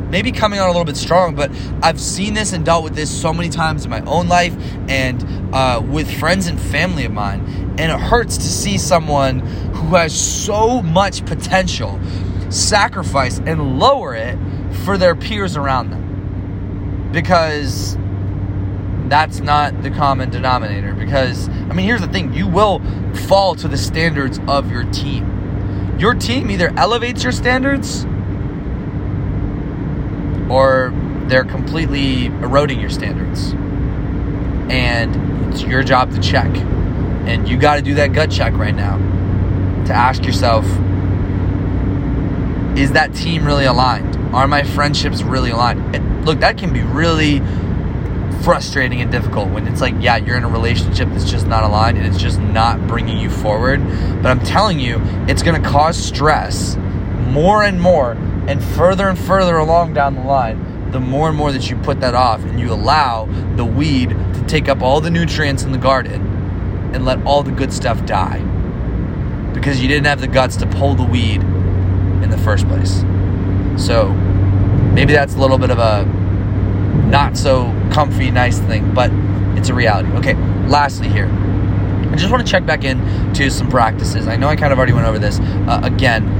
maybe 0.09 0.31
coming 0.31 0.59
on 0.59 0.65
a 0.65 0.71
little 0.71 0.85
bit 0.85 0.97
strong, 0.97 1.35
but 1.35 1.51
I've 1.81 1.99
seen 1.99 2.33
this 2.33 2.53
and 2.53 2.65
dealt 2.65 2.83
with 2.83 2.95
this 2.95 3.09
so 3.09 3.33
many 3.33 3.49
times 3.49 3.85
in 3.85 3.91
my 3.91 4.01
own 4.01 4.27
life 4.27 4.55
and 4.89 5.53
uh, 5.53 5.81
with 5.85 6.11
friends 6.19 6.47
and 6.47 6.59
family 6.59 7.05
of 7.05 7.11
mine. 7.11 7.75
And 7.77 7.91
it 7.91 7.99
hurts 7.99 8.37
to 8.37 8.43
see 8.43 8.77
someone 8.77 9.39
who 9.39 9.95
has 9.95 10.13
so 10.13 10.81
much 10.81 11.25
potential 11.25 11.99
sacrifice 12.49 13.39
and 13.39 13.79
lower 13.79 14.15
it 14.15 14.37
for 14.83 14.97
their 14.97 15.15
peers 15.15 15.55
around 15.55 15.91
them. 15.91 17.09
Because 17.11 17.97
that's 19.07 19.39
not 19.39 19.81
the 19.81 19.89
common 19.89 20.29
denominator. 20.29 20.93
Because, 20.93 21.49
I 21.49 21.73
mean, 21.73 21.85
here's 21.85 22.01
the 22.01 22.07
thing 22.07 22.33
you 22.33 22.47
will 22.47 22.81
fall 23.27 23.55
to 23.55 23.67
the 23.67 23.77
standards 23.77 24.39
of 24.47 24.71
your 24.71 24.83
team. 24.91 25.97
Your 25.97 26.13
team 26.13 26.49
either 26.51 26.71
elevates 26.77 27.23
your 27.23 27.31
standards 27.31 28.05
or 30.49 30.93
they're 31.27 31.45
completely 31.45 32.25
eroding 32.25 32.79
your 32.79 32.89
standards. 32.89 33.53
And 34.71 35.53
it's 35.53 35.63
your 35.63 35.83
job 35.83 36.11
to 36.11 36.19
check. 36.19 36.49
And 37.27 37.47
you 37.47 37.57
got 37.57 37.75
to 37.75 37.81
do 37.81 37.95
that 37.95 38.13
gut 38.13 38.31
check 38.31 38.53
right 38.53 38.75
now 38.75 38.97
to 39.85 39.93
ask 39.93 40.23
yourself 40.23 40.65
is 42.77 42.93
that 42.93 43.13
team 43.13 43.45
really 43.45 43.65
aligned? 43.65 44.15
Are 44.33 44.47
my 44.47 44.63
friendships 44.63 45.21
really 45.21 45.49
aligned? 45.51 45.95
And 45.95 46.25
look, 46.25 46.39
that 46.39 46.57
can 46.57 46.71
be 46.71 46.81
really 46.81 47.41
frustrating 48.43 49.01
and 49.01 49.11
difficult 49.11 49.49
when 49.49 49.67
it's 49.67 49.81
like, 49.81 49.95
yeah, 49.99 50.15
you're 50.15 50.37
in 50.37 50.43
a 50.43 50.49
relationship 50.49 51.09
that's 51.09 51.29
just 51.29 51.45
not 51.45 51.63
aligned 51.63 51.97
and 51.97 52.07
it's 52.07 52.21
just 52.21 52.39
not 52.39 52.87
bringing 52.87 53.17
you 53.17 53.29
forward. 53.29 53.81
But 54.21 54.27
I'm 54.27 54.39
telling 54.41 54.79
you, 54.79 55.01
it's 55.27 55.43
going 55.43 55.61
to 55.61 55.67
cause 55.67 55.97
stress 55.97 56.77
more 57.27 57.63
and 57.63 57.81
more 57.81 58.15
and 58.49 58.63
further 58.63 59.07
and 59.07 59.17
further 59.17 59.57
along 59.57 59.93
down 59.93 60.15
the 60.15 60.23
line. 60.23 60.91
The 60.91 60.99
more 60.99 61.29
and 61.29 61.37
more 61.37 61.51
that 61.51 61.69
you 61.69 61.75
put 61.77 61.99
that 62.01 62.15
off 62.15 62.43
and 62.43 62.59
you 62.59 62.73
allow 62.73 63.25
the 63.55 63.63
weed 63.63 64.09
to 64.09 64.43
take 64.47 64.67
up 64.67 64.81
all 64.81 64.99
the 64.99 65.11
nutrients 65.11 65.61
in 65.61 65.71
the 65.71 65.77
garden 65.77 66.25
and 66.95 67.05
let 67.05 67.23
all 67.27 67.43
the 67.43 67.51
good 67.51 67.71
stuff 67.71 68.03
die 68.07 68.39
because 69.53 69.79
you 69.79 69.87
didn't 69.87 70.07
have 70.07 70.19
the 70.19 70.27
guts 70.27 70.55
to 70.57 70.65
pull 70.65 70.95
the 70.95 71.03
weed 71.03 71.43
in 72.23 72.31
the 72.31 72.39
first 72.39 72.67
place. 72.67 73.01
So 73.77 74.09
maybe 74.93 75.13
that's 75.13 75.35
a 75.35 75.37
little 75.37 75.59
bit 75.59 75.69
of 75.69 75.77
a 75.77 76.05
not 77.05 77.37
so 77.37 77.65
comfy, 77.91 78.31
nice 78.31 78.57
thing, 78.57 78.95
but 78.95 79.11
it's 79.57 79.69
a 79.69 79.75
reality. 79.75 80.09
Okay, 80.13 80.33
lastly, 80.67 81.07
here, 81.07 81.27
I 82.11 82.15
just 82.15 82.31
want 82.31 82.43
to 82.43 82.51
check 82.51 82.65
back 82.65 82.83
in 82.83 83.33
to 83.35 83.51
some 83.51 83.69
practices. 83.69 84.27
I 84.27 84.37
know 84.37 84.47
I 84.47 84.55
kind 84.55 84.73
of 84.73 84.79
already 84.79 84.93
went 84.93 85.05
over 85.05 85.19
this. 85.19 85.39
Uh, 85.39 85.81
again, 85.83 86.38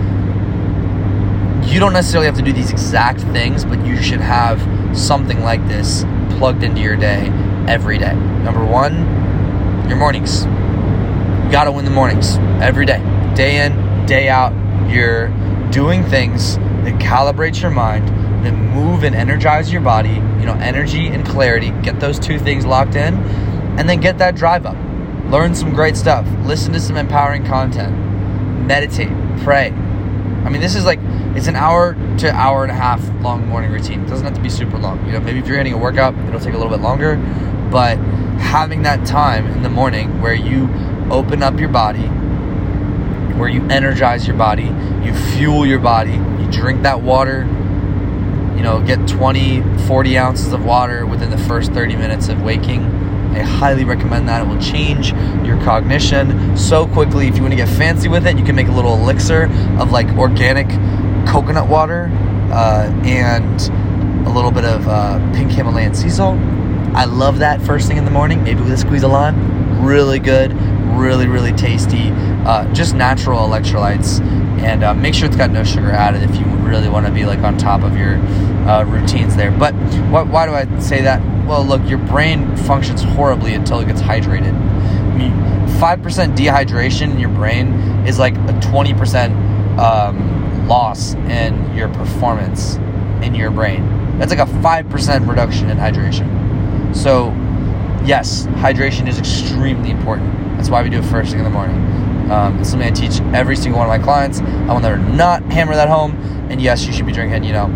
you 1.70 1.80
don't 1.80 1.93
necessarily 1.93 2.26
have 2.26 2.36
to 2.36 2.41
do 2.41 2.51
these 2.51 2.72
exact 2.72 3.22
things, 3.22 3.63
but 3.63 3.86
you 3.86 4.01
should 4.01 4.22
have 4.22 4.59
something 4.97 5.41
like 5.43 5.65
this 5.67 6.03
plugged 6.32 6.63
into 6.63 6.82
your 6.82 6.95
day 6.95 7.28
every 7.67 7.99
day. 7.99 8.13
Number 8.13 8.65
one, 8.65 8.97
your 9.88 9.97
mornings. 9.97 10.45
You 10.45 11.51
got 11.51 11.65
to 11.65 11.72
win 11.72 11.86
the 11.86 11.91
mornings 11.91 12.38
every 12.61 12.86
day, 12.86 12.99
day 13.36 13.65
in, 13.65 14.05
day 14.07 14.30
out. 14.30 14.51
You're 14.89 15.28
doing 15.70 16.03
things 16.03 16.57
that 16.57 16.99
calibrate 16.99 17.61
your 17.61 17.72
mind, 17.72 18.07
that 18.43 18.53
move 18.53 19.03
and 19.03 19.15
energize 19.15 19.72
your 19.72 19.82
body. 19.82 20.15
You 20.39 20.45
know, 20.45 20.55
energy 20.55 21.07
and 21.07 21.26
clarity. 21.26 21.70
Get 21.84 21.99
those 21.99 22.17
two 22.17 22.39
things 22.39 22.65
locked 22.65 22.95
in, 22.95 23.15
and 23.78 23.88
then 23.88 23.99
get 23.99 24.17
that 24.17 24.36
drive 24.36 24.65
up. 24.65 24.78
Learn 25.26 25.53
some 25.53 25.74
great 25.74 25.95
stuff. 25.95 26.26
Listen 26.45 26.74
to 26.74 26.80
some 26.80 26.97
empowering 26.97 27.45
content. 27.45 27.95
Meditate. 28.65 29.09
Pray. 29.43 29.67
I 29.70 30.49
mean, 30.49 30.61
this 30.61 30.76
is 30.76 30.86
like 30.86 30.99
it's 31.36 31.47
an 31.47 31.55
hour 31.55 31.95
to 32.17 32.32
hour 32.32 32.63
and 32.63 32.71
a 32.71 32.75
half 32.75 33.07
long 33.21 33.47
morning 33.47 33.71
routine. 33.71 34.01
It 34.03 34.07
doesn't 34.07 34.25
have 34.25 34.36
to 34.36 34.41
be 34.41 34.49
super 34.49 34.77
long. 34.77 35.05
You 35.05 35.13
know, 35.13 35.19
maybe 35.19 35.39
if 35.39 35.47
you're 35.47 35.57
getting 35.57 35.73
a 35.73 35.77
workout, 35.77 36.17
it'll 36.27 36.39
take 36.39 36.53
a 36.53 36.57
little 36.57 36.71
bit 36.71 36.82
longer. 36.82 37.15
But 37.71 37.97
having 38.39 38.84
that 38.84 39.05
time 39.05 39.45
in 39.47 39.61
the 39.61 39.69
morning 39.69 40.21
where 40.21 40.34
you 40.34 40.69
open 41.11 41.43
up 41.43 41.59
your 41.59 41.69
body, 41.69 42.07
where 43.38 43.47
you 43.49 43.65
energize 43.67 44.27
your 44.27 44.36
body, 44.36 44.71
you 45.03 45.13
fuel 45.13 45.65
your 45.65 45.80
body, 45.80 46.13
you 46.13 46.51
drink 46.51 46.82
that 46.82 47.01
water, 47.01 47.45
you 48.55 48.63
know, 48.63 48.82
get 48.86 49.07
20, 49.07 49.61
40 49.88 50.17
ounces 50.17 50.51
of 50.51 50.65
water 50.65 51.05
within 51.05 51.30
the 51.30 51.38
first 51.38 51.71
30 51.71 51.95
minutes 51.95 52.27
of 52.27 52.41
waking. 52.41 52.84
I 53.34 53.39
highly 53.39 53.86
recommend 53.86 54.27
that. 54.27 54.41
It 54.41 54.49
will 54.49 54.59
change 54.59 55.13
your 55.45 55.57
cognition 55.63 56.57
so 56.57 56.88
quickly. 56.88 57.27
If 57.27 57.36
you 57.36 57.41
want 57.41 57.53
to 57.53 57.57
get 57.57 57.69
fancy 57.69 58.09
with 58.09 58.25
it, 58.25 58.38
you 58.38 58.43
can 58.43 58.55
make 58.55 58.67
a 58.67 58.71
little 58.71 58.95
elixir 58.95 59.43
of 59.80 59.91
like 59.91 60.07
organic 60.17 60.67
coconut 61.28 61.67
water 61.67 62.09
uh, 62.51 62.91
and 63.03 63.61
a 64.28 64.32
little 64.32 64.51
bit 64.51 64.65
of 64.65 64.88
uh, 64.88 65.17
pink 65.34 65.51
Himalayan 65.51 65.93
sea 65.93 66.09
salt. 66.09 66.38
I 66.93 67.05
love 67.05 67.39
that 67.39 67.61
first 67.61 67.88
thing 67.88 67.97
in 67.97 68.05
the 68.05 68.11
morning, 68.11 68.43
maybe 68.43 68.61
with 68.61 68.72
a 68.72 68.78
squeeze 68.78 69.03
of 69.03 69.11
lime. 69.11 69.84
Really 69.84 70.20
good, 70.20 70.53
really, 70.97 71.28
really 71.28 71.53
tasty. 71.53 72.09
Uh, 72.45 72.72
just 72.74 72.95
natural 72.95 73.39
electrolytes. 73.39 74.20
And 74.59 74.84
uh, 74.84 74.93
make 74.93 75.13
sure 75.13 75.28
it's 75.28 75.38
got 75.38 75.51
no 75.51 75.63
sugar 75.63 75.91
added 75.91 76.24
if 76.24 76.36
you 76.36 76.45
really 76.45 76.89
want 76.89 77.05
to 77.05 77.11
be 77.11 77.26
like 77.26 77.39
on 77.39 77.57
top 77.57 77.84
of 77.84 77.95
your 77.95 78.15
uh, 78.67 78.84
routines 78.84 79.36
there. 79.36 79.51
But 79.51 79.74
why, 80.09 80.24
why 80.24 80.45
do 80.45 80.53
I 80.53 80.80
say 80.80 81.01
that? 81.01 81.22
Well, 81.47 81.63
look, 81.63 81.88
your 81.88 81.99
brain 81.99 82.55
functions 82.57 83.01
horribly 83.01 83.53
until 83.53 83.80
it 83.80 83.88
gets 83.88 84.01
hydrated. 84.01 84.53
I 84.53 85.17
mean, 85.17 85.32
5% 85.80 86.36
dehydration 86.36 87.11
in 87.11 87.20
your 87.20 87.30
brain 87.30 87.74
is 88.05 88.20
like 88.20 88.36
a 88.36 88.53
20% 88.61 89.49
um, 89.80 90.67
loss 90.67 91.13
in 91.13 91.75
your 91.75 91.89
performance 91.89 92.75
in 93.23 93.34
your 93.34 93.51
brain. 93.51 94.17
That's 94.19 94.32
like 94.32 94.39
a 94.39 94.51
5% 94.51 95.27
reduction 95.27 95.69
in 95.69 95.77
hydration. 95.77 96.95
So, 96.95 97.30
yes, 98.05 98.45
hydration 98.47 99.07
is 99.07 99.17
extremely 99.17 99.91
important. 99.91 100.57
That's 100.57 100.69
why 100.69 100.84
we 100.84 100.89
do 100.89 100.99
it 100.99 101.05
first 101.05 101.32
thing 101.32 101.39
in 101.39 101.45
the 101.45 101.51
morning. 101.51 101.77
Um, 102.30 102.59
it's 102.59 102.69
something 102.69 102.88
I 102.88 102.91
teach 102.91 103.21
every 103.34 103.55
single 103.55 103.80
one 103.80 103.89
of 103.89 103.97
my 103.97 104.03
clients. 104.03 104.41
I 104.41 104.73
will 104.73 104.82
never 104.82 104.97
not 104.97 105.41
hammer 105.43 105.73
that 105.75 105.89
home. 105.89 106.11
And 106.49 106.61
yes, 106.61 106.86
you 106.86 106.93
should 106.93 107.05
be 107.05 107.11
drinking, 107.11 107.43
you 107.43 107.53
know, 107.53 107.67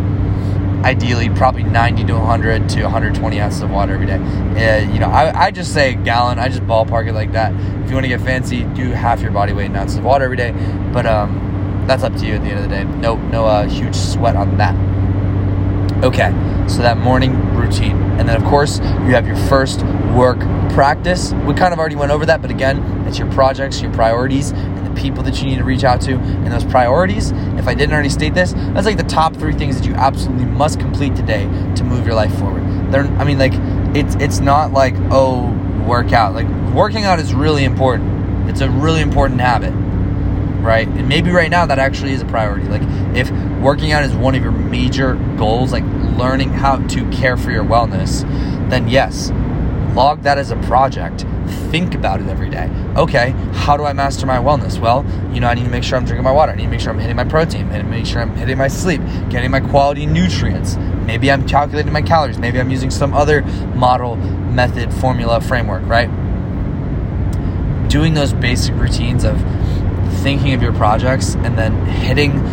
ideally 0.83 1.29
probably 1.29 1.63
90 1.63 2.03
to 2.05 2.13
100 2.13 2.69
to 2.69 2.83
120 2.83 3.39
ounces 3.39 3.61
of 3.61 3.71
water 3.71 3.93
every 3.93 4.05
day. 4.05 4.17
Uh, 4.17 4.91
you 4.91 4.99
know, 4.99 5.07
I, 5.07 5.45
I 5.45 5.51
just 5.51 5.73
say 5.73 5.93
a 5.93 5.95
gallon. 5.95 6.39
I 6.39 6.49
just 6.49 6.63
ballpark 6.63 7.07
it 7.07 7.13
like 7.13 7.31
that. 7.31 7.53
If 7.83 7.89
you 7.89 7.95
want 7.95 8.03
to 8.03 8.09
get 8.09 8.21
fancy, 8.21 8.63
do 8.75 8.91
half 8.91 9.21
your 9.21 9.31
body 9.31 9.53
weight 9.53 9.67
in 9.67 9.75
ounces 9.75 9.97
of 9.97 10.03
water 10.03 10.25
every 10.25 10.37
day. 10.37 10.51
But 10.91 11.05
um, 11.05 11.52
that's 11.88 12.03
up 12.03 12.15
to 12.15 12.25
you 12.25 12.36
at 12.36 12.41
the 12.41 12.49
end 12.49 12.59
of 12.59 12.63
the 12.63 12.69
day. 12.69 12.84
No, 12.84 13.15
no 13.15 13.45
uh, 13.45 13.67
huge 13.67 13.95
sweat 13.95 14.36
on 14.36 14.57
that. 14.57 14.75
Okay, 16.03 16.31
so 16.67 16.81
that 16.81 16.97
morning 16.97 17.34
routine. 17.55 18.01
And 18.19 18.27
then, 18.27 18.36
of 18.36 18.43
course, 18.49 18.79
you 18.79 19.13
have 19.13 19.25
your 19.25 19.38
first 19.47 19.84
work 20.13 20.39
practice. 20.71 21.31
We 21.45 21.53
kind 21.53 21.73
of 21.73 21.79
already 21.79 21.95
went 21.95 22.11
over 22.11 22.25
that, 22.25 22.41
but 22.41 22.51
again, 22.51 22.84
it's 23.07 23.17
your 23.17 23.31
projects, 23.31 23.81
your 23.81 23.93
priorities, 23.93 24.51
and 24.51 24.86
the 24.86 25.01
people 25.01 25.23
that 25.23 25.41
you 25.41 25.45
need 25.45 25.57
to 25.57 25.63
reach 25.63 25.84
out 25.84 26.01
to. 26.01 26.15
And 26.15 26.47
those 26.47 26.65
priorities, 26.65 27.31
if 27.31 27.67
I 27.67 27.73
didn't 27.73 27.93
already 27.93 28.09
state 28.09 28.34
this, 28.34 28.53
that's 28.53 28.86
like 28.86 28.97
the 28.97 29.03
top 29.03 29.36
three 29.36 29.53
things 29.53 29.79
that 29.79 29.88
you 29.88 29.93
absolutely 29.93 30.45
must 30.45 30.79
complete 30.79 31.15
today 31.15 31.43
to 31.75 31.84
move 31.84 32.05
your 32.05 32.15
life 32.15 32.38
forward. 32.38 32.63
They're, 32.91 33.05
I 33.17 33.23
mean, 33.23 33.39
like, 33.39 33.53
it's 33.95 34.15
it's 34.15 34.39
not 34.39 34.73
like 34.73 34.95
oh, 35.09 35.51
workout. 35.88 36.34
Like 36.34 36.47
working 36.73 37.05
out 37.05 37.19
is 37.19 37.34
really 37.34 37.63
important. 37.63 38.49
It's 38.49 38.61
a 38.61 38.69
really 38.69 39.01
important 39.01 39.39
habit 39.39 39.73
right? 40.64 40.88
And 40.88 41.07
maybe 41.07 41.32
right 41.32 41.51
now 41.51 41.66
that 41.66 41.78
actually 41.78 42.14
is 42.14 42.22
a 42.22 42.26
priority. 42.26 42.68
Like 42.68 42.82
if 43.16 43.30
working 43.61 43.91
out 43.91 44.03
is 44.03 44.14
one 44.14 44.36
of 44.36 44.41
your 44.41 44.51
major 44.51 45.16
goals, 45.38 45.72
like 45.72 45.84
learning 46.18 46.49
how 46.49 46.78
to 46.88 47.09
care 47.11 47.38
for 47.38 47.51
your 47.51 47.64
wellness, 47.64 48.22
then 48.70 48.88
yes, 48.88 49.32
log 49.93 50.24
that 50.24 50.38
as 50.38 50.51
a 50.51 50.55
project. 50.64 51.26
Think 51.70 51.93
about 51.93 52.22
it 52.22 52.28
every 52.28 52.49
day. 52.49 52.70
Okay, 52.95 53.32
how 53.53 53.78
do 53.78 53.84
I 53.84 53.93
master 53.93 54.26
my 54.26 54.38
wellness? 54.38 54.80
Well, 54.80 55.05
you 55.34 55.39
know, 55.39 55.47
I 55.47 55.53
need 55.53 55.66
to 55.66 55.70
make 55.70 55.84
sure 55.84 55.97
I'm 55.97 56.05
drinking 56.05 56.24
my 56.24 56.32
water. 56.32 56.51
I 56.51 56.55
need 56.55 56.64
to 56.64 56.70
make 56.70 56.80
sure 56.80 56.91
I'm 56.91 56.99
hitting 56.99 57.16
my 57.16 57.26
protein. 57.26 57.68
I 57.70 57.78
need 57.78 57.84
to 57.84 57.89
make 57.89 58.05
sure 58.05 58.22
I'm 58.22 58.36
hitting 58.36 58.57
my 58.57 58.68
sleep, 58.68 59.01
getting 59.30 59.51
my 59.51 59.59
quality 59.59 60.05
nutrients. 60.05 60.78
Maybe 61.05 61.32
I'm 61.32 61.47
calculating 61.47 61.91
my 61.91 62.01
calories. 62.01 62.38
Maybe 62.38 62.59
I'm 62.59 62.70
using 62.70 62.89
some 62.89 63.14
other 63.14 63.41
model, 63.76 64.16
method, 64.16 64.93
formula, 64.93 65.41
framework, 65.41 65.86
right? 65.86 66.09
Doing 67.89 68.14
those 68.14 68.34
basic 68.34 68.76
routines 68.76 69.24
of 69.24 69.38
thinking 70.14 70.53
of 70.53 70.61
your 70.61 70.74
projects 70.74 71.36
and 71.36 71.57
then 71.57 71.86
hitting 71.86 72.43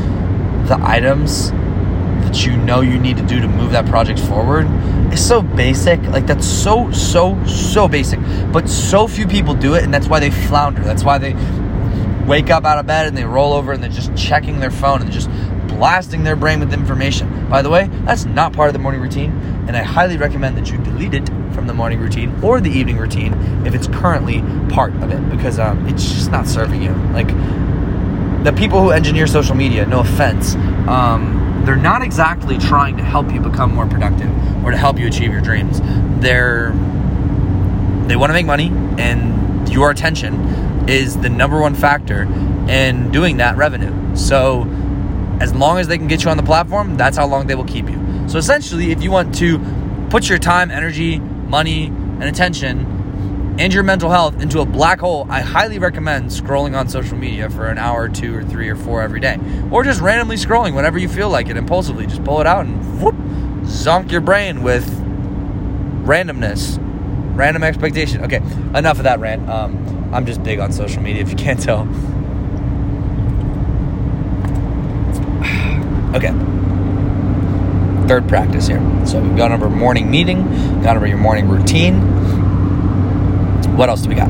the 0.66 0.78
items 0.80 1.50
that 1.50 2.44
you 2.46 2.56
know 2.56 2.80
you 2.80 2.98
need 2.98 3.16
to 3.16 3.26
do 3.26 3.40
to 3.40 3.48
move 3.48 3.72
that 3.72 3.86
project 3.86 4.18
forward 4.18 4.66
is 5.12 5.26
so 5.26 5.42
basic. 5.42 6.00
Like 6.04 6.26
that's 6.26 6.46
so 6.46 6.90
so 6.92 7.42
so 7.44 7.88
basic. 7.88 8.20
But 8.52 8.68
so 8.68 9.06
few 9.06 9.26
people 9.26 9.54
do 9.54 9.74
it 9.74 9.84
and 9.84 9.92
that's 9.92 10.08
why 10.08 10.20
they 10.20 10.30
flounder. 10.30 10.82
That's 10.82 11.04
why 11.04 11.18
they 11.18 11.34
wake 12.26 12.50
up 12.50 12.64
out 12.64 12.78
of 12.78 12.86
bed 12.86 13.06
and 13.06 13.16
they 13.16 13.24
roll 13.24 13.52
over 13.52 13.72
and 13.72 13.82
they're 13.82 13.90
just 13.90 14.14
checking 14.16 14.60
their 14.60 14.70
phone 14.70 15.02
and 15.02 15.10
just 15.10 15.28
blasting 15.66 16.24
their 16.24 16.36
brain 16.36 16.60
with 16.60 16.74
information. 16.74 17.48
By 17.48 17.62
the 17.62 17.70
way, 17.70 17.88
that's 18.04 18.24
not 18.24 18.52
part 18.52 18.68
of 18.68 18.74
the 18.74 18.78
morning 18.78 19.00
routine, 19.00 19.32
and 19.66 19.76
I 19.76 19.82
highly 19.82 20.16
recommend 20.18 20.56
that 20.58 20.70
you 20.70 20.76
delete 20.78 21.14
it 21.14 21.30
from 21.52 21.66
the 21.66 21.74
morning 21.74 22.00
routine 22.00 22.42
or 22.42 22.60
the 22.60 22.70
evening 22.70 22.98
routine 22.98 23.34
if 23.66 23.74
it's 23.74 23.86
currently 23.88 24.42
part 24.70 24.94
of 24.96 25.10
it 25.10 25.30
because 25.30 25.58
um, 25.58 25.86
it's 25.86 26.04
just 26.04 26.30
not 26.30 26.46
serving 26.46 26.82
you. 26.82 26.92
Like 27.12 27.28
the 28.44 28.52
people 28.52 28.82
who 28.82 28.90
engineer 28.90 29.26
social 29.26 29.54
media, 29.54 29.86
no 29.86 30.00
offense, 30.00 30.54
um, 30.88 31.62
they're 31.64 31.76
not 31.76 32.02
exactly 32.02 32.58
trying 32.58 32.96
to 32.96 33.02
help 33.02 33.30
you 33.32 33.40
become 33.40 33.74
more 33.74 33.86
productive 33.86 34.30
or 34.64 34.70
to 34.70 34.76
help 34.76 34.98
you 34.98 35.06
achieve 35.06 35.30
your 35.32 35.42
dreams. 35.42 35.80
They're 36.20 36.72
they 38.06 38.16
want 38.16 38.30
to 38.30 38.34
make 38.34 38.46
money, 38.46 38.72
and 38.98 39.68
your 39.68 39.90
attention 39.90 40.88
is 40.88 41.16
the 41.18 41.28
number 41.28 41.60
one 41.60 41.76
factor 41.76 42.22
in 42.68 43.12
doing 43.12 43.36
that 43.36 43.56
revenue. 43.56 44.16
So 44.16 44.62
as 45.40 45.54
long 45.54 45.78
as 45.78 45.86
they 45.86 45.96
can 45.96 46.08
get 46.08 46.24
you 46.24 46.30
on 46.30 46.36
the 46.36 46.42
platform, 46.42 46.96
that's 46.96 47.16
how 47.16 47.26
long 47.26 47.46
they 47.46 47.54
will 47.54 47.64
keep 47.64 47.88
you. 47.88 48.28
So 48.28 48.38
essentially, 48.38 48.90
if 48.90 49.02
you 49.02 49.12
want 49.12 49.34
to 49.36 49.60
put 50.10 50.28
your 50.28 50.38
time, 50.38 50.70
energy, 50.72 51.20
money, 51.50 51.86
and 51.86 52.24
attention 52.24 53.00
and 53.60 53.74
your 53.74 53.82
mental 53.82 54.08
health 54.08 54.40
into 54.40 54.60
a 54.60 54.64
black 54.64 55.00
hole, 55.00 55.26
I 55.28 55.42
highly 55.42 55.78
recommend 55.78 56.30
scrolling 56.30 56.74
on 56.74 56.88
social 56.88 57.18
media 57.18 57.50
for 57.50 57.68
an 57.68 57.76
hour, 57.76 58.08
two, 58.08 58.34
or 58.34 58.42
three, 58.42 58.70
or 58.70 58.74
four 58.74 59.02
every 59.02 59.20
day. 59.20 59.38
Or 59.70 59.84
just 59.84 60.00
randomly 60.00 60.36
scrolling 60.36 60.74
whenever 60.74 60.98
you 60.98 61.10
feel 61.10 61.28
like 61.28 61.50
it, 61.50 61.58
impulsively. 61.58 62.06
Just 62.06 62.24
pull 62.24 62.40
it 62.40 62.46
out 62.46 62.64
and 62.64 63.02
whoop, 63.02 63.14
zonk 63.66 64.10
your 64.10 64.22
brain 64.22 64.62
with 64.62 64.88
randomness, 66.06 66.78
random 67.36 67.62
expectation. 67.62 68.24
Okay, 68.24 68.40
enough 68.74 68.96
of 68.96 69.04
that 69.04 69.20
rant. 69.20 69.46
Um, 69.46 70.10
I'm 70.14 70.24
just 70.24 70.42
big 70.42 70.58
on 70.58 70.72
social 70.72 71.02
media, 71.02 71.20
if 71.20 71.28
you 71.28 71.36
can't 71.36 71.60
tell. 71.60 71.86
Okay. 76.10 76.59
Third 78.10 78.28
practice 78.28 78.66
here. 78.66 78.80
So 79.06 79.22
we've 79.22 79.36
gone 79.36 79.52
over 79.52 79.70
morning 79.70 80.10
meeting, 80.10 80.42
gone 80.82 80.96
over 80.96 81.06
your 81.06 81.16
morning 81.16 81.48
routine. 81.48 82.00
What 83.76 83.88
else 83.88 84.02
do 84.02 84.08
we 84.08 84.16
got? 84.16 84.28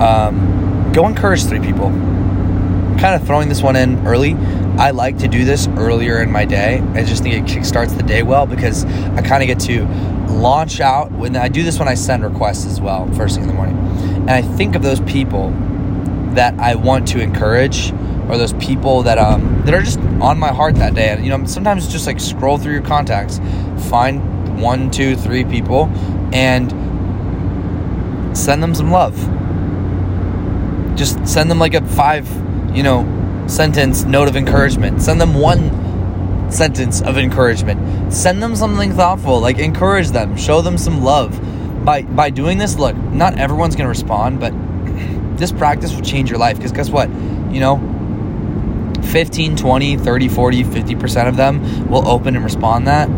Um, 0.00 0.90
go 0.94 1.06
encourage 1.06 1.44
three 1.44 1.60
people. 1.60 1.90
Kind 1.90 3.14
of 3.14 3.26
throwing 3.26 3.50
this 3.50 3.60
one 3.60 3.76
in 3.76 4.06
early. 4.06 4.32
I 4.78 4.92
like 4.92 5.18
to 5.18 5.28
do 5.28 5.44
this 5.44 5.68
earlier 5.76 6.22
in 6.22 6.32
my 6.32 6.46
day. 6.46 6.82
I 6.94 7.04
just 7.04 7.22
think 7.22 7.34
it 7.34 7.44
kickstarts 7.44 7.94
the 7.94 8.02
day 8.02 8.22
well 8.22 8.46
because 8.46 8.86
I 8.86 9.20
kind 9.20 9.42
of 9.42 9.48
get 9.48 9.60
to 9.68 9.84
launch 10.32 10.80
out 10.80 11.12
when 11.12 11.36
I 11.36 11.48
do 11.48 11.62
this 11.62 11.78
when 11.78 11.88
I 11.88 11.96
send 11.96 12.24
requests 12.24 12.64
as 12.64 12.80
well, 12.80 13.06
first 13.12 13.34
thing 13.34 13.42
in 13.44 13.48
the 13.48 13.54
morning. 13.54 13.76
And 13.76 14.30
I 14.30 14.40
think 14.40 14.76
of 14.76 14.82
those 14.82 15.00
people 15.00 15.50
that 16.36 16.58
I 16.58 16.76
want 16.76 17.08
to 17.08 17.20
encourage 17.20 17.92
or 18.28 18.38
those 18.38 18.52
people 18.54 19.02
that 19.02 19.18
um 19.18 19.62
that 19.64 19.74
are 19.74 19.82
just 19.82 19.98
on 20.20 20.38
my 20.38 20.48
heart 20.48 20.76
that 20.76 20.94
day. 20.94 21.08
And 21.10 21.24
you 21.24 21.36
know, 21.36 21.44
sometimes 21.46 21.88
just 21.88 22.06
like 22.06 22.20
scroll 22.20 22.58
through 22.58 22.72
your 22.72 22.82
contacts, 22.82 23.38
find 23.88 24.60
one, 24.60 24.90
two, 24.90 25.16
three 25.16 25.44
people, 25.44 25.86
and 26.32 26.70
send 28.36 28.62
them 28.62 28.74
some 28.74 28.90
love. 28.90 29.16
Just 30.96 31.26
send 31.26 31.50
them 31.50 31.58
like 31.58 31.74
a 31.74 31.84
five, 31.84 32.28
you 32.74 32.82
know, 32.82 33.04
sentence 33.46 34.04
note 34.04 34.28
of 34.28 34.36
encouragement. 34.36 35.02
Send 35.02 35.20
them 35.20 35.34
one 35.34 36.50
sentence 36.50 37.02
of 37.02 37.18
encouragement. 37.18 38.12
Send 38.12 38.42
them 38.42 38.54
something 38.54 38.92
thoughtful. 38.92 39.40
Like 39.40 39.58
encourage 39.58 40.10
them. 40.10 40.36
Show 40.36 40.60
them 40.62 40.78
some 40.78 41.02
love. 41.02 41.40
By 41.84 42.02
by 42.02 42.30
doing 42.30 42.58
this, 42.58 42.76
look, 42.78 42.96
not 42.96 43.38
everyone's 43.38 43.76
gonna 43.76 43.88
respond, 43.88 44.40
but 44.40 44.52
this 45.36 45.52
practice 45.52 45.94
will 45.94 46.02
change 46.02 46.30
your 46.30 46.38
life. 46.38 46.56
Because 46.56 46.72
guess 46.72 46.90
what? 46.90 47.08
You 47.50 47.60
know, 47.60 47.93
15, 49.14 49.54
20, 49.54 49.96
30, 49.96 50.28
40, 50.28 50.64
50% 50.64 51.28
of 51.28 51.36
them 51.36 51.88
will 51.88 52.08
open 52.08 52.34
and 52.34 52.44
respond 52.44 52.88
that. 52.88 53.08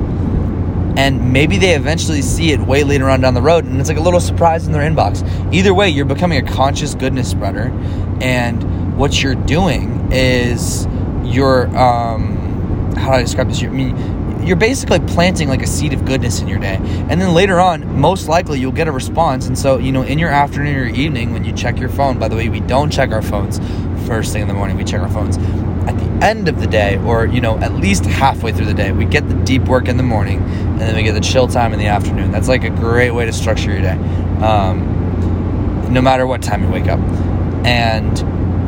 And 0.98 1.32
maybe 1.32 1.56
they 1.56 1.74
eventually 1.74 2.20
see 2.20 2.52
it 2.52 2.60
way 2.60 2.84
later 2.84 3.08
on 3.08 3.22
down 3.22 3.32
the 3.32 3.40
road, 3.40 3.64
and 3.64 3.80
it's 3.80 3.88
like 3.88 3.96
a 3.96 4.02
little 4.02 4.20
surprise 4.20 4.66
in 4.66 4.74
their 4.74 4.82
inbox. 4.82 5.24
Either 5.54 5.72
way, 5.72 5.88
you're 5.88 6.04
becoming 6.04 6.46
a 6.46 6.52
conscious 6.52 6.94
goodness 6.94 7.30
spreader, 7.30 7.72
and 8.20 8.98
what 8.98 9.22
you're 9.22 9.34
doing 9.34 10.12
is 10.12 10.86
you're 11.24 11.66
um, 11.74 12.92
how 12.94 13.12
do 13.12 13.12
I 13.12 13.22
describe 13.22 13.48
this? 13.48 13.62
I 13.62 13.68
mean, 13.68 14.46
you're 14.46 14.56
basically 14.56 15.00
planting 15.00 15.48
like 15.48 15.62
a 15.62 15.66
seed 15.66 15.94
of 15.94 16.04
goodness 16.04 16.40
in 16.42 16.46
your 16.48 16.58
day, 16.58 16.76
and 16.76 17.18
then 17.18 17.32
later 17.32 17.58
on, 17.58 17.98
most 17.98 18.28
likely 18.28 18.60
you'll 18.60 18.70
get 18.70 18.86
a 18.86 18.92
response. 18.92 19.46
And 19.46 19.58
so, 19.58 19.78
you 19.78 19.92
know, 19.92 20.02
in 20.02 20.18
your 20.18 20.30
afternoon 20.30 20.76
or 20.76 20.86
evening 20.88 21.32
when 21.32 21.46
you 21.46 21.54
check 21.54 21.78
your 21.78 21.88
phone. 21.88 22.18
By 22.18 22.28
the 22.28 22.36
way, 22.36 22.50
we 22.50 22.60
don't 22.60 22.92
check 22.92 23.12
our 23.12 23.22
phones 23.22 23.60
first 24.06 24.34
thing 24.34 24.42
in 24.42 24.48
the 24.48 24.54
morning. 24.54 24.76
We 24.76 24.84
check 24.84 25.00
our 25.00 25.08
phones 25.08 25.38
end 26.22 26.48
of 26.48 26.60
the 26.60 26.66
day, 26.66 26.98
or 26.98 27.26
you 27.26 27.40
know, 27.40 27.58
at 27.58 27.74
least 27.74 28.04
halfway 28.04 28.52
through 28.52 28.66
the 28.66 28.74
day. 28.74 28.92
We 28.92 29.04
get 29.04 29.28
the 29.28 29.34
deep 29.44 29.62
work 29.64 29.88
in 29.88 29.96
the 29.96 30.02
morning, 30.02 30.40
and 30.40 30.80
then 30.80 30.96
we 30.96 31.02
get 31.02 31.12
the 31.12 31.20
chill 31.20 31.48
time 31.48 31.72
in 31.72 31.78
the 31.78 31.86
afternoon. 31.86 32.30
That's 32.30 32.48
like 32.48 32.64
a 32.64 32.70
great 32.70 33.10
way 33.10 33.26
to 33.26 33.32
structure 33.32 33.72
your 33.72 33.82
day, 33.82 33.98
um, 34.44 35.92
no 35.92 36.00
matter 36.00 36.26
what 36.26 36.42
time 36.42 36.62
you 36.62 36.70
wake 36.70 36.88
up. 36.88 37.00
And 37.66 38.18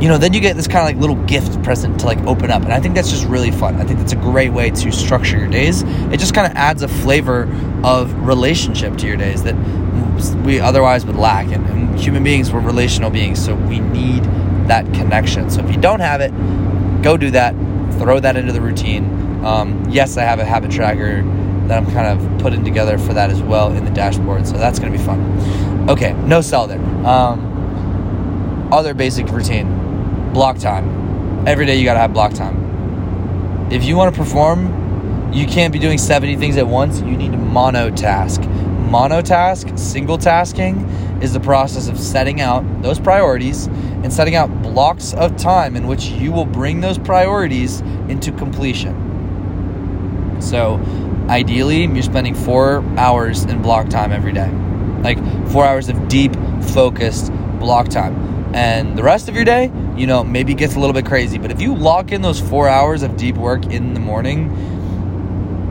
you 0.03 0.09
know, 0.09 0.16
then 0.16 0.32
you 0.32 0.40
get 0.40 0.55
this 0.55 0.68
kind 0.68 0.78
of 0.78 0.84
like 0.84 0.96
little 0.96 1.24
gift 1.26 1.61
present 1.64 1.99
to 2.01 2.07
like 2.07 2.18
open 2.20 2.51
up, 2.51 2.62
and 2.62 2.72
I 2.72 2.80
think 2.80 2.94
that's 2.94 3.11
just 3.11 3.26
really 3.26 3.51
fun. 3.51 3.76
I 3.76 3.84
think 3.84 3.99
that's 3.99 4.12
a 4.12 4.16
great 4.16 4.53
way 4.53 4.70
to 4.70 4.92
structure 4.92 5.38
your 5.38 5.49
days. 5.49 5.82
It 5.82 6.20
just 6.20 6.34
kind 6.34 6.46
of 6.46 6.57
adds 6.57 6.82
a 6.82 6.88
flavor 6.88 7.53
of 7.82 8.14
relationship 8.26 8.96
to 8.99 9.07
your 9.07 9.16
days 9.16 9.42
that 9.42 9.55
we 10.44 10.61
otherwise 10.61 11.05
would 11.07 11.16
lack. 11.16 11.46
And, 11.49 11.66
and 11.66 11.99
human 11.99 12.22
beings, 12.22 12.53
we're 12.53 12.61
relational 12.61 13.11
beings, 13.11 13.44
so 13.44 13.55
we 13.55 13.80
need 13.80 14.22
that 14.68 14.84
connection. 14.94 15.51
So 15.51 15.64
if 15.64 15.74
you 15.74 15.80
don't 15.80 16.01
have 16.01 16.20
it, 16.20 16.32
go 17.03 17.16
do 17.16 17.30
that. 17.32 17.53
Throw 17.99 18.20
that 18.20 18.36
into 18.36 18.53
the 18.53 18.61
routine. 18.61 19.44
Um, 19.44 19.84
yes, 19.88 20.16
I 20.16 20.22
have 20.22 20.38
a 20.38 20.44
habit 20.44 20.70
tracker 20.70 21.22
that 21.68 21.76
I'm 21.76 21.90
kind 21.92 22.07
of 22.07 22.40
putting 22.40 22.64
together 22.64 22.99
for 22.99 23.14
that 23.14 23.30
as 23.30 23.42
well 23.42 23.72
in 23.72 23.84
the 23.84 23.90
dashboard. 23.90 24.46
So 24.46 24.57
that's 24.57 24.78
to 24.78 24.90
be 24.90 24.99
fun. 24.99 25.88
Okay, 25.88 26.12
no 26.24 26.40
sell 26.40 26.66
there. 26.66 26.80
Um, 27.07 28.68
other 28.72 28.94
basic 28.94 29.28
routine 29.28 30.32
block 30.32 30.59
time. 30.59 31.46
Every 31.46 31.66
day 31.66 31.76
you 31.76 31.84
got 31.84 31.94
to 31.94 32.01
have 32.01 32.12
block 32.12 32.34
time. 32.34 33.68
If 33.70 33.84
you 33.84 33.96
want 33.96 34.14
to 34.14 34.20
perform, 34.20 35.32
you 35.32 35.46
can't 35.46 35.72
be 35.72 35.78
doing 35.78 35.99
70 35.99 36.36
things 36.36 36.57
at 36.57 36.66
once. 36.66 37.01
You 37.01 37.16
need 37.16 37.32
to 37.32 37.38
monotask. 37.38 38.44
Monotask, 38.88 39.78
single 39.78 40.16
tasking, 40.16 40.88
is 41.20 41.32
the 41.32 41.40
process 41.40 41.88
of 41.88 41.99
setting 41.99 42.40
out 42.40 42.64
those 42.82 42.99
priorities 42.99 43.66
and 43.66 44.12
setting 44.12 44.34
out 44.34 44.57
blocks 44.73 45.14
of 45.14 45.37
time 45.37 45.77
in 45.77 45.87
which 45.87 46.07
you 46.07 46.33
will 46.33 46.45
bring 46.45 46.81
those 46.81 46.99
priorities 46.99 47.81
into 48.09 48.33
completion. 48.33 50.37
So, 50.41 50.81
ideally, 51.29 51.85
you're 51.85 52.03
spending 52.03 52.35
four 52.35 52.85
hours 52.97 53.45
in 53.45 53.62
block 53.62 53.89
time 53.89 54.12
every 54.12 54.33
day. 54.33 54.51
Like 55.03 55.19
four 55.49 55.64
hours 55.64 55.89
of 55.89 56.09
deep, 56.09 56.35
focused 56.75 57.33
block 57.59 57.89
time. 57.89 58.55
And 58.55 58.97
the 58.97 59.03
rest 59.03 59.29
of 59.29 59.35
your 59.35 59.45
day, 59.45 59.71
you 59.97 60.07
know, 60.07 60.25
maybe 60.25 60.55
gets 60.55 60.75
a 60.75 60.81
little 60.81 60.95
bit 60.95 61.07
crazy. 61.07 61.39
But 61.39 61.51
if 61.51 61.61
you 61.61 61.75
lock 61.75 62.12
in 62.12 62.23
those 62.23 62.41
four 62.41 62.69
hours 62.69 63.03
of 63.03 63.16
deep 63.16 63.37
work 63.37 63.66
in 63.66 63.95
the 63.95 64.01
morning, 64.01 64.49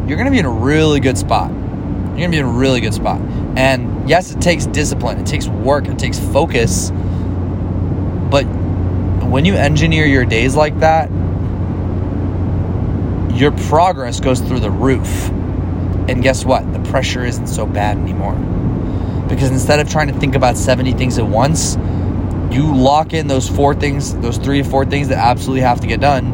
you're 0.07 0.17
going 0.17 0.25
to 0.25 0.31
be 0.31 0.39
in 0.39 0.45
a 0.45 0.51
really 0.51 0.99
good 0.99 1.17
spot. 1.17 1.51
You're 1.51 2.27
going 2.27 2.31
to 2.31 2.35
be 2.35 2.39
in 2.39 2.45
a 2.45 2.49
really 2.49 2.81
good 2.81 2.93
spot. 2.93 3.21
And 3.55 4.09
yes, 4.09 4.31
it 4.31 4.41
takes 4.41 4.65
discipline, 4.67 5.19
it 5.19 5.25
takes 5.25 5.47
work, 5.47 5.87
it 5.87 5.97
takes 5.97 6.19
focus. 6.19 6.91
But 8.29 8.45
when 9.29 9.45
you 9.45 9.55
engineer 9.55 10.05
your 10.05 10.25
days 10.25 10.55
like 10.55 10.79
that, 10.79 11.09
your 13.37 13.51
progress 13.51 14.19
goes 14.19 14.39
through 14.39 14.59
the 14.59 14.71
roof. 14.71 15.29
And 16.09 16.23
guess 16.23 16.45
what? 16.45 16.71
The 16.73 16.79
pressure 16.89 17.25
isn't 17.25 17.47
so 17.47 17.65
bad 17.65 17.97
anymore. 17.97 18.35
Because 19.27 19.51
instead 19.51 19.79
of 19.79 19.89
trying 19.89 20.07
to 20.07 20.19
think 20.19 20.35
about 20.35 20.57
70 20.57 20.93
things 20.93 21.17
at 21.17 21.27
once, 21.27 21.75
you 22.51 22.73
lock 22.73 23.13
in 23.13 23.27
those 23.27 23.47
four 23.47 23.75
things, 23.75 24.15
those 24.15 24.37
three 24.37 24.61
or 24.61 24.63
four 24.63 24.85
things 24.85 25.09
that 25.09 25.17
absolutely 25.17 25.61
have 25.61 25.81
to 25.81 25.87
get 25.87 25.99
done, 25.99 26.31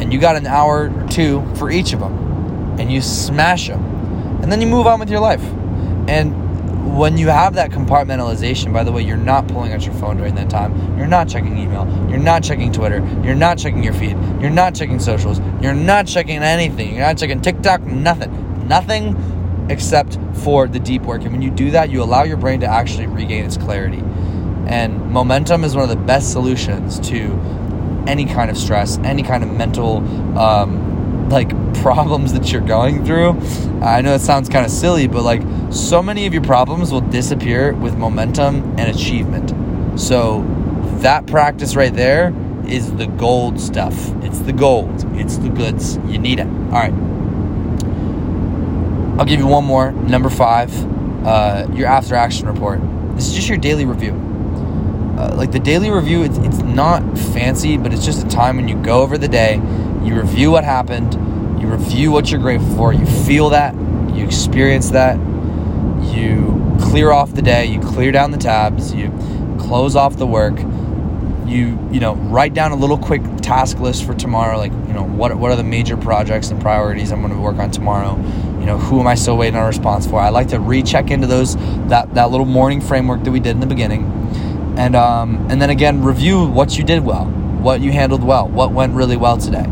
and 0.00 0.12
you 0.12 0.20
got 0.20 0.36
an 0.36 0.46
hour 0.46 0.90
or 0.90 1.08
two 1.08 1.44
for 1.56 1.70
each 1.70 1.92
of 1.92 2.00
them, 2.00 2.78
and 2.78 2.92
you 2.92 3.00
smash 3.00 3.66
them. 3.66 3.84
And 4.42 4.52
then 4.52 4.60
you 4.60 4.66
move 4.66 4.86
on 4.86 5.00
with 5.00 5.10
your 5.10 5.20
life. 5.20 5.42
And 6.08 6.45
when 6.86 7.18
you 7.18 7.28
have 7.28 7.54
that 7.54 7.70
compartmentalization, 7.70 8.72
by 8.72 8.84
the 8.84 8.92
way, 8.92 9.02
you're 9.02 9.16
not 9.16 9.48
pulling 9.48 9.72
out 9.72 9.84
your 9.84 9.94
phone 9.94 10.16
during 10.16 10.34
that 10.36 10.48
time. 10.48 10.96
You're 10.96 11.06
not 11.06 11.28
checking 11.28 11.58
email. 11.58 11.86
You're 12.08 12.18
not 12.18 12.42
checking 12.42 12.72
Twitter. 12.72 12.98
You're 13.22 13.34
not 13.34 13.58
checking 13.58 13.82
your 13.82 13.92
feed. 13.92 14.16
You're 14.40 14.50
not 14.50 14.74
checking 14.74 14.98
socials. 14.98 15.40
You're 15.60 15.74
not 15.74 16.06
checking 16.06 16.38
anything. 16.38 16.94
You're 16.94 17.06
not 17.06 17.18
checking 17.18 17.42
TikTok, 17.42 17.82
nothing. 17.82 18.66
Nothing 18.66 19.66
except 19.68 20.18
for 20.32 20.68
the 20.68 20.78
deep 20.78 21.02
work. 21.02 21.22
And 21.22 21.32
when 21.32 21.42
you 21.42 21.50
do 21.50 21.72
that, 21.72 21.90
you 21.90 22.02
allow 22.02 22.22
your 22.22 22.36
brain 22.36 22.60
to 22.60 22.66
actually 22.66 23.06
regain 23.06 23.44
its 23.44 23.56
clarity. 23.56 24.02
And 24.66 25.10
momentum 25.10 25.64
is 25.64 25.74
one 25.74 25.84
of 25.84 25.90
the 25.90 26.04
best 26.04 26.32
solutions 26.32 26.98
to 27.10 27.32
any 28.06 28.24
kind 28.24 28.50
of 28.50 28.56
stress, 28.56 28.98
any 28.98 29.22
kind 29.22 29.42
of 29.42 29.50
mental 29.52 29.98
um, 30.38 30.85
like 31.30 31.50
problems 31.82 32.32
that 32.32 32.50
you're 32.50 32.60
going 32.60 33.04
through. 33.04 33.40
I 33.82 34.00
know 34.00 34.14
it 34.14 34.20
sounds 34.20 34.48
kind 34.48 34.64
of 34.64 34.70
silly, 34.70 35.06
but 35.06 35.22
like 35.22 35.42
so 35.70 36.02
many 36.02 36.26
of 36.26 36.32
your 36.32 36.42
problems 36.42 36.92
will 36.92 37.00
disappear 37.00 37.72
with 37.74 37.96
momentum 37.96 38.76
and 38.78 38.94
achievement. 38.94 40.00
So 40.00 40.42
that 41.00 41.26
practice 41.26 41.76
right 41.76 41.92
there 41.94 42.34
is 42.66 42.92
the 42.96 43.06
gold 43.06 43.60
stuff. 43.60 43.94
It's 44.22 44.40
the 44.40 44.52
gold. 44.52 45.04
It's 45.16 45.36
the 45.36 45.48
goods. 45.48 45.98
You 46.06 46.18
need 46.18 46.40
it. 46.40 46.46
All 46.46 46.72
right. 46.72 46.92
I'll 49.18 49.24
give 49.24 49.40
you 49.40 49.46
one 49.46 49.64
more. 49.64 49.92
Number 49.92 50.28
five, 50.28 50.72
uh, 51.24 51.66
your 51.72 51.86
after 51.86 52.14
action 52.14 52.46
report. 52.48 52.80
This 53.14 53.28
is 53.28 53.34
just 53.34 53.48
your 53.48 53.58
daily 53.58 53.86
review. 53.86 54.12
Uh, 55.16 55.34
like 55.34 55.52
the 55.52 55.58
daily 55.58 55.90
review, 55.90 56.22
it's, 56.22 56.36
it's 56.38 56.58
not 56.58 57.00
fancy, 57.18 57.78
but 57.78 57.94
it's 57.94 58.04
just 58.04 58.26
a 58.26 58.28
time 58.28 58.56
when 58.56 58.68
you 58.68 58.76
go 58.82 59.00
over 59.00 59.16
the 59.16 59.28
day 59.28 59.56
you 60.06 60.14
review 60.14 60.50
what 60.50 60.64
happened, 60.64 61.14
you 61.60 61.68
review 61.68 62.12
what 62.12 62.30
you're 62.30 62.40
grateful 62.40 62.74
for, 62.76 62.92
you 62.92 63.04
feel 63.04 63.50
that, 63.50 63.74
you 64.14 64.24
experience 64.24 64.90
that, 64.90 65.16
you 66.14 66.76
clear 66.80 67.10
off 67.10 67.32
the 67.34 67.42
day, 67.42 67.66
you 67.66 67.80
clear 67.80 68.12
down 68.12 68.30
the 68.30 68.38
tabs, 68.38 68.94
you 68.94 69.10
close 69.58 69.96
off 69.96 70.16
the 70.16 70.26
work, 70.26 70.58
you 71.46 71.78
you 71.92 72.00
know 72.00 72.14
write 72.14 72.54
down 72.54 72.72
a 72.72 72.76
little 72.76 72.98
quick 72.98 73.22
task 73.40 73.78
list 73.78 74.04
for 74.04 74.14
tomorrow 74.14 74.58
like 74.58 74.72
you 74.72 74.92
know 74.92 75.04
what 75.04 75.32
what 75.36 75.50
are 75.52 75.56
the 75.56 75.62
major 75.62 75.96
projects 75.96 76.50
and 76.50 76.60
priorities 76.60 77.12
i'm 77.12 77.20
going 77.20 77.32
to 77.32 77.38
work 77.38 77.56
on 77.58 77.70
tomorrow? 77.70 78.16
You 78.58 78.66
know 78.66 78.78
who 78.78 78.98
am 78.98 79.06
i 79.06 79.14
still 79.14 79.36
waiting 79.36 79.56
on 79.56 79.62
a 79.62 79.66
response 79.66 80.06
for? 80.06 80.20
I 80.20 80.30
like 80.30 80.48
to 80.48 80.58
recheck 80.58 81.10
into 81.10 81.26
those 81.26 81.56
that 81.88 82.12
that 82.14 82.30
little 82.30 82.46
morning 82.46 82.80
framework 82.80 83.22
that 83.24 83.30
we 83.30 83.38
did 83.38 83.50
in 83.50 83.60
the 83.60 83.66
beginning. 83.66 84.04
And 84.76 84.96
um 84.96 85.46
and 85.48 85.62
then 85.62 85.70
again 85.70 86.02
review 86.02 86.46
what 86.46 86.76
you 86.76 86.84
did 86.84 87.04
well 87.04 87.26
what 87.26 87.80
you 87.80 87.92
handled 87.92 88.22
well 88.22 88.48
what 88.48 88.72
went 88.72 88.94
really 88.94 89.16
well 89.16 89.36
today 89.36 89.66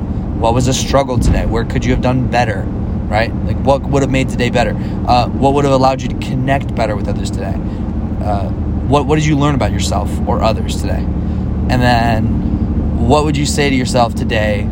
what 0.45 0.53
was 0.53 0.69
a 0.69 0.75
struggle 0.75 1.19
today? 1.19 1.47
Where 1.47 1.65
could 1.65 1.87
you 1.87 1.93
have 1.93 2.03
done 2.03 2.31
better? 2.31 2.65
Right? 3.09 3.35
Like 3.47 3.57
what 3.65 3.81
would 3.81 4.03
have 4.03 4.11
made 4.11 4.29
today 4.29 4.51
better? 4.51 4.77
Uh, 5.09 5.27
what 5.31 5.55
would 5.55 5.65
have 5.65 5.73
allowed 5.73 6.03
you 6.03 6.09
to 6.09 6.19
connect 6.19 6.75
better 6.75 6.95
with 6.95 7.09
others 7.09 7.31
today? 7.31 7.55
Uh, 8.23 8.51
what 8.87 9.07
what 9.07 9.17
did 9.17 9.25
you 9.25 9.39
learn 9.39 9.55
about 9.55 9.73
yourself 9.73 10.11
or 10.29 10.43
others 10.43 10.83
today? 10.83 10.99
And 11.01 11.81
then 11.81 13.09
what 13.09 13.25
would 13.25 13.39
you 13.39 13.47
say 13.47 13.71
to 13.71 13.75
yourself 13.75 14.15
today? 14.15 14.65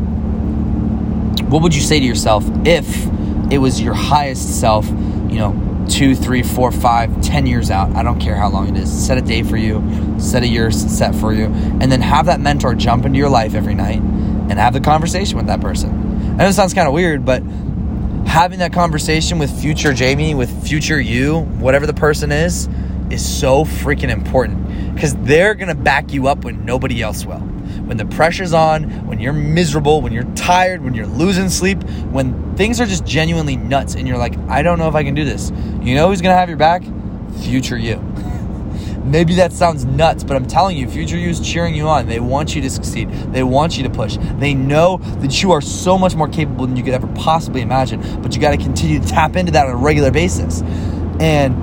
What 1.49 1.63
would 1.63 1.75
you 1.75 1.81
say 1.81 1.99
to 1.99 2.05
yourself 2.05 2.45
if 2.67 3.07
it 3.51 3.57
was 3.57 3.81
your 3.81 3.95
highest 3.95 4.61
self, 4.61 4.87
you 4.89 5.39
know, 5.39 5.87
two, 5.89 6.15
three, 6.15 6.43
four, 6.43 6.71
five, 6.71 7.23
ten 7.23 7.47
years 7.47 7.71
out. 7.71 7.97
I 7.97 8.03
don't 8.03 8.21
care 8.21 8.37
how 8.37 8.51
long 8.51 8.69
it 8.69 8.77
is. 8.77 8.93
Set 8.93 9.17
a 9.17 9.23
day 9.23 9.43
for 9.43 9.57
you, 9.57 9.83
set 10.19 10.43
a 10.43 10.47
year 10.47 10.71
set 10.71 11.15
for 11.15 11.33
you, 11.33 11.47
and 11.47 11.91
then 11.91 12.03
have 12.03 12.27
that 12.27 12.41
mentor 12.41 12.75
jump 12.75 13.07
into 13.07 13.17
your 13.19 13.31
life 13.31 13.55
every 13.55 13.75
night 13.75 14.03
and 14.53 14.61
have 14.61 14.75
the 14.75 14.81
conversation 14.81 15.39
with 15.39 15.47
that 15.47 15.63
person. 15.63 15.89
I 16.35 16.43
know 16.43 16.49
it 16.49 16.53
sounds 16.53 16.75
kind 16.75 16.87
of 16.87 16.93
weird, 16.93 17.25
but 17.25 17.43
having 18.27 18.59
that 18.59 18.71
conversation 18.71 19.39
with 19.39 19.51
future 19.63 19.95
Jamie, 19.95 20.35
with 20.35 20.69
future 20.69 21.01
you, 21.01 21.39
whatever 21.39 21.87
the 21.87 21.95
person 21.95 22.31
is, 22.31 22.69
is 23.09 23.27
so 23.27 23.65
freaking 23.65 24.11
important 24.11 24.95
because 24.95 25.15
they're 25.17 25.55
gonna 25.55 25.75
back 25.75 26.13
you 26.13 26.29
up 26.29 26.45
when 26.45 26.67
nobody 26.67 27.01
else 27.01 27.25
will. 27.25 27.39
When 27.39 27.97
the 27.97 28.05
pressure's 28.05 28.53
on, 28.53 29.07
when 29.07 29.21
you're 29.21 29.33
miserable, 29.33 30.03
when 30.03 30.13
you're 30.13 30.31
tired, 30.35 30.85
when 30.85 30.93
you're 30.93 31.07
losing 31.07 31.49
sleep, 31.49 31.83
when 32.11 32.55
things 32.55 32.79
are 32.79 32.87
just 32.87 33.07
genuinely 33.07 33.57
nuts 33.57 33.95
and 33.95 34.07
you're 34.07 34.19
like, 34.19 34.37
I 34.51 34.61
don't 34.61 34.79
know 34.79 34.89
if 34.89 34.95
I 34.95 35.03
can 35.03 35.15
do 35.15 35.25
this. 35.25 35.51
You 35.81 35.95
know 35.95 36.09
who's 36.09 36.21
gonna 36.21 36.37
have 36.37 36.51
your 36.51 36.59
back? 36.59 36.83
Future 37.41 37.79
you. 37.79 38.12
Maybe 39.05 39.35
that 39.35 39.53
sounds 39.53 39.85
nuts, 39.85 40.23
but 40.23 40.37
I'm 40.37 40.47
telling 40.47 40.77
you, 40.77 40.89
future 40.89 41.17
you 41.17 41.29
is 41.29 41.41
cheering 41.41 41.75
you 41.75 41.89
on. 41.89 42.07
They 42.07 42.21
want 42.21 42.55
you 42.55 42.63
to 42.63 42.71
succeed. 42.71 43.11
They 43.11 43.43
want 43.43 43.77
you 43.77 43.83
to 43.83 43.91
push. 43.91 44.17
They 44.37 44.55
know 44.55 44.99
that 45.19 45.43
you 45.43 45.51
are 45.53 45.61
so 45.61 45.99
much 45.99 46.15
more 46.15 46.29
capable 46.29 46.67
than 46.67 46.77
you 46.77 46.85
could 46.85 46.95
ever 46.95 47.09
possibly 47.09 47.63
imagine, 47.63 48.23
but 48.23 48.35
you 48.35 48.41
got 48.41 48.53
to 48.53 48.57
continue 48.57 49.01
to 49.01 49.07
tap 49.07 49.35
into 49.35 49.53
that 49.53 49.67
on 49.67 49.73
a 49.73 49.77
regular 49.77 50.13
basis. 50.13 50.63
And 51.21 51.57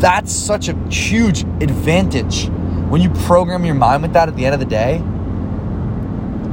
that's 0.00 0.32
such 0.32 0.68
a 0.68 0.76
huge 0.88 1.40
advantage 1.40 2.48
when 2.88 3.00
you 3.00 3.10
program 3.10 3.64
your 3.64 3.74
mind 3.74 4.02
with 4.02 4.12
that 4.12 4.28
at 4.28 4.36
the 4.36 4.44
end 4.44 4.54
of 4.54 4.60
the 4.60 4.66
day. 4.66 5.02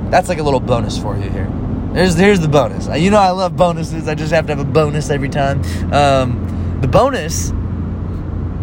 That's 0.09 0.27
like 0.27 0.39
a 0.39 0.43
little 0.43 0.59
bonus 0.59 0.97
for 0.97 1.15
you 1.15 1.29
here. 1.29 1.51
There's 1.93 2.15
here's 2.15 2.39
the 2.39 2.47
bonus. 2.47 2.87
You 2.99 3.09
know 3.09 3.19
I 3.19 3.29
love 3.29 3.55
bonuses. 3.55 4.07
I 4.07 4.15
just 4.15 4.33
have 4.33 4.47
to 4.47 4.55
have 4.55 4.59
a 4.59 4.69
bonus 4.69 5.09
every 5.09 5.29
time. 5.29 5.61
Um, 5.93 6.79
the 6.81 6.87
bonus 6.87 7.51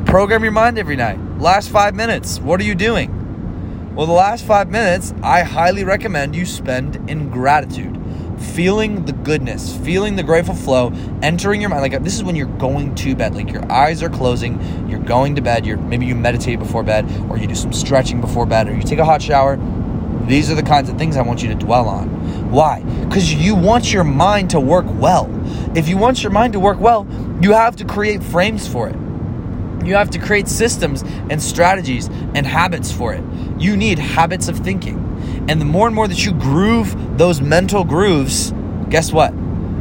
program 0.04 0.42
your 0.42 0.52
mind 0.52 0.78
every 0.78 0.96
night. 0.96 1.18
Last 1.42 1.70
five 1.70 1.96
minutes, 1.96 2.38
what 2.38 2.60
are 2.60 2.62
you 2.62 2.76
doing? 2.76 3.96
Well, 3.96 4.06
the 4.06 4.12
last 4.12 4.44
five 4.44 4.70
minutes, 4.70 5.12
I 5.24 5.42
highly 5.42 5.82
recommend 5.82 6.36
you 6.36 6.46
spend 6.46 7.10
in 7.10 7.30
gratitude, 7.30 8.00
feeling 8.38 9.06
the 9.06 9.12
goodness, 9.12 9.76
feeling 9.78 10.14
the 10.14 10.22
grateful 10.22 10.54
flow, 10.54 10.92
entering 11.20 11.60
your 11.60 11.68
mind. 11.68 11.82
Like 11.82 12.00
this 12.04 12.14
is 12.14 12.22
when 12.22 12.36
you're 12.36 12.46
going 12.46 12.94
to 12.94 13.16
bed. 13.16 13.34
Like 13.34 13.50
your 13.50 13.68
eyes 13.72 14.04
are 14.04 14.08
closing, 14.08 14.88
you're 14.88 15.00
going 15.00 15.34
to 15.34 15.42
bed. 15.42 15.66
You're 15.66 15.78
maybe 15.78 16.06
you 16.06 16.14
meditate 16.14 16.60
before 16.60 16.84
bed, 16.84 17.10
or 17.28 17.36
you 17.36 17.48
do 17.48 17.56
some 17.56 17.72
stretching 17.72 18.20
before 18.20 18.46
bed, 18.46 18.68
or 18.68 18.76
you 18.76 18.82
take 18.84 19.00
a 19.00 19.04
hot 19.04 19.20
shower. 19.20 19.58
These 20.28 20.48
are 20.48 20.54
the 20.54 20.62
kinds 20.62 20.90
of 20.90 20.96
things 20.96 21.16
I 21.16 21.22
want 21.22 21.42
you 21.42 21.48
to 21.48 21.56
dwell 21.56 21.88
on. 21.88 22.52
Why? 22.52 22.82
Because 22.82 23.34
you 23.34 23.56
want 23.56 23.92
your 23.92 24.04
mind 24.04 24.50
to 24.50 24.60
work 24.60 24.86
well. 24.88 25.28
If 25.76 25.88
you 25.88 25.96
want 25.96 26.22
your 26.22 26.30
mind 26.30 26.52
to 26.52 26.60
work 26.60 26.78
well, 26.78 27.04
you 27.40 27.50
have 27.50 27.74
to 27.76 27.84
create 27.84 28.22
frames 28.22 28.68
for 28.68 28.88
it. 28.88 29.01
You 29.86 29.94
have 29.96 30.10
to 30.10 30.18
create 30.18 30.48
systems 30.48 31.02
and 31.30 31.42
strategies 31.42 32.08
and 32.34 32.46
habits 32.46 32.92
for 32.92 33.14
it. 33.14 33.24
You 33.58 33.76
need 33.76 33.98
habits 33.98 34.48
of 34.48 34.58
thinking. 34.58 34.98
And 35.48 35.60
the 35.60 35.64
more 35.64 35.86
and 35.86 35.94
more 35.94 36.08
that 36.08 36.24
you 36.24 36.32
groove 36.32 37.18
those 37.18 37.40
mental 37.40 37.84
grooves, 37.84 38.52
guess 38.88 39.12
what? 39.12 39.34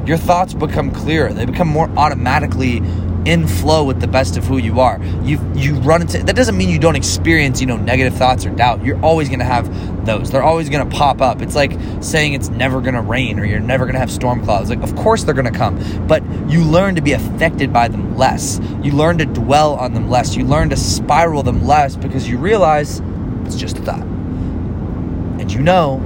Your 0.05 0.17
thoughts 0.17 0.53
become 0.53 0.91
clearer. 0.91 1.31
They 1.31 1.45
become 1.45 1.67
more 1.67 1.89
automatically 1.97 2.81
in 3.25 3.47
flow 3.47 3.83
with 3.83 4.01
the 4.01 4.07
best 4.07 4.35
of 4.35 4.45
who 4.45 4.57
you 4.57 4.79
are. 4.79 4.99
You 5.23 5.39
you 5.53 5.75
run 5.75 6.01
into 6.01 6.23
that 6.23 6.35
doesn't 6.35 6.57
mean 6.57 6.69
you 6.69 6.79
don't 6.79 6.95
experience, 6.95 7.61
you 7.61 7.67
know, 7.67 7.77
negative 7.77 8.15
thoughts 8.15 8.45
or 8.45 8.49
doubt. 8.49 8.83
You're 8.83 8.99
always 9.03 9.29
going 9.29 9.39
to 9.39 9.45
have 9.45 10.05
those. 10.05 10.31
They're 10.31 10.43
always 10.43 10.69
going 10.69 10.89
to 10.89 10.95
pop 10.95 11.21
up. 11.21 11.41
It's 11.41 11.55
like 11.55 11.73
saying 12.01 12.33
it's 12.33 12.49
never 12.49 12.81
going 12.81 12.95
to 12.95 13.01
rain 13.01 13.39
or 13.39 13.45
you're 13.45 13.59
never 13.59 13.85
going 13.85 13.93
to 13.93 13.99
have 13.99 14.11
storm 14.11 14.43
clouds. 14.43 14.69
Like 14.69 14.81
of 14.81 14.95
course 14.95 15.23
they're 15.23 15.35
going 15.35 15.51
to 15.51 15.57
come, 15.57 16.07
but 16.07 16.23
you 16.51 16.63
learn 16.65 16.95
to 16.95 17.01
be 17.01 17.13
affected 17.13 17.71
by 17.71 17.87
them 17.87 18.17
less. 18.17 18.59
You 18.83 18.91
learn 18.91 19.17
to 19.19 19.25
dwell 19.25 19.75
on 19.75 19.93
them 19.93 20.09
less. 20.09 20.35
You 20.35 20.43
learn 20.43 20.69
to 20.69 20.75
spiral 20.75 21.43
them 21.43 21.65
less 21.65 21.95
because 21.95 22.27
you 22.27 22.37
realize 22.37 23.01
it's 23.45 23.55
just 23.55 23.77
a 23.77 23.81
thought. 23.81 24.01
And 24.01 25.51
you 25.51 25.61
know 25.61 26.01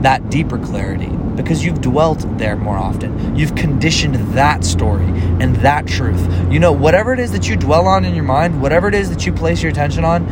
that 0.00 0.30
deeper 0.30 0.58
clarity 0.58 1.10
because 1.36 1.64
you've 1.64 1.80
dwelt 1.80 2.24
there 2.38 2.56
more 2.56 2.78
often. 2.78 3.36
You've 3.36 3.54
conditioned 3.56 4.14
that 4.34 4.64
story 4.64 5.04
and 5.04 5.56
that 5.56 5.86
truth. 5.86 6.26
You 6.50 6.60
know, 6.60 6.72
whatever 6.72 7.12
it 7.12 7.18
is 7.18 7.32
that 7.32 7.48
you 7.48 7.56
dwell 7.56 7.86
on 7.86 8.06
in 8.06 8.14
your 8.14 8.24
mind, 8.24 8.62
whatever 8.62 8.88
it 8.88 8.94
is 8.94 9.10
that 9.10 9.26
you 9.26 9.32
place 9.32 9.62
your 9.62 9.70
attention 9.70 10.04
on, 10.04 10.26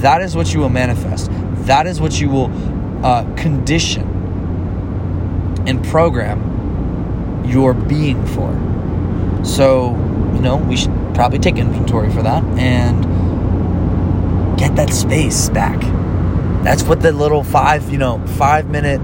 that 0.00 0.20
is 0.20 0.36
what 0.36 0.52
you 0.52 0.60
will 0.60 0.68
manifest. 0.68 1.30
That 1.66 1.86
is 1.86 2.00
what 2.00 2.20
you 2.20 2.28
will 2.28 3.04
uh, 3.04 3.24
condition 3.36 4.02
and 5.66 5.82
program 5.84 7.44
your 7.46 7.72
being 7.72 8.26
for. 8.26 8.77
So, 9.44 9.90
you 10.34 10.40
know, 10.40 10.56
we 10.56 10.76
should 10.76 10.92
probably 11.14 11.38
take 11.38 11.56
inventory 11.56 12.10
for 12.12 12.22
that 12.22 12.42
and 12.58 13.04
get 14.58 14.76
that 14.76 14.92
space 14.92 15.48
back. 15.50 15.80
That's 16.64 16.82
what 16.82 17.00
the 17.00 17.12
little 17.12 17.44
five, 17.44 17.90
you 17.90 17.98
know, 17.98 18.24
five 18.26 18.68
minute 18.68 19.00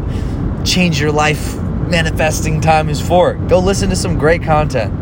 change 0.64 1.00
your 1.00 1.12
life 1.12 1.56
manifesting 1.88 2.60
time 2.60 2.88
is 2.88 3.00
for. 3.00 3.34
Go 3.34 3.58
listen 3.58 3.90
to 3.90 3.96
some 3.96 4.18
great 4.18 4.42
content. 4.42 4.92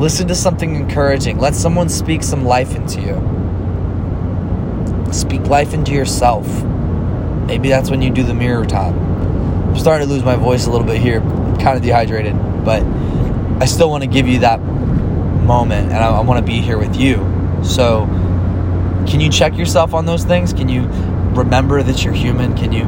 Listen 0.00 0.26
to 0.28 0.34
something 0.34 0.74
encouraging. 0.74 1.38
Let 1.38 1.54
someone 1.54 1.88
speak 1.88 2.22
some 2.22 2.44
life 2.44 2.74
into 2.74 3.00
you. 3.00 3.20
Speak 5.12 5.42
life 5.42 5.74
into 5.74 5.92
yourself. 5.92 6.46
Maybe 7.46 7.68
that's 7.68 7.90
when 7.90 8.00
you 8.02 8.10
do 8.10 8.22
the 8.22 8.34
mirror 8.34 8.64
time. 8.64 8.98
I'm 9.68 9.76
starting 9.76 10.06
to 10.06 10.12
lose 10.12 10.24
my 10.24 10.36
voice 10.36 10.66
a 10.66 10.70
little 10.70 10.86
bit 10.86 11.00
here. 11.00 11.20
I'm 11.20 11.56
kind 11.58 11.76
of 11.76 11.82
dehydrated, 11.82 12.34
but 12.64 12.82
I 13.60 13.66
still 13.66 13.90
want 13.90 14.02
to 14.02 14.08
give 14.08 14.26
you 14.26 14.40
that 14.40 14.60
moment 14.60 15.92
and 15.92 15.98
I, 15.98 16.08
I 16.08 16.20
want 16.20 16.44
to 16.44 16.46
be 16.50 16.60
here 16.60 16.78
with 16.78 16.96
you. 16.96 17.16
So, 17.64 18.06
can 19.06 19.20
you 19.20 19.30
check 19.30 19.56
yourself 19.56 19.94
on 19.94 20.06
those 20.06 20.24
things? 20.24 20.52
Can 20.52 20.68
you 20.68 20.86
remember 21.34 21.82
that 21.82 22.04
you're 22.04 22.14
human? 22.14 22.56
Can 22.56 22.72
you 22.72 22.84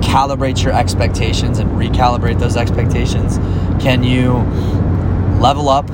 calibrate 0.00 0.62
your 0.62 0.72
expectations 0.72 1.58
and 1.58 1.70
recalibrate 1.72 2.38
those 2.38 2.56
expectations? 2.56 3.38
Can 3.82 4.02
you 4.02 4.34
level 5.40 5.68
up 5.68 5.88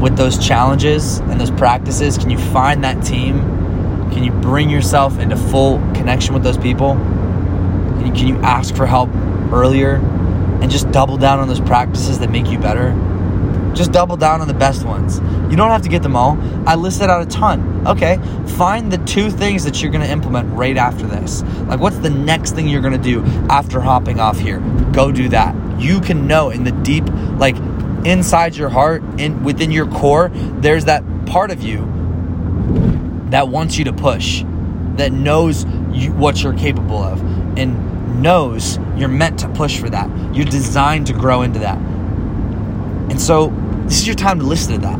with 0.00 0.16
those 0.16 0.38
challenges 0.38 1.18
and 1.18 1.40
those 1.40 1.50
practices? 1.50 2.18
Can 2.18 2.30
you 2.30 2.38
find 2.38 2.84
that 2.84 3.04
team? 3.04 3.40
Can 4.10 4.24
you 4.24 4.32
bring 4.32 4.68
yourself 4.68 5.18
into 5.18 5.36
full 5.36 5.78
connection 5.94 6.34
with 6.34 6.42
those 6.42 6.58
people? 6.58 6.94
Can 6.94 8.06
you, 8.06 8.12
can 8.12 8.26
you 8.28 8.36
ask 8.38 8.74
for 8.74 8.86
help 8.86 9.10
earlier 9.52 9.98
and 10.60 10.70
just 10.70 10.90
double 10.90 11.16
down 11.16 11.38
on 11.38 11.48
those 11.48 11.60
practices 11.60 12.18
that 12.20 12.30
make 12.30 12.46
you 12.46 12.58
better? 12.58 12.92
Just 13.74 13.92
double 13.92 14.16
down 14.16 14.40
on 14.40 14.48
the 14.48 14.54
best 14.54 14.84
ones. 14.84 15.20
You 15.50 15.56
don't 15.56 15.70
have 15.70 15.82
to 15.82 15.88
get 15.88 16.02
them 16.02 16.16
all. 16.16 16.38
I 16.66 16.74
listed 16.74 17.08
out 17.08 17.22
a 17.22 17.26
ton. 17.26 17.86
Okay, 17.86 18.18
find 18.58 18.92
the 18.92 18.98
two 18.98 19.30
things 19.30 19.64
that 19.64 19.80
you're 19.80 19.92
to 20.04 20.10
implement 20.10 20.52
right 20.52 20.76
after 20.76 21.06
this. 21.06 21.42
Like, 21.42 21.80
what's 21.80 21.98
the 21.98 22.10
next 22.10 22.52
thing 22.52 22.68
you're 22.68 22.82
to 22.92 22.98
do 22.98 23.22
after 23.48 23.80
hopping 23.80 24.20
off 24.20 24.38
here? 24.38 24.60
Go 24.92 25.12
do 25.12 25.28
that. 25.30 25.54
You 25.80 26.00
can 26.00 26.26
know 26.26 26.50
in 26.50 26.64
the 26.64 26.72
deep, 26.72 27.04
like 27.38 27.56
inside 28.04 28.56
your 28.56 28.68
heart, 28.68 29.02
in 29.18 29.42
within 29.44 29.70
your 29.70 29.86
core, 29.86 30.30
there's 30.34 30.86
that 30.86 31.04
part 31.26 31.50
of 31.50 31.62
you 31.62 31.78
that 33.30 33.48
wants 33.48 33.78
you 33.78 33.84
to 33.84 33.92
push, 33.92 34.44
that 34.96 35.12
knows 35.12 35.64
you, 35.92 36.12
what 36.12 36.42
you're 36.42 36.52
capable 36.52 37.02
of, 37.02 37.20
and 37.58 37.89
knows 38.10 38.78
you're 38.96 39.08
meant 39.08 39.38
to 39.40 39.48
push 39.48 39.78
for 39.78 39.90
that. 39.90 40.08
You're 40.34 40.44
designed 40.44 41.06
to 41.08 41.12
grow 41.12 41.42
into 41.42 41.58
that. 41.60 41.78
And 43.10 43.20
so, 43.20 43.48
this 43.84 43.98
is 43.98 44.06
your 44.06 44.16
time 44.16 44.38
to 44.38 44.46
listen 44.46 44.74
to 44.74 44.80
that. 44.82 44.98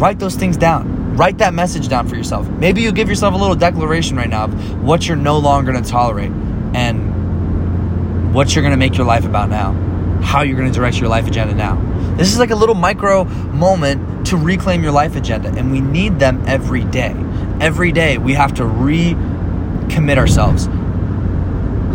Write 0.00 0.18
those 0.18 0.34
things 0.34 0.56
down. 0.56 1.16
Write 1.16 1.38
that 1.38 1.54
message 1.54 1.88
down 1.88 2.08
for 2.08 2.16
yourself. 2.16 2.48
Maybe 2.48 2.82
you 2.82 2.90
give 2.90 3.08
yourself 3.08 3.34
a 3.34 3.36
little 3.36 3.54
declaration 3.54 4.16
right 4.16 4.28
now 4.28 4.44
of 4.44 4.82
what 4.82 5.06
you're 5.06 5.16
no 5.16 5.38
longer 5.38 5.70
going 5.70 5.84
to 5.84 5.88
tolerate 5.88 6.32
and 6.74 8.34
what 8.34 8.54
you're 8.54 8.62
going 8.62 8.72
to 8.72 8.76
make 8.76 8.96
your 8.96 9.06
life 9.06 9.24
about 9.24 9.48
now, 9.48 9.72
how 10.20 10.42
you're 10.42 10.56
going 10.56 10.70
to 10.70 10.74
direct 10.74 10.98
your 10.98 11.08
life 11.08 11.28
agenda 11.28 11.54
now. 11.54 11.76
This 12.16 12.32
is 12.32 12.38
like 12.38 12.50
a 12.50 12.56
little 12.56 12.74
micro 12.74 13.24
moment 13.24 14.26
to 14.26 14.36
reclaim 14.36 14.82
your 14.82 14.92
life 14.92 15.14
agenda, 15.14 15.50
and 15.50 15.70
we 15.70 15.80
need 15.80 16.18
them 16.18 16.42
every 16.46 16.84
day. 16.84 17.14
Every 17.60 17.92
day, 17.92 18.18
we 18.18 18.34
have 18.34 18.54
to 18.54 18.64
recommit 18.64 20.18
ourselves, 20.18 20.66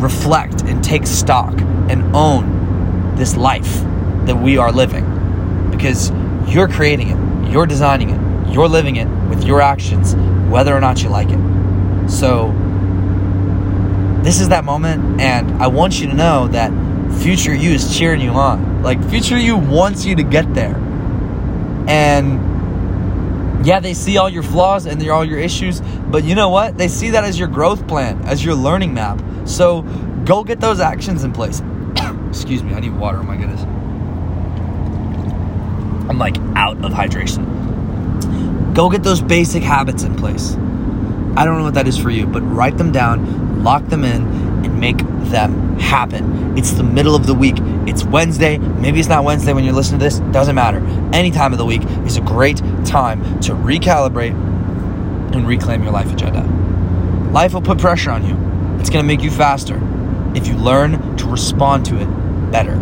reflect, 0.01 0.63
and 0.63 0.83
take 0.83 1.05
stock 1.05 1.59
and 1.89 2.15
own 2.15 3.15
this 3.15 3.35
life 3.35 3.81
that 4.25 4.35
we 4.35 4.57
are 4.57 4.71
living 4.71 5.69
because 5.71 6.11
you're 6.47 6.67
creating 6.67 7.09
it, 7.09 7.51
you're 7.51 7.65
designing 7.65 8.09
it, 8.09 8.53
you're 8.53 8.67
living 8.67 8.95
it 8.95 9.07
with 9.29 9.43
your 9.43 9.61
actions, 9.61 10.15
whether 10.49 10.75
or 10.75 10.79
not 10.79 11.03
you 11.03 11.09
like 11.09 11.29
it. 11.29 12.09
So, 12.09 12.51
this 14.23 14.41
is 14.41 14.49
that 14.49 14.65
moment, 14.65 15.21
and 15.21 15.51
I 15.61 15.67
want 15.67 15.99
you 15.99 16.07
to 16.07 16.13
know 16.13 16.47
that 16.49 16.71
future 17.21 17.53
you 17.53 17.71
is 17.71 17.97
cheering 17.97 18.21
you 18.21 18.31
on. 18.31 18.83
Like, 18.83 19.03
future 19.09 19.37
you 19.37 19.57
wants 19.57 20.05
you 20.05 20.15
to 20.15 20.23
get 20.23 20.53
there. 20.53 20.75
And 21.87 23.65
yeah, 23.65 23.79
they 23.79 23.93
see 23.93 24.17
all 24.17 24.29
your 24.29 24.43
flaws 24.43 24.85
and 24.85 25.01
they're 25.01 25.13
all 25.13 25.25
your 25.25 25.39
issues, 25.39 25.81
but 26.11 26.23
you 26.23 26.35
know 26.35 26.49
what? 26.49 26.77
They 26.77 26.87
see 26.87 27.11
that 27.11 27.23
as 27.23 27.37
your 27.37 27.47
growth 27.47 27.87
plan, 27.87 28.21
as 28.25 28.43
your 28.43 28.55
learning 28.55 28.93
map. 28.93 29.21
So, 29.45 29.83
go 30.25 30.43
get 30.43 30.59
those 30.59 30.79
actions 30.79 31.23
in 31.23 31.31
place. 31.33 31.61
Excuse 32.29 32.63
me, 32.63 32.73
I 32.73 32.79
need 32.79 32.95
water, 32.95 33.19
oh 33.19 33.23
my 33.23 33.37
goodness. 33.37 33.61
I'm 36.09 36.17
like 36.17 36.37
out 36.55 36.83
of 36.83 36.91
hydration. 36.91 37.45
Go 38.73 38.89
get 38.89 39.03
those 39.03 39.21
basic 39.21 39.61
habits 39.61 40.03
in 40.03 40.15
place. 40.15 40.55
I 41.35 41.45
don't 41.45 41.57
know 41.57 41.63
what 41.63 41.75
that 41.75 41.87
is 41.87 41.97
for 41.97 42.09
you, 42.09 42.25
but 42.25 42.41
write 42.41 42.77
them 42.77 42.91
down, 42.91 43.63
lock 43.63 43.85
them 43.87 44.03
in, 44.03 44.23
and 44.65 44.79
make 44.79 44.97
them 45.29 45.77
happen. 45.77 46.57
It's 46.57 46.71
the 46.71 46.83
middle 46.83 47.15
of 47.15 47.27
the 47.27 47.35
week. 47.35 47.55
It's 47.87 48.03
Wednesday. 48.03 48.57
Maybe 48.57 48.99
it's 48.99 49.07
not 49.07 49.23
Wednesday 49.23 49.53
when 49.53 49.63
you're 49.63 49.73
listening 49.73 49.99
to 49.99 50.05
this. 50.05 50.19
Doesn't 50.31 50.55
matter. 50.55 50.79
Any 51.13 51.31
time 51.31 51.51
of 51.51 51.59
the 51.59 51.65
week 51.65 51.83
is 52.05 52.17
a 52.17 52.21
great 52.21 52.57
time 52.83 53.39
to 53.41 53.53
recalibrate 53.53 54.33
and 55.35 55.47
reclaim 55.47 55.83
your 55.83 55.91
life 55.91 56.11
agenda. 56.11 56.43
Life 57.31 57.53
will 57.53 57.61
put 57.61 57.77
pressure 57.77 58.11
on 58.11 58.25
you. 58.25 58.35
It's 58.79 58.89
going 58.89 59.03
to 59.03 59.07
make 59.07 59.21
you 59.21 59.31
faster 59.31 59.79
if 60.35 60.47
you 60.47 60.55
learn 60.55 61.17
to 61.17 61.27
respond 61.27 61.85
to 61.87 61.99
it 61.99 62.51
better. 62.51 62.75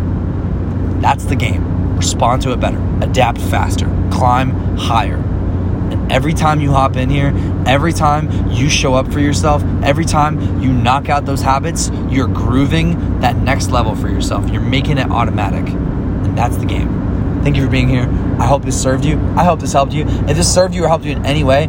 That's 1.00 1.24
the 1.24 1.36
game. 1.36 1.96
Respond 1.96 2.42
to 2.42 2.52
it 2.52 2.60
better. 2.60 2.78
Adapt 3.02 3.40
faster. 3.40 3.86
Climb 4.10 4.50
higher. 4.76 5.16
And 5.16 6.12
every 6.12 6.34
time 6.34 6.60
you 6.60 6.72
hop 6.72 6.96
in 6.96 7.10
here, 7.10 7.32
every 7.66 7.92
time 7.92 8.50
you 8.50 8.68
show 8.68 8.94
up 8.94 9.10
for 9.12 9.20
yourself, 9.20 9.62
every 9.82 10.04
time 10.04 10.60
you 10.62 10.72
knock 10.72 11.08
out 11.08 11.24
those 11.24 11.40
habits, 11.40 11.90
you're 12.08 12.28
grooving 12.28 13.20
that 13.20 13.36
next 13.36 13.70
level 13.70 13.94
for 13.94 14.08
yourself. 14.08 14.48
You're 14.50 14.60
making 14.60 14.98
it 14.98 15.10
automatic. 15.10 15.66
And 15.68 16.36
that's 16.36 16.56
the 16.56 16.66
game. 16.66 17.42
Thank 17.42 17.56
you 17.56 17.64
for 17.64 17.70
being 17.70 17.88
here. 17.88 18.08
I 18.38 18.46
hope 18.46 18.64
this 18.64 18.80
served 18.80 19.04
you. 19.04 19.18
I 19.36 19.44
hope 19.44 19.60
this 19.60 19.72
helped 19.72 19.92
you. 19.92 20.04
If 20.06 20.36
this 20.36 20.52
served 20.52 20.74
you 20.74 20.84
or 20.84 20.88
helped 20.88 21.04
you 21.04 21.12
in 21.12 21.24
any 21.24 21.44
way, 21.44 21.68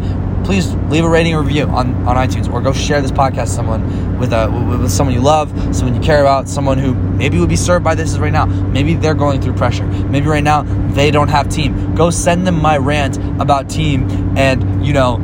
please 0.49 0.73
leave 0.89 1.05
a 1.05 1.07
rating 1.07 1.35
or 1.35 1.43
review 1.43 1.65
on, 1.65 1.93
on 2.07 2.15
iTunes 2.15 2.51
or 2.51 2.59
go 2.59 2.73
share 2.73 3.03
this 3.03 3.11
podcast 3.11 3.41
with 3.41 3.49
someone 3.49 4.19
with 4.19 4.33
a 4.33 4.49
with 4.81 4.89
someone 4.89 5.13
you 5.13 5.21
love, 5.21 5.51
someone 5.75 5.93
you 5.93 6.01
care 6.01 6.21
about, 6.21 6.49
someone 6.49 6.79
who 6.79 6.95
maybe 6.95 7.37
would 7.37 7.49
be 7.49 7.55
served 7.55 7.83
by 7.83 7.93
this 7.93 8.17
right 8.17 8.33
now. 8.33 8.47
Maybe 8.47 8.95
they're 8.95 9.13
going 9.13 9.41
through 9.41 9.53
pressure. 9.53 9.85
Maybe 9.85 10.25
right 10.25 10.43
now 10.43 10.63
they 10.93 11.11
don't 11.11 11.27
have 11.27 11.49
team. 11.49 11.93
Go 11.93 12.09
send 12.09 12.47
them 12.47 12.59
my 12.59 12.79
rant 12.79 13.17
about 13.39 13.69
team 13.69 14.09
and 14.35 14.83
you 14.83 14.91
know 14.91 15.17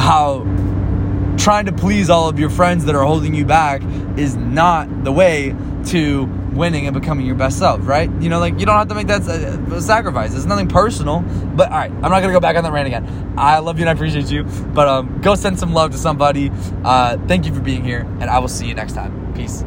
how 0.00 0.40
trying 1.38 1.66
to 1.66 1.72
please 1.72 2.10
all 2.10 2.28
of 2.28 2.40
your 2.40 2.50
friends 2.50 2.84
that 2.86 2.96
are 2.96 3.04
holding 3.04 3.34
you 3.34 3.44
back 3.44 3.82
is 4.16 4.34
not 4.34 5.04
the 5.04 5.12
way 5.12 5.54
to 5.90 6.26
winning 6.54 6.86
and 6.86 6.94
becoming 6.94 7.26
your 7.26 7.34
best 7.34 7.58
self, 7.58 7.86
right? 7.86 8.10
You 8.20 8.28
know, 8.28 8.38
like 8.38 8.58
you 8.58 8.66
don't 8.66 8.76
have 8.76 8.88
to 8.88 8.94
make 8.94 9.06
that 9.08 9.22
a, 9.22 9.80
sacrifice. 9.80 10.34
It's 10.34 10.44
nothing 10.44 10.68
personal. 10.68 11.20
But 11.20 11.70
all 11.70 11.78
right, 11.78 11.90
I'm 11.90 12.00
not 12.02 12.20
gonna 12.20 12.32
go 12.32 12.40
back 12.40 12.56
on 12.56 12.64
that 12.64 12.72
rant 12.72 12.86
again. 12.86 13.34
I 13.36 13.58
love 13.58 13.78
you 13.78 13.82
and 13.82 13.90
I 13.90 13.92
appreciate 13.92 14.30
you. 14.30 14.44
But 14.44 14.88
um, 14.88 15.20
go 15.20 15.34
send 15.34 15.58
some 15.58 15.72
love 15.72 15.92
to 15.92 15.98
somebody. 15.98 16.50
Uh, 16.84 17.18
thank 17.26 17.46
you 17.46 17.54
for 17.54 17.60
being 17.60 17.84
here, 17.84 18.00
and 18.20 18.24
I 18.24 18.38
will 18.38 18.48
see 18.48 18.66
you 18.66 18.74
next 18.74 18.92
time. 18.94 19.32
Peace. 19.34 19.64